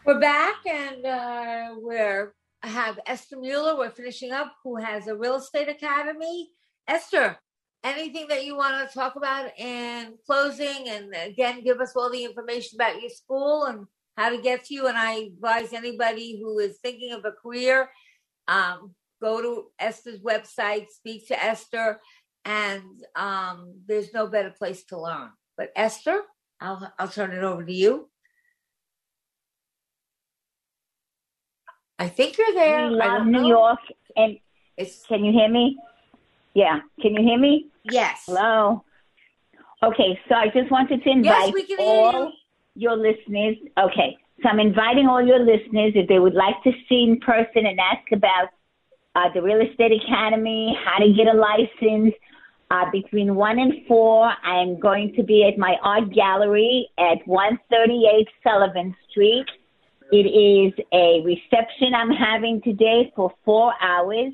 We're 0.04 0.18
back 0.18 0.56
and 0.66 1.06
uh, 1.06 1.74
we're 1.76 2.34
I 2.60 2.66
have 2.66 2.98
Esther 3.06 3.36
Muller. 3.36 3.78
We're 3.78 3.90
finishing 3.90 4.32
up, 4.32 4.52
who 4.64 4.74
has 4.74 5.06
a 5.06 5.14
real 5.14 5.36
estate 5.36 5.68
academy. 5.68 6.48
Esther, 6.88 7.38
anything 7.84 8.26
that 8.28 8.44
you 8.44 8.56
want 8.56 8.88
to 8.88 8.94
talk 8.94 9.16
about 9.16 9.58
in 9.58 10.14
closing, 10.26 10.88
and 10.88 11.14
again, 11.14 11.62
give 11.62 11.80
us 11.80 11.92
all 11.96 12.10
the 12.10 12.24
information 12.24 12.76
about 12.76 13.00
your 13.00 13.10
school 13.10 13.64
and 13.64 13.86
how 14.16 14.30
to 14.30 14.40
get 14.40 14.64
to 14.64 14.74
you. 14.74 14.86
And 14.86 14.96
I 14.96 15.32
advise 15.34 15.72
anybody 15.72 16.40
who 16.40 16.58
is 16.58 16.78
thinking 16.78 17.12
of 17.12 17.24
a 17.24 17.32
career, 17.32 17.90
um, 18.48 18.94
go 19.20 19.40
to 19.40 19.66
Esther's 19.78 20.20
website, 20.20 20.88
speak 20.90 21.28
to 21.28 21.42
Esther, 21.42 22.00
and 22.44 22.82
um, 23.16 23.74
there's 23.86 24.12
no 24.12 24.26
better 24.26 24.50
place 24.50 24.84
to 24.86 25.00
learn. 25.00 25.30
But 25.56 25.72
Esther, 25.76 26.22
I'll 26.60 26.92
I'll 26.98 27.08
turn 27.08 27.32
it 27.32 27.42
over 27.42 27.64
to 27.64 27.72
you. 27.72 28.08
I 31.98 32.08
think 32.08 32.36
you're 32.36 32.54
there. 32.54 32.88
We 32.88 32.96
love 32.96 33.26
New. 33.26 33.46
York. 33.46 33.78
And 34.16 34.38
can 35.06 35.24
you 35.24 35.32
hear 35.32 35.48
me? 35.48 35.78
Yeah. 36.54 36.80
Can 37.00 37.14
you 37.14 37.22
hear 37.22 37.38
me? 37.38 37.66
Yes. 37.84 38.24
Hello. 38.26 38.84
Okay, 39.82 40.18
so 40.28 40.36
I 40.36 40.46
just 40.46 40.70
wanted 40.70 41.02
to 41.02 41.10
invite 41.10 41.52
hear 41.66 41.78
all 41.80 42.32
your 42.74 42.96
listeners. 42.96 43.56
Okay, 43.76 44.16
so 44.42 44.48
I'm 44.48 44.60
inviting 44.60 45.08
all 45.08 45.20
your 45.24 45.40
listeners 45.40 45.92
if 45.96 46.08
they 46.08 46.20
would 46.20 46.34
like 46.34 46.62
to 46.64 46.70
see 46.88 47.04
in 47.08 47.18
person 47.20 47.66
and 47.66 47.78
ask 47.80 48.12
about 48.12 48.48
uh, 49.16 49.32
the 49.34 49.42
Real 49.42 49.60
Estate 49.60 49.92
Academy, 50.04 50.78
how 50.84 50.98
to 50.98 51.12
get 51.12 51.26
a 51.26 51.36
license. 51.36 52.14
Uh, 52.70 52.90
between 52.90 53.34
1 53.34 53.58
and 53.58 53.72
4, 53.86 54.32
I'm 54.44 54.80
going 54.80 55.12
to 55.14 55.22
be 55.22 55.44
at 55.46 55.58
my 55.58 55.76
art 55.82 56.10
gallery 56.14 56.88
at 56.98 57.18
138 57.26 58.26
Sullivan 58.42 58.96
Street. 59.10 59.44
It 60.10 60.26
is 60.26 60.72
a 60.90 61.20
reception 61.22 61.94
I'm 61.94 62.10
having 62.10 62.62
today 62.62 63.12
for 63.14 63.30
four 63.44 63.74
hours. 63.82 64.32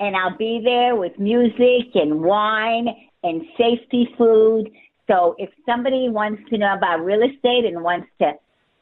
And 0.00 0.16
I'll 0.16 0.36
be 0.36 0.60
there 0.62 0.96
with 0.96 1.18
music 1.18 1.94
and 1.94 2.20
wine 2.20 2.88
and 3.22 3.42
safety 3.56 4.08
food. 4.18 4.70
So 5.08 5.34
if 5.38 5.50
somebody 5.66 6.08
wants 6.08 6.42
to 6.50 6.58
know 6.58 6.74
about 6.74 7.04
real 7.04 7.22
estate 7.22 7.64
and 7.64 7.82
wants 7.82 8.08
to 8.20 8.32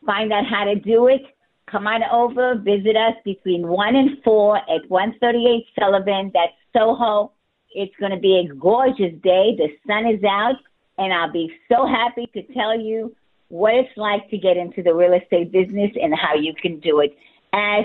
find 0.06 0.32
out 0.32 0.46
how 0.46 0.64
to 0.64 0.74
do 0.76 1.08
it, 1.08 1.22
come 1.70 1.86
on 1.86 2.02
over, 2.12 2.56
visit 2.56 2.96
us 2.96 3.14
between 3.24 3.66
1 3.66 3.96
and 3.96 4.22
4 4.22 4.56
at 4.56 4.88
138 4.88 5.64
Sullivan. 5.78 6.30
That's 6.34 6.52
Soho. 6.72 7.32
It's 7.74 7.94
going 7.98 8.12
to 8.12 8.18
be 8.18 8.38
a 8.38 8.54
gorgeous 8.54 9.12
day. 9.22 9.56
The 9.56 9.68
sun 9.86 10.06
is 10.06 10.22
out, 10.24 10.56
and 10.98 11.12
I'll 11.12 11.32
be 11.32 11.50
so 11.70 11.86
happy 11.86 12.28
to 12.34 12.42
tell 12.52 12.78
you 12.78 13.14
what 13.48 13.74
it's 13.74 13.96
like 13.96 14.28
to 14.30 14.38
get 14.38 14.56
into 14.56 14.82
the 14.82 14.94
real 14.94 15.12
estate 15.12 15.52
business 15.52 15.90
and 16.00 16.14
how 16.14 16.34
you 16.34 16.54
can 16.54 16.80
do 16.80 17.00
it 17.00 17.16
as 17.52 17.84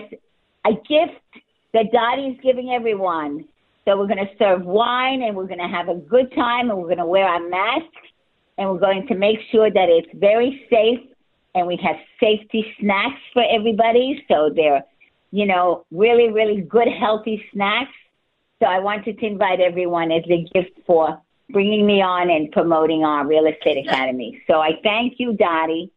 a 0.65 0.73
gift 0.87 1.21
that 1.77 1.91
Dottie's 1.91 2.39
giving 2.41 2.71
everyone. 2.71 3.45
So 3.85 3.97
we're 3.97 4.07
going 4.07 4.25
to 4.25 4.31
serve 4.39 4.65
wine 4.65 5.21
and 5.21 5.35
we're 5.35 5.45
going 5.45 5.59
to 5.59 5.67
have 5.67 5.89
a 5.89 5.95
good 5.95 6.33
time 6.33 6.71
and 6.71 6.79
we're 6.79 6.87
going 6.87 6.97
to 6.97 7.05
wear 7.05 7.25
our 7.25 7.47
masks 7.47 8.07
and 8.57 8.67
we're 8.67 8.79
going 8.79 9.07
to 9.07 9.15
make 9.15 9.37
sure 9.51 9.69
that 9.69 9.87
it's 9.87 10.09
very 10.15 10.65
safe 10.71 10.99
and 11.53 11.67
we 11.67 11.79
have 11.83 11.95
safety 12.19 12.65
snacks 12.79 13.21
for 13.31 13.43
everybody. 13.49 14.25
So 14.27 14.49
they're, 14.53 14.83
you 15.31 15.45
know, 15.45 15.85
really, 15.91 16.31
really 16.31 16.61
good, 16.61 16.87
healthy 16.87 17.45
snacks. 17.53 17.93
So 18.59 18.65
I 18.65 18.79
wanted 18.79 19.19
to 19.19 19.25
invite 19.27 19.61
everyone 19.61 20.11
as 20.11 20.23
a 20.25 20.47
gift 20.51 20.79
for 20.87 21.21
bringing 21.51 21.85
me 21.85 22.01
on 22.01 22.31
and 22.31 22.51
promoting 22.51 23.03
our 23.03 23.25
real 23.25 23.45
estate 23.45 23.85
academy. 23.87 24.41
So 24.47 24.59
I 24.61 24.71
thank 24.81 25.19
you, 25.19 25.33
Dottie. 25.33 25.91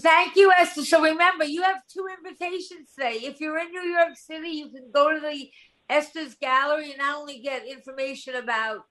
Thank 0.00 0.36
you, 0.36 0.52
Esther. 0.52 0.84
So 0.84 1.02
remember, 1.02 1.44
you 1.44 1.62
have 1.62 1.76
two 1.88 2.06
invitations 2.18 2.92
today. 2.94 3.18
If 3.22 3.40
you're 3.40 3.58
in 3.58 3.70
New 3.70 3.82
York 3.82 4.16
City, 4.16 4.48
you 4.48 4.68
can 4.70 4.90
go 4.92 5.12
to 5.12 5.20
the 5.20 5.50
Esther's 5.88 6.34
Gallery 6.34 6.90
and 6.90 6.98
not 6.98 7.16
only 7.18 7.38
get 7.38 7.66
information 7.66 8.34
about 8.34 8.86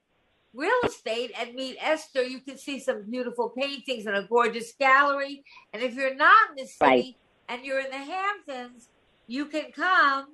real 0.53 0.71
estate 0.85 1.31
and 1.39 1.55
meet 1.55 1.77
Esther, 1.81 2.23
you 2.23 2.39
can 2.39 2.57
see 2.57 2.79
some 2.79 3.09
beautiful 3.09 3.49
paintings 3.49 4.05
and 4.05 4.15
a 4.15 4.23
gorgeous 4.23 4.73
gallery. 4.79 5.43
And 5.73 5.81
if 5.81 5.95
you're 5.95 6.15
not 6.15 6.51
in 6.51 6.63
the 6.63 6.67
city 6.69 6.85
Right. 6.85 7.15
and 7.49 7.65
you're 7.65 7.79
in 7.79 7.89
the 7.89 7.97
Hamptons, 7.97 8.89
you 9.27 9.47
can 9.47 9.71
come 9.71 10.27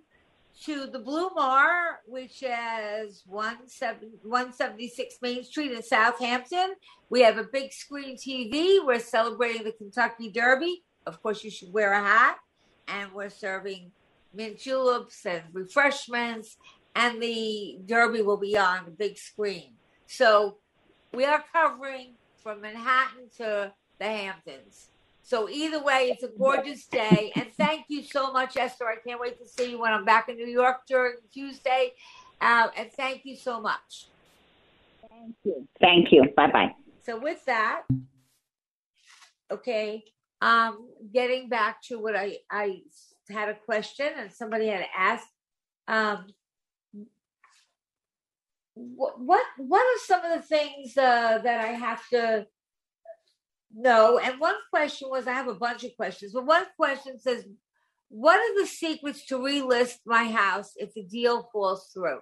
to 0.65 0.87
the 0.87 0.99
Blu 0.99 1.29
Mar, 1.35 2.01
which 2.05 2.43
is 2.43 3.23
17 3.25 4.19
176 4.23 5.15
Main 5.21 5.43
Street 5.43 5.71
in 5.71 5.81
Southampton. 5.81 6.75
We 7.09 7.21
have 7.21 7.37
a 7.37 7.43
big 7.43 7.71
screen 7.71 8.17
TV. 8.17 8.85
We're 8.85 8.99
celebrating 8.99 9.63
the 9.63 9.71
Kentucky 9.71 10.29
Derby. 10.29 10.83
Of 11.05 11.21
course, 11.23 11.43
you 11.43 11.51
should 11.51 11.71
wear 11.71 11.93
a 11.93 12.01
hat. 12.01 12.37
And 12.87 13.11
we're 13.13 13.29
serving 13.29 13.91
mint 14.33 14.59
juleps 14.59 15.25
and 15.25 15.43
refreshments. 15.53 16.57
And 16.95 17.21
the 17.21 17.79
Derby 17.85 18.21
will 18.21 18.37
be 18.37 18.57
on 18.57 18.85
the 18.85 18.91
big 18.91 19.17
screen. 19.17 19.73
So 20.07 20.57
we 21.13 21.23
are 21.23 21.43
covering 21.53 22.15
from 22.43 22.61
Manhattan 22.61 23.29
to 23.37 23.71
the 23.97 24.05
Hamptons. 24.05 24.89
So 25.29 25.47
either 25.47 25.79
way, 25.83 26.09
it's 26.11 26.23
a 26.23 26.27
gorgeous 26.27 26.87
day. 26.87 27.31
And 27.35 27.53
thank 27.55 27.85
you 27.87 28.01
so 28.01 28.33
much, 28.33 28.57
Esther. 28.57 28.87
I 28.87 28.95
can't 28.95 29.21
wait 29.21 29.37
to 29.37 29.47
see 29.47 29.69
you 29.69 29.79
when 29.79 29.93
I'm 29.93 30.03
back 30.03 30.27
in 30.27 30.37
New 30.37 30.47
York 30.47 30.87
during 30.87 31.17
Tuesday. 31.31 31.93
Uh, 32.41 32.69
and 32.75 32.91
thank 32.93 33.25
you 33.25 33.35
so 33.35 33.61
much. 33.61 34.07
Thank 35.07 35.35
you. 35.43 35.67
Thank 35.79 36.11
you. 36.11 36.23
Bye 36.35 36.49
bye. 36.51 36.71
So 37.05 37.19
with 37.19 37.45
that, 37.45 37.83
okay, 39.51 40.03
um, 40.41 40.87
getting 41.13 41.47
back 41.47 41.83
to 41.83 41.99
what 41.99 42.15
I 42.15 42.37
I 42.49 42.81
had 43.29 43.49
a 43.49 43.53
question 43.53 44.07
and 44.17 44.31
somebody 44.33 44.65
had 44.65 44.87
asked, 44.97 45.27
um, 45.87 46.25
what 48.73 49.21
what 49.21 49.45
what 49.57 49.81
are 49.81 49.99
some 50.07 50.25
of 50.25 50.41
the 50.41 50.47
things 50.47 50.97
uh, 50.97 51.37
that 51.43 51.61
I 51.61 51.73
have 51.73 52.01
to 52.09 52.47
know? 53.73 54.19
And 54.19 54.39
one 54.39 54.55
question 54.69 55.09
was, 55.09 55.27
I 55.27 55.33
have 55.33 55.47
a 55.47 55.55
bunch 55.55 55.83
of 55.83 55.95
questions, 55.95 56.33
but 56.33 56.45
one 56.45 56.65
question 56.77 57.19
says, 57.19 57.45
what 58.09 58.39
are 58.39 58.61
the 58.61 58.67
secrets 58.67 59.25
to 59.27 59.37
relist 59.37 59.97
my 60.05 60.25
house 60.25 60.71
if 60.75 60.93
the 60.93 61.03
deal 61.03 61.47
falls 61.53 61.91
through? 61.93 62.19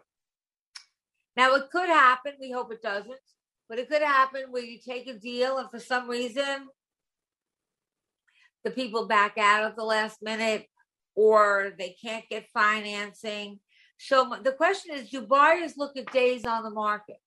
Now 1.38 1.56
it 1.56 1.70
could 1.72 1.88
happen. 1.88 2.34
We 2.40 2.52
hope 2.52 2.74
it 2.74 2.82
doesn't. 2.82 3.14
But 3.70 3.80
it 3.80 3.90
could 3.90 4.02
happen 4.02 4.44
where 4.50 4.64
you 4.64 4.80
take 4.80 5.08
a 5.08 5.14
deal 5.14 5.58
and 5.58 5.70
for 5.70 5.80
some 5.80 6.10
reason 6.10 6.68
the 8.64 8.72
people 8.72 9.08
back 9.08 9.38
out 9.38 9.64
at 9.64 9.76
the 9.76 9.84
last 9.84 10.22
minute 10.22 10.66
or 11.16 11.74
they 11.78 11.96
can't 12.02 12.28
get 12.30 12.50
financing. 12.54 13.60
So 13.98 14.36
the 14.42 14.52
question 14.52 14.96
is 14.96 15.10
do 15.10 15.22
buyers 15.22 15.78
look 15.78 15.98
at 15.98 16.12
days 16.12 16.46
on 16.46 16.64
the 16.64 16.70
market? 16.70 17.18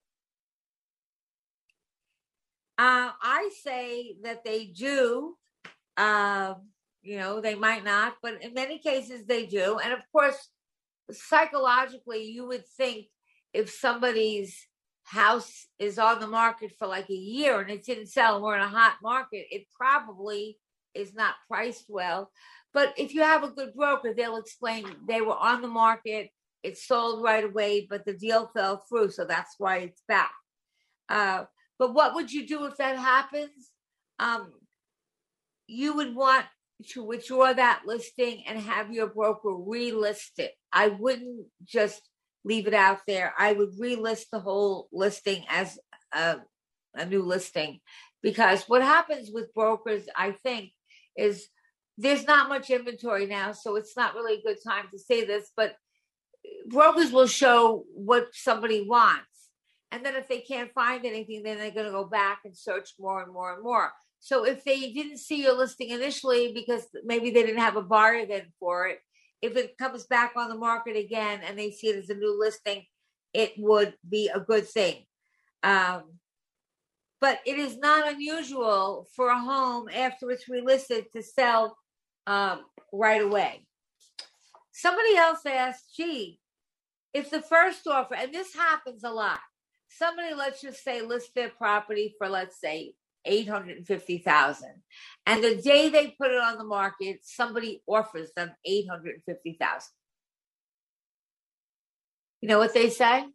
Uh, 2.81 3.13
I 3.21 3.51
say 3.63 4.17
that 4.23 4.43
they 4.43 4.65
do. 4.65 5.37
Uh, 5.99 6.55
you 7.03 7.19
know, 7.19 7.43
they 7.43 7.55
might 7.55 7.85
not, 7.85 8.15
but 8.23 8.43
in 8.43 8.55
many 8.55 8.79
cases 8.79 9.27
they 9.27 9.45
do. 9.45 9.79
And 9.85 9.93
of 9.93 9.99
course, 10.11 10.49
psychologically, 11.13 12.25
you 12.25 12.47
would 12.47 12.67
think 12.67 13.09
if 13.53 13.69
somebody's 13.69 14.67
house 15.05 15.67
is 15.79 15.99
on 15.99 16.21
the 16.21 16.27
market 16.27 16.73
for 16.79 16.89
like 16.89 17.11
a 17.11 17.15
year 17.15 17.61
and 17.61 17.71
it 17.71 17.85
didn't 17.85 18.07
sell 18.07 18.37
and 18.37 18.45
we're 18.45 18.57
in 18.57 18.63
a 18.63 18.69
hot 18.69 18.95
market, 19.03 19.45
it 19.51 19.67
probably 19.77 20.57
is 20.95 21.13
not 21.13 21.35
priced 21.49 21.85
well. 21.87 22.31
But 22.73 22.95
if 22.97 23.13
you 23.13 23.21
have 23.21 23.45
a 23.45 23.51
good 23.51 23.75
broker, 23.75 24.15
they'll 24.15 24.39
explain 24.39 24.87
they 25.07 25.21
were 25.21 25.37
on 25.37 25.61
the 25.61 25.69
market, 25.69 26.31
it 26.63 26.79
sold 26.79 27.23
right 27.23 27.45
away, 27.45 27.87
but 27.91 28.07
the 28.07 28.15
deal 28.15 28.51
fell 28.55 28.87
through. 28.89 29.11
So 29.11 29.27
that's 29.27 29.57
why 29.59 29.79
it's 29.79 30.03
back. 30.09 30.33
Uh, 31.11 31.45
but 31.81 31.95
what 31.95 32.15
would 32.15 32.31
you 32.31 32.47
do 32.47 32.67
if 32.67 32.77
that 32.77 32.99
happens? 32.99 33.73
Um, 34.19 34.53
you 35.67 35.97
would 35.97 36.15
want 36.15 36.45
to 36.91 37.03
withdraw 37.03 37.55
that 37.55 37.83
listing 37.87 38.45
and 38.47 38.59
have 38.59 38.93
your 38.93 39.07
broker 39.07 39.49
relist 39.49 40.39
it. 40.39 40.53
I 40.71 40.89
wouldn't 40.89 41.47
just 41.65 42.03
leave 42.45 42.67
it 42.67 42.75
out 42.75 43.01
there. 43.07 43.33
I 43.39 43.55
would 43.55 43.71
relist 43.81 44.27
the 44.31 44.41
whole 44.41 44.89
listing 44.93 45.45
as 45.49 45.79
a, 46.13 46.37
a 46.95 47.07
new 47.07 47.23
listing 47.23 47.81
because 48.23 48.65
what 48.65 48.83
happens 48.83 49.31
with 49.33 49.55
brokers, 49.55 50.05
I 50.15 50.33
think, 50.33 50.73
is 51.17 51.49
there's 51.97 52.27
not 52.27 52.51
much 52.51 52.69
inventory 52.69 53.25
now, 53.25 53.53
so 53.53 53.77
it's 53.77 53.97
not 53.97 54.15
really 54.15 54.35
a 54.35 54.43
good 54.43 54.59
time 54.63 54.85
to 54.93 54.99
say 54.99 55.25
this, 55.25 55.51
but 55.57 55.77
brokers 56.69 57.11
will 57.11 57.27
show 57.27 57.85
what 57.95 58.29
somebody 58.33 58.87
wants. 58.87 59.30
And 59.93 60.05
then 60.05 60.15
if 60.15 60.29
they 60.29 60.41
can't 60.41 60.73
find 60.73 61.05
anything, 61.05 61.43
then 61.43 61.59
they're 61.59 61.71
going 61.71 61.87
to 61.87 61.93
go 61.93 62.05
back 62.05 62.41
and 62.45 62.57
search 62.57 62.91
more 62.99 63.23
and 63.23 63.33
more 63.33 63.55
and 63.55 63.63
more. 63.63 63.93
So 64.21 64.45
if 64.45 64.65
they 64.65 64.93
didn't 64.93 65.19
see 65.19 65.43
your 65.43 65.57
listing 65.57 65.91
initially 65.91 66.53
because 66.53 66.87
maybe 67.05 67.31
they 67.31 67.43
didn't 67.43 67.61
have 67.61 67.77
a 67.77 68.27
then 68.29 68.53
for 68.61 68.87
it, 68.87 69.01
if 69.43 69.57
it 69.57 69.79
comes 69.79 70.05
back 70.05 70.33
on 70.37 70.51
the 70.51 70.57
market 70.57 70.97
again 70.97 71.41
and 71.45 71.59
they 71.59 71.71
see 71.71 71.89
it 71.89 71.97
as 71.97 72.11
a 72.11 72.15
new 72.15 72.39
listing, 72.39 72.85
it 73.33 73.53
would 73.57 73.95
be 74.09 74.31
a 74.33 74.41
good 74.41 74.69
thing. 74.69 75.07
Um, 75.63 76.05
but 77.21 77.41
it 77.47 77.59
is 77.59 77.79
not 77.79 78.13
unusual 78.13 79.09
for 79.15 79.29
a 79.29 79.39
home 79.39 79.89
after 79.89 80.31
it's 80.31 80.49
relisted 80.49 81.11
to 81.13 81.23
sell 81.23 81.77
um, 82.27 82.61
right 82.93 83.23
away. 83.23 83.67
Somebody 84.73 85.17
else 85.17 85.41
asked, 85.47 85.95
gee, 85.97 86.41
if 87.13 87.31
the 87.31 87.43
first 87.43 87.87
offer, 87.87 88.15
and 88.15 88.33
this 88.33 88.55
happens 88.55 89.05
a 89.05 89.11
lot, 89.11 89.41
somebody 89.99 90.35
let's 90.35 90.61
just 90.61 90.83
say 90.83 91.03
list 91.03 91.35
their 91.35 91.49
property 91.51 92.15
for 92.19 92.29
let's 92.29 92.61
say 92.61 92.95
850,000 93.27 94.69
and 95.27 95.45
the 95.45 95.57
day 95.57 95.91
they 95.91 96.15
put 96.19 96.31
it 96.31 96.41
on 96.41 96.57
the 96.57 96.65
market 96.65 97.21
somebody 97.23 97.83
offers 97.87 98.31
them 98.35 98.51
850,000 98.65 99.91
you 102.41 102.49
know 102.49 102.59
what 102.59 102.75
they 102.75 102.89
say? 102.91 103.27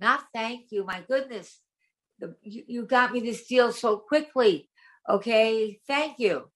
Not 0.00 0.24
thank 0.34 0.72
you 0.72 0.84
my 0.84 1.02
goodness. 1.06 1.60
The, 2.18 2.34
you, 2.42 2.64
you 2.66 2.86
got 2.86 3.12
me 3.12 3.20
this 3.20 3.46
deal 3.46 3.72
so 3.72 3.96
quickly. 3.96 4.68
Okay 5.08 5.78
thank 5.86 6.18
you. 6.18 6.50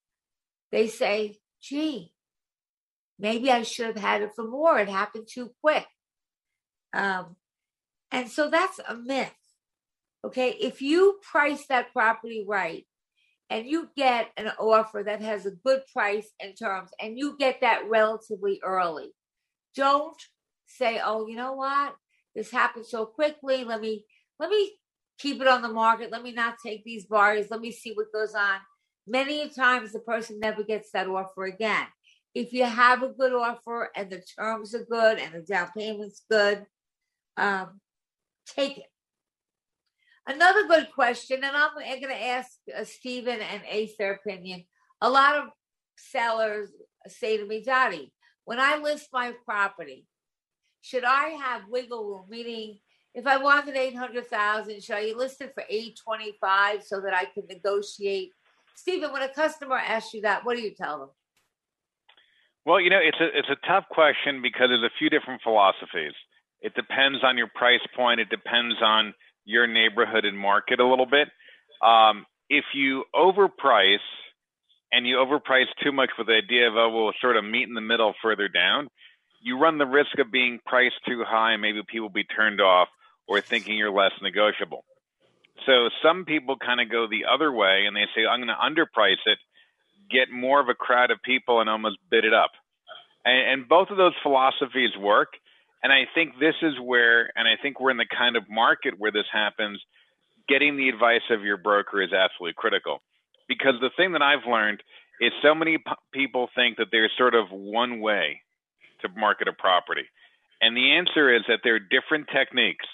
They 0.73 0.89
say 0.89 1.37
gee 1.61 2.13
maybe 3.19 3.51
i 3.51 3.63
should 3.63 3.87
have 3.87 3.97
had 3.97 4.23
it 4.23 4.33
for 4.35 4.47
more. 4.47 4.79
It 4.79 4.89
happened 4.89 5.29
too 5.31 5.53
quick. 5.63 5.87
Um, 6.93 7.37
and 8.13 8.29
so 8.31 8.51
that's 8.51 8.81
a 8.89 8.95
myth 8.95 9.35
Okay, 10.25 10.51
if 10.61 10.83
you 10.83 11.19
price 11.23 11.67
that 11.69 11.93
property 11.93 12.45
right 12.47 12.85
and 13.51 13.67
you 13.67 13.89
get 13.97 14.31
an 14.37 14.49
offer 14.59 15.03
that 15.05 15.23
has 15.23 15.47
a 15.47 15.53
good 15.53 15.83
price 15.93 16.29
and 16.41 16.59
terms 16.59 16.91
and 17.01 17.17
you 17.17 17.37
get 17.39 17.61
that 17.61 17.89
relatively 17.89 18.61
early, 18.65 19.15
don't 19.77 20.21
say, 20.67 21.01
"Oh, 21.03 21.29
you 21.29 21.37
know 21.37 21.53
what? 21.53 21.95
This 22.35 22.51
happened 22.51 22.87
so 22.87 23.07
quickly. 23.07 23.65
Let 23.65 23.81
me 23.81 24.05
let 24.41 24.51
me 24.51 24.79
keep 25.19 25.41
it 25.41 25.49
on 25.49 25.63
the 25.63 25.69
market. 25.69 26.11
Let 26.13 26.23
me 26.23 26.33
not 26.33 26.57
take 26.65 26.85
these 26.85 27.07
bars. 27.07 27.51
Let 27.51 27.61
me 27.61 27.71
see 27.73 27.93
what 27.95 28.13
goes 28.13 28.35
on." 28.35 28.59
Many 29.07 29.49
times 29.51 29.93
the 29.93 30.01
person 30.01 30.41
never 30.41 30.63
gets 30.65 30.91
that 30.93 31.09
offer 31.09 31.45
again. 31.45 31.87
if 32.35 32.53
you 32.53 32.65
have 32.65 33.03
a 33.03 33.09
good 33.09 33.33
offer 33.33 33.91
and 33.97 34.11
the 34.11 34.23
terms 34.39 34.75
are 34.75 34.85
good 34.85 35.19
and 35.19 35.35
the 35.35 35.41
down 35.41 35.71
payment's 35.77 36.23
good, 36.31 36.67
um, 37.37 37.81
take 38.55 38.79
it. 38.79 38.87
Another 40.27 40.67
good 40.67 40.89
question, 40.95 41.43
and 41.43 41.57
I'm 41.57 41.71
going 41.75 42.03
to 42.03 42.27
ask 42.27 42.51
uh, 42.77 42.85
Stephen 42.85 43.41
and 43.41 43.63
Ace 43.69 43.95
their 43.99 44.13
opinion. 44.13 44.65
A 45.01 45.09
lot 45.09 45.37
of 45.37 45.45
sellers 45.97 46.71
say 47.07 47.39
to 47.39 47.47
me, 47.47 47.63
Dottie, 47.63 48.13
when 48.45 48.61
I 48.61 48.77
list 48.77 49.09
my 49.13 49.33
property, 49.45 50.07
should 50.83 51.05
I 51.05 51.31
have 51.43 51.63
wiggle 51.69 52.05
room? 52.05 52.25
Meaning, 52.29 52.79
if 53.15 53.27
I 53.27 53.39
wanted 53.39 53.75
eight 53.77 53.97
hundred 53.97 54.27
thousand, 54.29 54.83
should 54.83 54.97
I 54.97 55.13
list 55.17 55.41
it 55.41 55.53
for 55.55 55.65
eight 55.69 55.99
twenty-five 56.05 56.85
so 56.85 57.01
that 57.01 57.15
I 57.15 57.25
can 57.25 57.45
negotiate? 57.49 58.33
Stephen, 58.75 59.13
when 59.13 59.23
a 59.23 59.33
customer 59.33 59.77
asks 59.77 60.15
you 60.15 60.21
that, 60.23 60.45
what 60.45 60.57
do 60.57 60.63
you 60.63 60.75
tell 60.75 60.99
them? 61.01 61.09
Well, 62.65 62.81
you 62.81 62.91
know, 62.91 63.01
it's 63.03 63.19
a 63.21 63.37
it's 63.37 63.49
a 63.49 63.67
tough 63.67 63.85
question 63.91 64.43
because 64.43 64.69
there's 64.69 64.83
a 64.83 64.99
few 64.99 65.09
different 65.11 65.43
philosophies. 65.43 66.13
It 66.61 66.75
depends 66.75 67.23
on 67.23 67.39
your 67.39 67.49
price 67.55 67.85
point. 67.97 68.21
It 68.21 68.31
depends 68.31 68.77
on 68.83 69.15
your 69.45 69.67
neighborhood 69.67 70.25
and 70.25 70.37
market 70.37 70.81
a 70.81 70.87
little 70.87 71.07
bit. 71.07 71.29
Um, 71.83 72.27
if 72.51 72.65
you 72.75 73.05
overprice 73.15 73.99
and 74.93 75.07
you 75.07 75.17
overprice 75.17 75.69
too 75.83 75.93
much 75.93 76.11
with 76.19 76.27
the 76.27 76.35
idea 76.35 76.69
of 76.69 76.75
oh 76.77 76.91
we'll 76.91 77.13
sort 77.21 77.37
of 77.37 77.45
meet 77.45 77.69
in 77.69 77.75
the 77.75 77.81
middle 77.81 78.15
further 78.23 78.49
down, 78.49 78.89
you 79.41 79.59
run 79.59 79.79
the 79.79 79.87
risk 79.87 80.19
of 80.19 80.33
being 80.33 80.59
priced 80.67 80.97
too 81.07 81.23
high 81.27 81.53
and 81.53 81.63
maybe 81.63 81.81
people 81.87 82.09
be 82.09 82.25
turned 82.25 82.61
off 82.61 82.89
or 83.27 83.41
thinking 83.41 83.77
you're 83.77 83.93
less 83.93 84.13
negotiable. 84.23 84.85
So 85.67 85.91
some 86.03 86.25
people 86.25 86.57
kind 86.57 86.81
of 86.81 86.91
go 86.91 87.07
the 87.07 87.27
other 87.33 87.53
way 87.53 87.85
and 87.87 87.95
they 87.95 88.07
say 88.15 88.27
I'm 88.27 88.41
going 88.41 88.49
to 88.49 88.55
underprice 88.55 89.23
it, 89.27 89.39
get 90.11 90.31
more 90.31 90.61
of 90.61 90.69
a 90.69 90.75
crowd 90.75 91.11
of 91.11 91.23
people 91.23 91.61
and 91.61 91.69
almost 91.69 91.99
bid 92.11 92.25
it 92.25 92.35
up. 92.35 92.51
And, 93.25 93.61
and 93.61 93.69
both 93.69 93.91
of 93.91 93.97
those 93.97 94.15
philosophies 94.23 94.97
work. 94.99 95.29
And 95.83 95.93
I 95.93 96.03
think 96.15 96.35
this 96.41 96.55
is 96.63 96.75
where, 96.83 97.31
and 97.37 97.47
I 97.47 97.55
think 97.61 97.81
we're 97.81 97.91
in 97.91 97.97
the 97.97 98.07
kind 98.07 98.37
of 98.37 98.45
market 98.51 98.95
where 98.99 99.13
this 99.13 99.27
happens. 99.33 99.81
Getting 100.49 100.77
the 100.77 100.89
advice 100.89 101.23
of 101.31 101.43
your 101.43 101.57
broker 101.57 102.03
is 102.03 102.13
absolutely 102.13 102.55
critical 102.57 103.01
because 103.49 103.75
the 103.81 103.91
thing 103.97 104.13
that 104.13 104.23
I've 104.23 104.49
learned 104.49 104.83
is 105.21 105.33
so 105.43 105.55
many 105.55 105.79
p- 105.79 105.85
people 106.13 106.49
think 106.55 106.79
that 106.79 106.89
there's 106.91 107.13
sort 107.19 107.35
of 107.35 107.47
one 107.51 108.01
way 108.01 108.41
to 109.03 109.09
market 109.17 109.49
a 109.49 109.53
property. 109.53 110.05
And 110.61 110.77
the 110.77 110.93
answer 110.93 111.35
is 111.35 111.43
that 111.49 111.61
there 111.63 111.77
are 111.77 111.79
different 111.81 112.29
techniques 112.33 112.87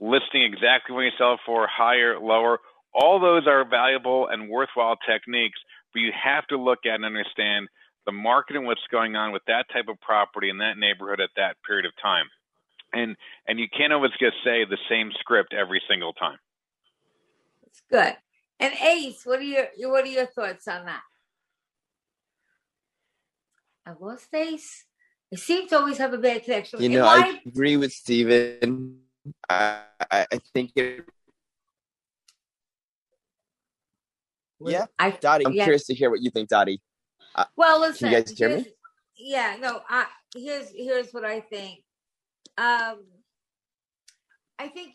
listing 0.00 0.42
exactly 0.42 0.94
what 0.94 1.02
you 1.02 1.10
sell 1.18 1.38
for, 1.44 1.66
higher, 1.66 2.18
lower. 2.18 2.58
All 2.94 3.20
those 3.20 3.46
are 3.46 3.68
valuable 3.68 4.28
and 4.28 4.48
worthwhile 4.48 4.96
techniques, 5.08 5.58
but 5.92 6.00
you 6.00 6.12
have 6.12 6.46
to 6.48 6.56
look 6.56 6.80
at 6.86 6.94
and 6.94 7.04
understand 7.04 7.68
the 8.08 8.12
market 8.12 8.56
and 8.56 8.64
what's 8.64 8.80
going 8.90 9.16
on 9.16 9.32
with 9.32 9.42
that 9.48 9.66
type 9.70 9.86
of 9.86 10.00
property 10.00 10.48
in 10.48 10.56
that 10.56 10.78
neighborhood 10.78 11.20
at 11.20 11.28
that 11.36 11.56
period 11.66 11.84
of 11.84 11.92
time. 12.00 12.24
And 12.94 13.16
and 13.46 13.60
you 13.60 13.66
can't 13.68 13.92
always 13.92 14.12
just 14.18 14.36
say 14.42 14.64
the 14.64 14.78
same 14.88 15.10
script 15.20 15.52
every 15.52 15.82
single 15.90 16.14
time. 16.14 16.38
It's 17.66 17.82
good. 17.90 18.16
And 18.58 18.72
Ace, 18.82 19.26
what 19.26 19.40
are 19.40 19.42
your 19.42 19.66
what 19.90 20.04
are 20.04 20.08
your 20.08 20.24
thoughts 20.24 20.66
on 20.66 20.86
that? 20.86 21.02
I 23.86 23.92
lost 24.00 24.32
Ace. 24.32 24.86
I 25.30 25.36
seem 25.36 25.68
to 25.68 25.78
always 25.78 25.98
have 25.98 26.14
a 26.14 26.18
bad 26.18 26.44
connection. 26.44 26.80
You 26.80 26.88
know, 26.88 27.04
I 27.04 27.40
agree 27.46 27.76
with 27.76 27.92
Steven. 27.92 29.00
I, 29.50 29.82
I, 30.10 30.26
I 30.32 30.38
think 30.54 30.72
it. 30.76 31.04
Yeah, 34.60 34.86
I, 34.98 35.10
Dottie, 35.10 35.46
I'm 35.46 35.52
yeah. 35.52 35.64
curious 35.64 35.86
to 35.88 35.94
hear 35.94 36.08
what 36.08 36.22
you 36.22 36.30
think, 36.30 36.48
Dottie. 36.48 36.80
Uh, 37.38 37.44
Well, 37.56 37.80
listen. 37.80 38.08
Can 38.08 38.18
you 38.18 38.24
guys 38.24 38.38
hear 38.38 38.56
me? 38.56 38.66
Yeah, 39.16 39.56
no. 39.60 39.80
I, 39.88 40.06
here's 40.34 40.70
here's 40.74 41.12
what 41.12 41.24
I 41.24 41.40
think. 41.40 41.84
Um, 42.56 43.04
I 44.58 44.66
think 44.68 44.94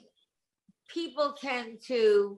people 0.93 1.35
tend 1.39 1.79
to, 1.87 2.37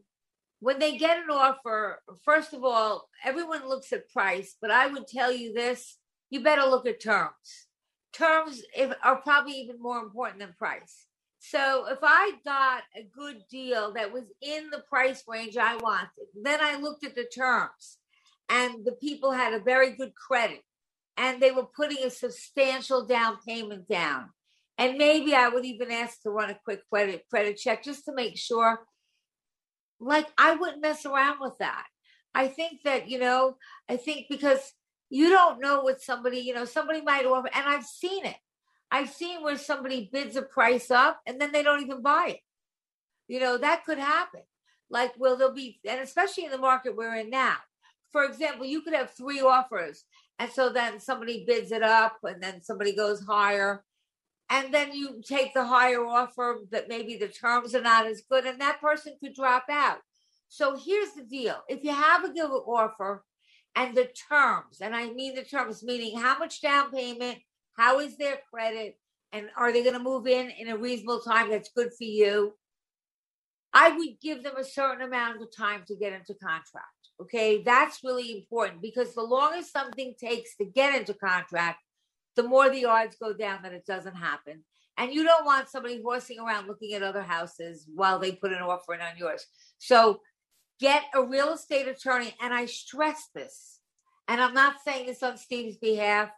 when 0.60 0.78
they 0.78 0.97
get 0.97 1.18
an 1.18 1.32
offer. 1.32 2.01
First 2.24 2.53
of 2.53 2.64
all, 2.64 3.10
everyone 3.24 3.68
looks 3.68 3.91
at 3.93 4.10
price, 4.10 4.56
but 4.62 4.70
I 4.70 4.86
would 4.88 5.08
tell 5.08 5.32
you 5.32 5.53
this: 5.53 5.97
you 6.30 6.43
better 6.43 6.66
look 6.66 6.86
at 6.86 7.01
terms. 7.01 7.68
Terms 8.14 8.62
if, 8.78 8.93
are 9.03 9.18
probably 9.18 9.53
even 9.53 9.82
more 9.82 9.97
important 9.97 10.39
than 10.39 10.53
price. 10.58 11.08
So 11.39 11.86
if 11.89 11.99
I 12.03 12.34
got 12.45 12.84
a 12.95 13.03
good 13.03 13.41
deal 13.49 13.93
that 13.93 14.14
was 14.14 14.26
in 14.41 14.70
the 14.70 14.84
price 14.88 15.24
range 15.28 15.58
I 15.58 15.76
wanted, 15.78 16.10
then 16.43 16.60
I 16.62 16.78
looked 16.78 17.03
at 17.03 17.16
the 17.16 17.26
terms 17.26 17.97
and 18.50 18.86
the 18.86 18.93
people 18.93 19.32
had 19.32 19.54
a 19.54 19.60
very 19.60 19.91
good 19.91 20.14
credit 20.16 20.62
and 21.18 21.41
they 21.41 21.52
were 21.52 21.66
putting 21.66 22.04
a 22.04 22.10
substantial 22.10 23.06
down 23.06 23.38
payment 23.48 23.88
down. 23.88 24.30
And 24.78 24.98
maybe 24.98 25.34
I 25.34 25.48
would 25.48 25.66
even 25.66 25.91
ask 25.91 26.22
to 26.22 26.30
run 26.30 26.50
a 26.50 26.60
quick 26.64 26.82
credit 26.89 27.24
credit 27.30 27.58
check 27.58 27.84
just 27.84 28.06
to 28.06 28.14
make 28.14 28.38
sure. 28.38 28.80
Like 30.00 30.28
I 30.38 30.56
wouldn't 30.56 30.82
mess 30.82 31.06
around 31.06 31.38
with 31.39 31.58
that. 31.60 31.86
I 32.34 32.48
think 32.48 32.82
that, 32.84 33.10
you 33.10 33.18
know, 33.18 33.56
I 33.89 33.96
think 33.96 34.28
because 34.30 34.74
you 35.10 35.30
don't 35.30 35.62
know 35.62 35.82
what 35.82 36.02
somebody, 36.02 36.39
you 36.39 36.54
know, 36.54 36.66
somebody 36.66 37.02
might 37.02 37.26
offer, 37.26 37.50
and 37.54 37.66
I've 37.66 37.86
seen 37.86 38.26
it. 38.26 38.36
I've 38.91 39.10
seen 39.10 39.41
where 39.41 39.58
somebody 39.58 40.10
bids 40.12 40.36
a 40.36 40.41
price 40.41 40.91
up 40.91 41.20
and 41.26 41.39
then 41.39 41.52
they 41.52 41.64
don't 41.64 41.82
even 41.82 42.02
buy 42.02 42.36
it. 42.36 42.39
You 43.28 43.39
know, 43.39 43.58
that 43.58 43.86
could 43.86 43.98
happen. 43.98 44.41
Like, 44.89 45.18
will 45.18 45.38
there 45.38 45.52
be, 45.52 45.80
and 45.88 46.02
especially 46.02 46.46
in 46.46 46.52
the 46.52 46.58
market 46.58 46.96
we're 46.96 47.16
in 47.16 47.30
now. 47.30 47.56
For 48.16 48.24
example, 48.24 48.66
you 48.66 48.82
could 48.82 48.93
have 48.93 49.11
three 49.11 49.41
offers, 49.41 50.05
and 50.39 50.49
so 50.49 50.70
then 50.70 51.01
somebody 51.01 51.43
bids 51.45 51.74
it 51.74 51.84
up, 51.84 52.16
and 52.24 52.41
then 52.41 52.63
somebody 52.63 52.95
goes 52.95 53.20
higher, 53.20 53.84
and 54.49 54.74
then 54.74 54.93
you 54.93 55.22
take 55.22 55.53
the 55.53 55.66
higher 55.66 56.05
offer 56.05 56.59
but 56.72 56.88
maybe 56.88 57.18
the 57.18 57.28
terms 57.28 57.76
are 57.76 57.82
not 57.82 58.05
as 58.05 58.24
good, 58.32 58.45
and 58.45 58.61
that 58.61 58.80
person 58.80 59.18
could 59.22 59.34
drop 59.34 59.66
out. 59.70 59.97
So 60.47 60.78
here's 60.78 61.11
the 61.11 61.24
deal 61.24 61.57
if 61.68 61.84
you 61.84 61.91
have 61.91 62.24
a 62.24 62.32
good 62.32 62.49
offer 62.49 63.26
and 63.76 63.97
the 63.97 64.07
terms, 64.30 64.80
and 64.80 64.95
I 64.95 65.11
mean 65.11 65.36
the 65.36 65.43
terms, 65.43 65.84
meaning 65.84 66.18
how 66.18 66.39
much 66.39 66.61
down 66.61 66.91
payment, 66.91 67.39
how 67.76 67.99
is 67.99 68.16
their 68.16 68.39
credit, 68.49 68.97
and 69.34 69.47
are 69.57 69.74
they 69.74 69.84
going 69.84 69.97
to 69.97 69.99
move 70.01 70.26
in 70.26 70.51
in 70.51 70.70
a 70.70 70.78
reasonable 70.78 71.20
time 71.20 71.49
that's 71.49 71.72
good 71.76 71.89
for 71.89 72.05
you? 72.05 72.53
I 73.74 73.89
would 73.89 74.22
give 74.22 74.41
them 74.41 74.55
a 74.55 74.63
certain 74.63 75.05
amount 75.05 75.41
of 75.41 75.53
time 75.53 75.84
to 75.89 75.97
get 75.97 76.13
into 76.13 76.34
contract. 76.36 77.05
Okay, 77.22 77.63
that's 77.63 78.03
really 78.03 78.32
important 78.32 78.82
because 78.82 79.16
the 79.16 79.24
longer 79.24 79.61
something 79.61 80.16
takes 80.20 80.57
to 80.57 80.66
get 80.66 80.93
into 80.93 81.13
contract, 81.13 81.80
the 82.36 82.43
more 82.43 82.70
the 82.70 82.86
odds 82.86 83.16
go 83.16 83.34
down 83.34 83.63
that 83.63 83.72
it 83.72 83.86
doesn't 83.86 84.16
happen. 84.16 84.66
And 84.97 85.13
you 85.13 85.24
don't 85.24 85.45
want 85.45 85.70
somebody 85.70 86.01
horsing 86.01 86.39
around 86.39 86.68
looking 86.68 86.93
at 86.93 87.03
other 87.03 87.22
houses 87.22 87.86
while 87.93 88.20
they 88.20 88.34
put 88.34 88.51
an 88.51 88.61
offer 88.61 88.93
in 88.93 89.01
on 89.01 89.18
yours. 89.18 89.45
So 89.78 90.20
get 90.80 91.03
a 91.13 91.24
real 91.24 91.53
estate 91.53 91.88
attorney. 91.88 92.36
And 92.41 92.53
I 92.53 92.66
stress 92.66 93.30
this, 93.34 93.80
and 94.28 94.41
I'm 94.41 94.53
not 94.53 94.76
saying 94.86 95.07
this 95.07 95.24
on 95.24 95.38
Steve's 95.38 95.78
behalf, 95.78 96.30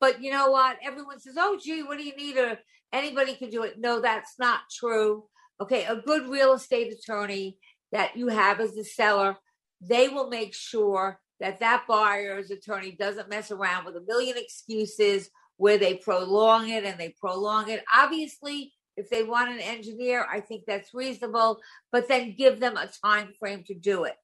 but 0.00 0.22
you 0.22 0.30
know 0.30 0.50
what? 0.50 0.78
Everyone 0.82 1.20
says, 1.20 1.34
oh, 1.38 1.58
gee, 1.60 1.82
what 1.82 1.98
do 1.98 2.04
you 2.04 2.16
need? 2.16 2.36
Or 2.36 2.58
anybody 2.92 3.34
can 3.34 3.50
do 3.50 3.64
it. 3.64 3.78
No, 3.78 4.00
that's 4.00 4.38
not 4.38 4.60
true. 4.72 5.24
Okay, 5.60 5.84
a 5.84 5.96
good 5.96 6.28
real 6.28 6.54
estate 6.54 6.92
attorney 6.92 7.58
that 7.92 8.16
you 8.16 8.28
have 8.28 8.60
as 8.60 8.76
a 8.76 8.84
seller, 8.84 9.36
they 9.80 10.08
will 10.08 10.28
make 10.28 10.54
sure 10.54 11.20
that 11.40 11.60
that 11.60 11.84
buyer's 11.88 12.50
attorney 12.50 12.92
doesn't 12.92 13.30
mess 13.30 13.50
around 13.50 13.86
with 13.86 13.96
a 13.96 14.02
million 14.02 14.36
excuses 14.36 15.30
where 15.56 15.78
they 15.78 15.94
prolong 15.94 16.68
it 16.68 16.84
and 16.84 16.98
they 16.98 17.14
prolong 17.20 17.68
it. 17.68 17.82
Obviously, 17.94 18.72
if 18.96 19.08
they 19.08 19.22
want 19.22 19.50
an 19.50 19.60
engineer, 19.60 20.26
I 20.30 20.40
think 20.40 20.64
that's 20.66 20.92
reasonable, 20.92 21.60
but 21.90 22.08
then 22.08 22.34
give 22.36 22.60
them 22.60 22.76
a 22.76 22.90
time 23.04 23.32
frame 23.38 23.64
to 23.66 23.74
do 23.74 24.04
it. 24.04 24.16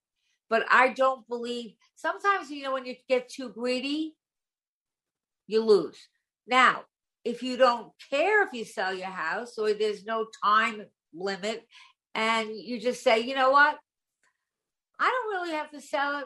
But 0.49 0.65
I 0.71 0.89
don't 0.89 1.27
believe 1.27 1.73
sometimes 1.95 2.49
you 2.49 2.63
know 2.63 2.73
when 2.73 2.85
you 2.85 2.95
get 3.09 3.29
too 3.29 3.49
greedy, 3.49 4.15
you 5.47 5.63
lose. 5.63 5.97
Now, 6.45 6.83
if 7.25 7.43
you 7.43 7.57
don't 7.57 7.91
care 8.09 8.43
if 8.43 8.53
you 8.53 8.63
sell 8.63 8.93
your 8.93 9.07
house 9.07 9.57
or 9.57 9.73
there's 9.73 10.05
no 10.05 10.27
time 10.43 10.85
limit 11.13 11.65
and 12.15 12.49
you 12.55 12.79
just 12.79 13.03
say, 13.03 13.19
you 13.19 13.35
know 13.35 13.51
what? 13.51 13.77
I 14.99 15.09
don't 15.09 15.41
really 15.41 15.55
have 15.55 15.69
to 15.71 15.81
sell 15.81 16.19
it. 16.19 16.25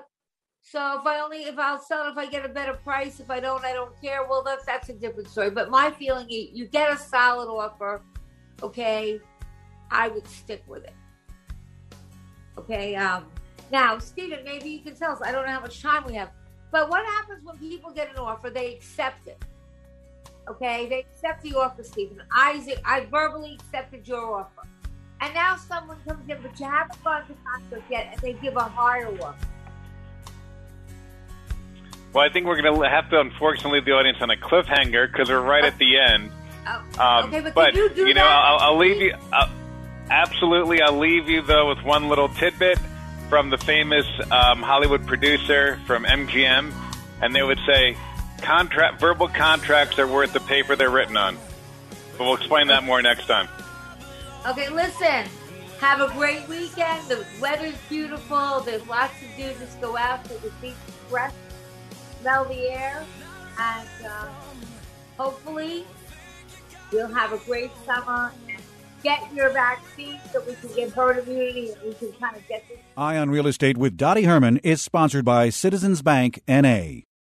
So 0.61 0.99
if 0.99 1.05
I 1.05 1.19
only 1.19 1.43
if 1.43 1.57
I'll 1.57 1.81
sell 1.81 2.07
it 2.07 2.11
if 2.11 2.17
I 2.17 2.27
get 2.27 2.45
a 2.45 2.49
better 2.49 2.73
price, 2.73 3.19
if 3.19 3.29
I 3.29 3.39
don't, 3.39 3.65
I 3.65 3.73
don't 3.73 3.99
care. 4.01 4.25
Well, 4.27 4.43
that's 4.43 4.65
that's 4.65 4.89
a 4.89 4.93
different 4.93 5.29
story. 5.29 5.49
But 5.49 5.69
my 5.69 5.91
feeling, 5.91 6.29
you, 6.29 6.47
you 6.53 6.67
get 6.67 6.91
a 6.91 6.97
solid 6.97 7.49
offer, 7.49 8.01
okay, 8.61 9.19
I 9.89 10.07
would 10.07 10.27
stick 10.27 10.63
with 10.67 10.83
it. 10.83 10.93
Okay. 12.57 12.95
Um, 12.95 13.25
now, 13.71 13.97
Stephen, 13.99 14.43
maybe 14.43 14.69
you 14.69 14.79
can 14.79 14.95
tell 14.95 15.11
us. 15.13 15.21
I 15.23 15.31
don't 15.31 15.45
know 15.45 15.51
how 15.51 15.61
much 15.61 15.81
time 15.81 16.05
we 16.05 16.13
have, 16.13 16.31
but 16.71 16.89
what 16.89 17.05
happens 17.05 17.43
when 17.43 17.57
people 17.57 17.91
get 17.91 18.09
an 18.11 18.17
offer? 18.17 18.49
They 18.49 18.73
accept 18.75 19.27
it. 19.27 19.43
Okay, 20.49 20.87
they 20.87 20.99
accept 20.99 21.43
the 21.43 21.53
offer, 21.55 21.83
Stephen. 21.83 22.21
Isaac, 22.35 22.81
I 22.83 23.05
verbally 23.05 23.53
accepted 23.53 24.07
your 24.07 24.39
offer, 24.39 24.67
and 25.21 25.33
now 25.33 25.55
someone 25.55 25.97
comes 26.07 26.27
in, 26.27 26.41
but 26.41 26.59
you 26.59 26.65
haven't 26.65 27.03
gone 27.03 27.25
to 27.27 27.33
contract 27.45 27.91
yet, 27.91 28.09
and 28.11 28.21
they 28.21 28.33
give 28.33 28.55
a 28.55 28.63
higher 28.63 29.07
offer. 29.21 29.35
Well, 32.13 32.25
I 32.25 32.29
think 32.33 32.45
we're 32.45 32.61
going 32.61 32.75
to 32.75 32.89
have 32.89 33.09
to 33.11 33.21
unfortunately 33.21 33.79
leave 33.79 33.85
the 33.85 33.93
audience 33.93 34.17
on 34.19 34.31
a 34.31 34.35
cliffhanger 34.35 35.09
because 35.09 35.29
we're 35.29 35.39
right 35.39 35.63
at 35.63 35.77
the 35.77 35.97
end. 35.97 36.31
Um, 36.99 37.33
okay, 37.33 37.51
but 37.55 37.73
can 37.73 37.75
you 37.75 37.89
do 37.89 38.05
know, 38.07 38.15
that? 38.15 38.25
I'll, 38.25 38.59
I'll 38.59 38.77
leave 38.77 39.01
you. 39.01 39.15
i 39.31 39.49
absolutely, 40.09 40.81
I'll 40.81 40.97
leave 40.97 41.29
you 41.29 41.41
though 41.41 41.69
with 41.69 41.83
one 41.83 42.09
little 42.09 42.27
tidbit 42.27 42.77
from 43.29 43.49
the 43.49 43.57
famous 43.57 44.05
um, 44.29 44.61
Hollywood 44.61 45.07
producer 45.07 45.79
from 45.87 46.03
MGM, 46.03 46.73
and 47.21 47.33
they 47.33 47.41
would 47.41 47.59
say, 47.65 47.95
"Contract 48.41 48.99
verbal 48.99 49.29
contracts 49.29 49.97
are 49.97 50.07
worth 50.07 50.33
the 50.33 50.41
paper 50.41 50.75
they're 50.75 50.89
written 50.89 51.15
on." 51.15 51.37
But 52.17 52.25
we'll 52.25 52.35
explain 52.35 52.67
that 52.67 52.83
more 52.83 53.01
next 53.01 53.25
time. 53.25 53.47
Okay, 54.45 54.69
listen. 54.69 55.29
Have 55.79 56.01
a 56.01 56.11
great 56.13 56.47
weekend. 56.47 57.07
The 57.07 57.25
weather's 57.39 57.75
beautiful. 57.89 58.61
There's 58.61 58.85
lots 58.87 59.13
to 59.19 59.27
do. 59.37 59.53
Just 59.59 59.79
go 59.79 59.95
out, 59.97 60.25
take 60.25 60.43
a 60.43 60.49
deep 60.61 60.75
breath, 61.09 61.35
smell 62.19 62.45
the 62.45 62.69
air, 62.69 63.05
and 63.59 63.87
uh, 64.05 64.27
hopefully 65.17 65.85
you'll 66.91 67.07
have 67.07 67.33
a 67.33 67.37
great 67.45 67.71
summer. 67.85 68.31
Get 69.03 69.31
your 69.33 69.49
vaccine 69.51 70.19
so 70.31 70.43
we 70.47 70.53
can 70.55 70.75
get 70.75 70.91
herd 70.91 71.19
immunity 71.19 71.71
and 71.71 71.81
we 71.83 71.93
can 71.93 72.11
kind 72.13 72.35
of 72.35 72.47
get 72.47 72.67
this. 72.67 72.77
Eye 72.97 73.17
on 73.17 73.29
Real 73.29 73.47
Estate 73.47 73.77
with 73.77 73.97
Dottie 73.97 74.23
Herman 74.23 74.57
is 74.57 74.81
sponsored 74.81 75.25
by 75.25 75.49
Citizens 75.49 76.01
Bank 76.01 76.41
NA. 76.47 77.01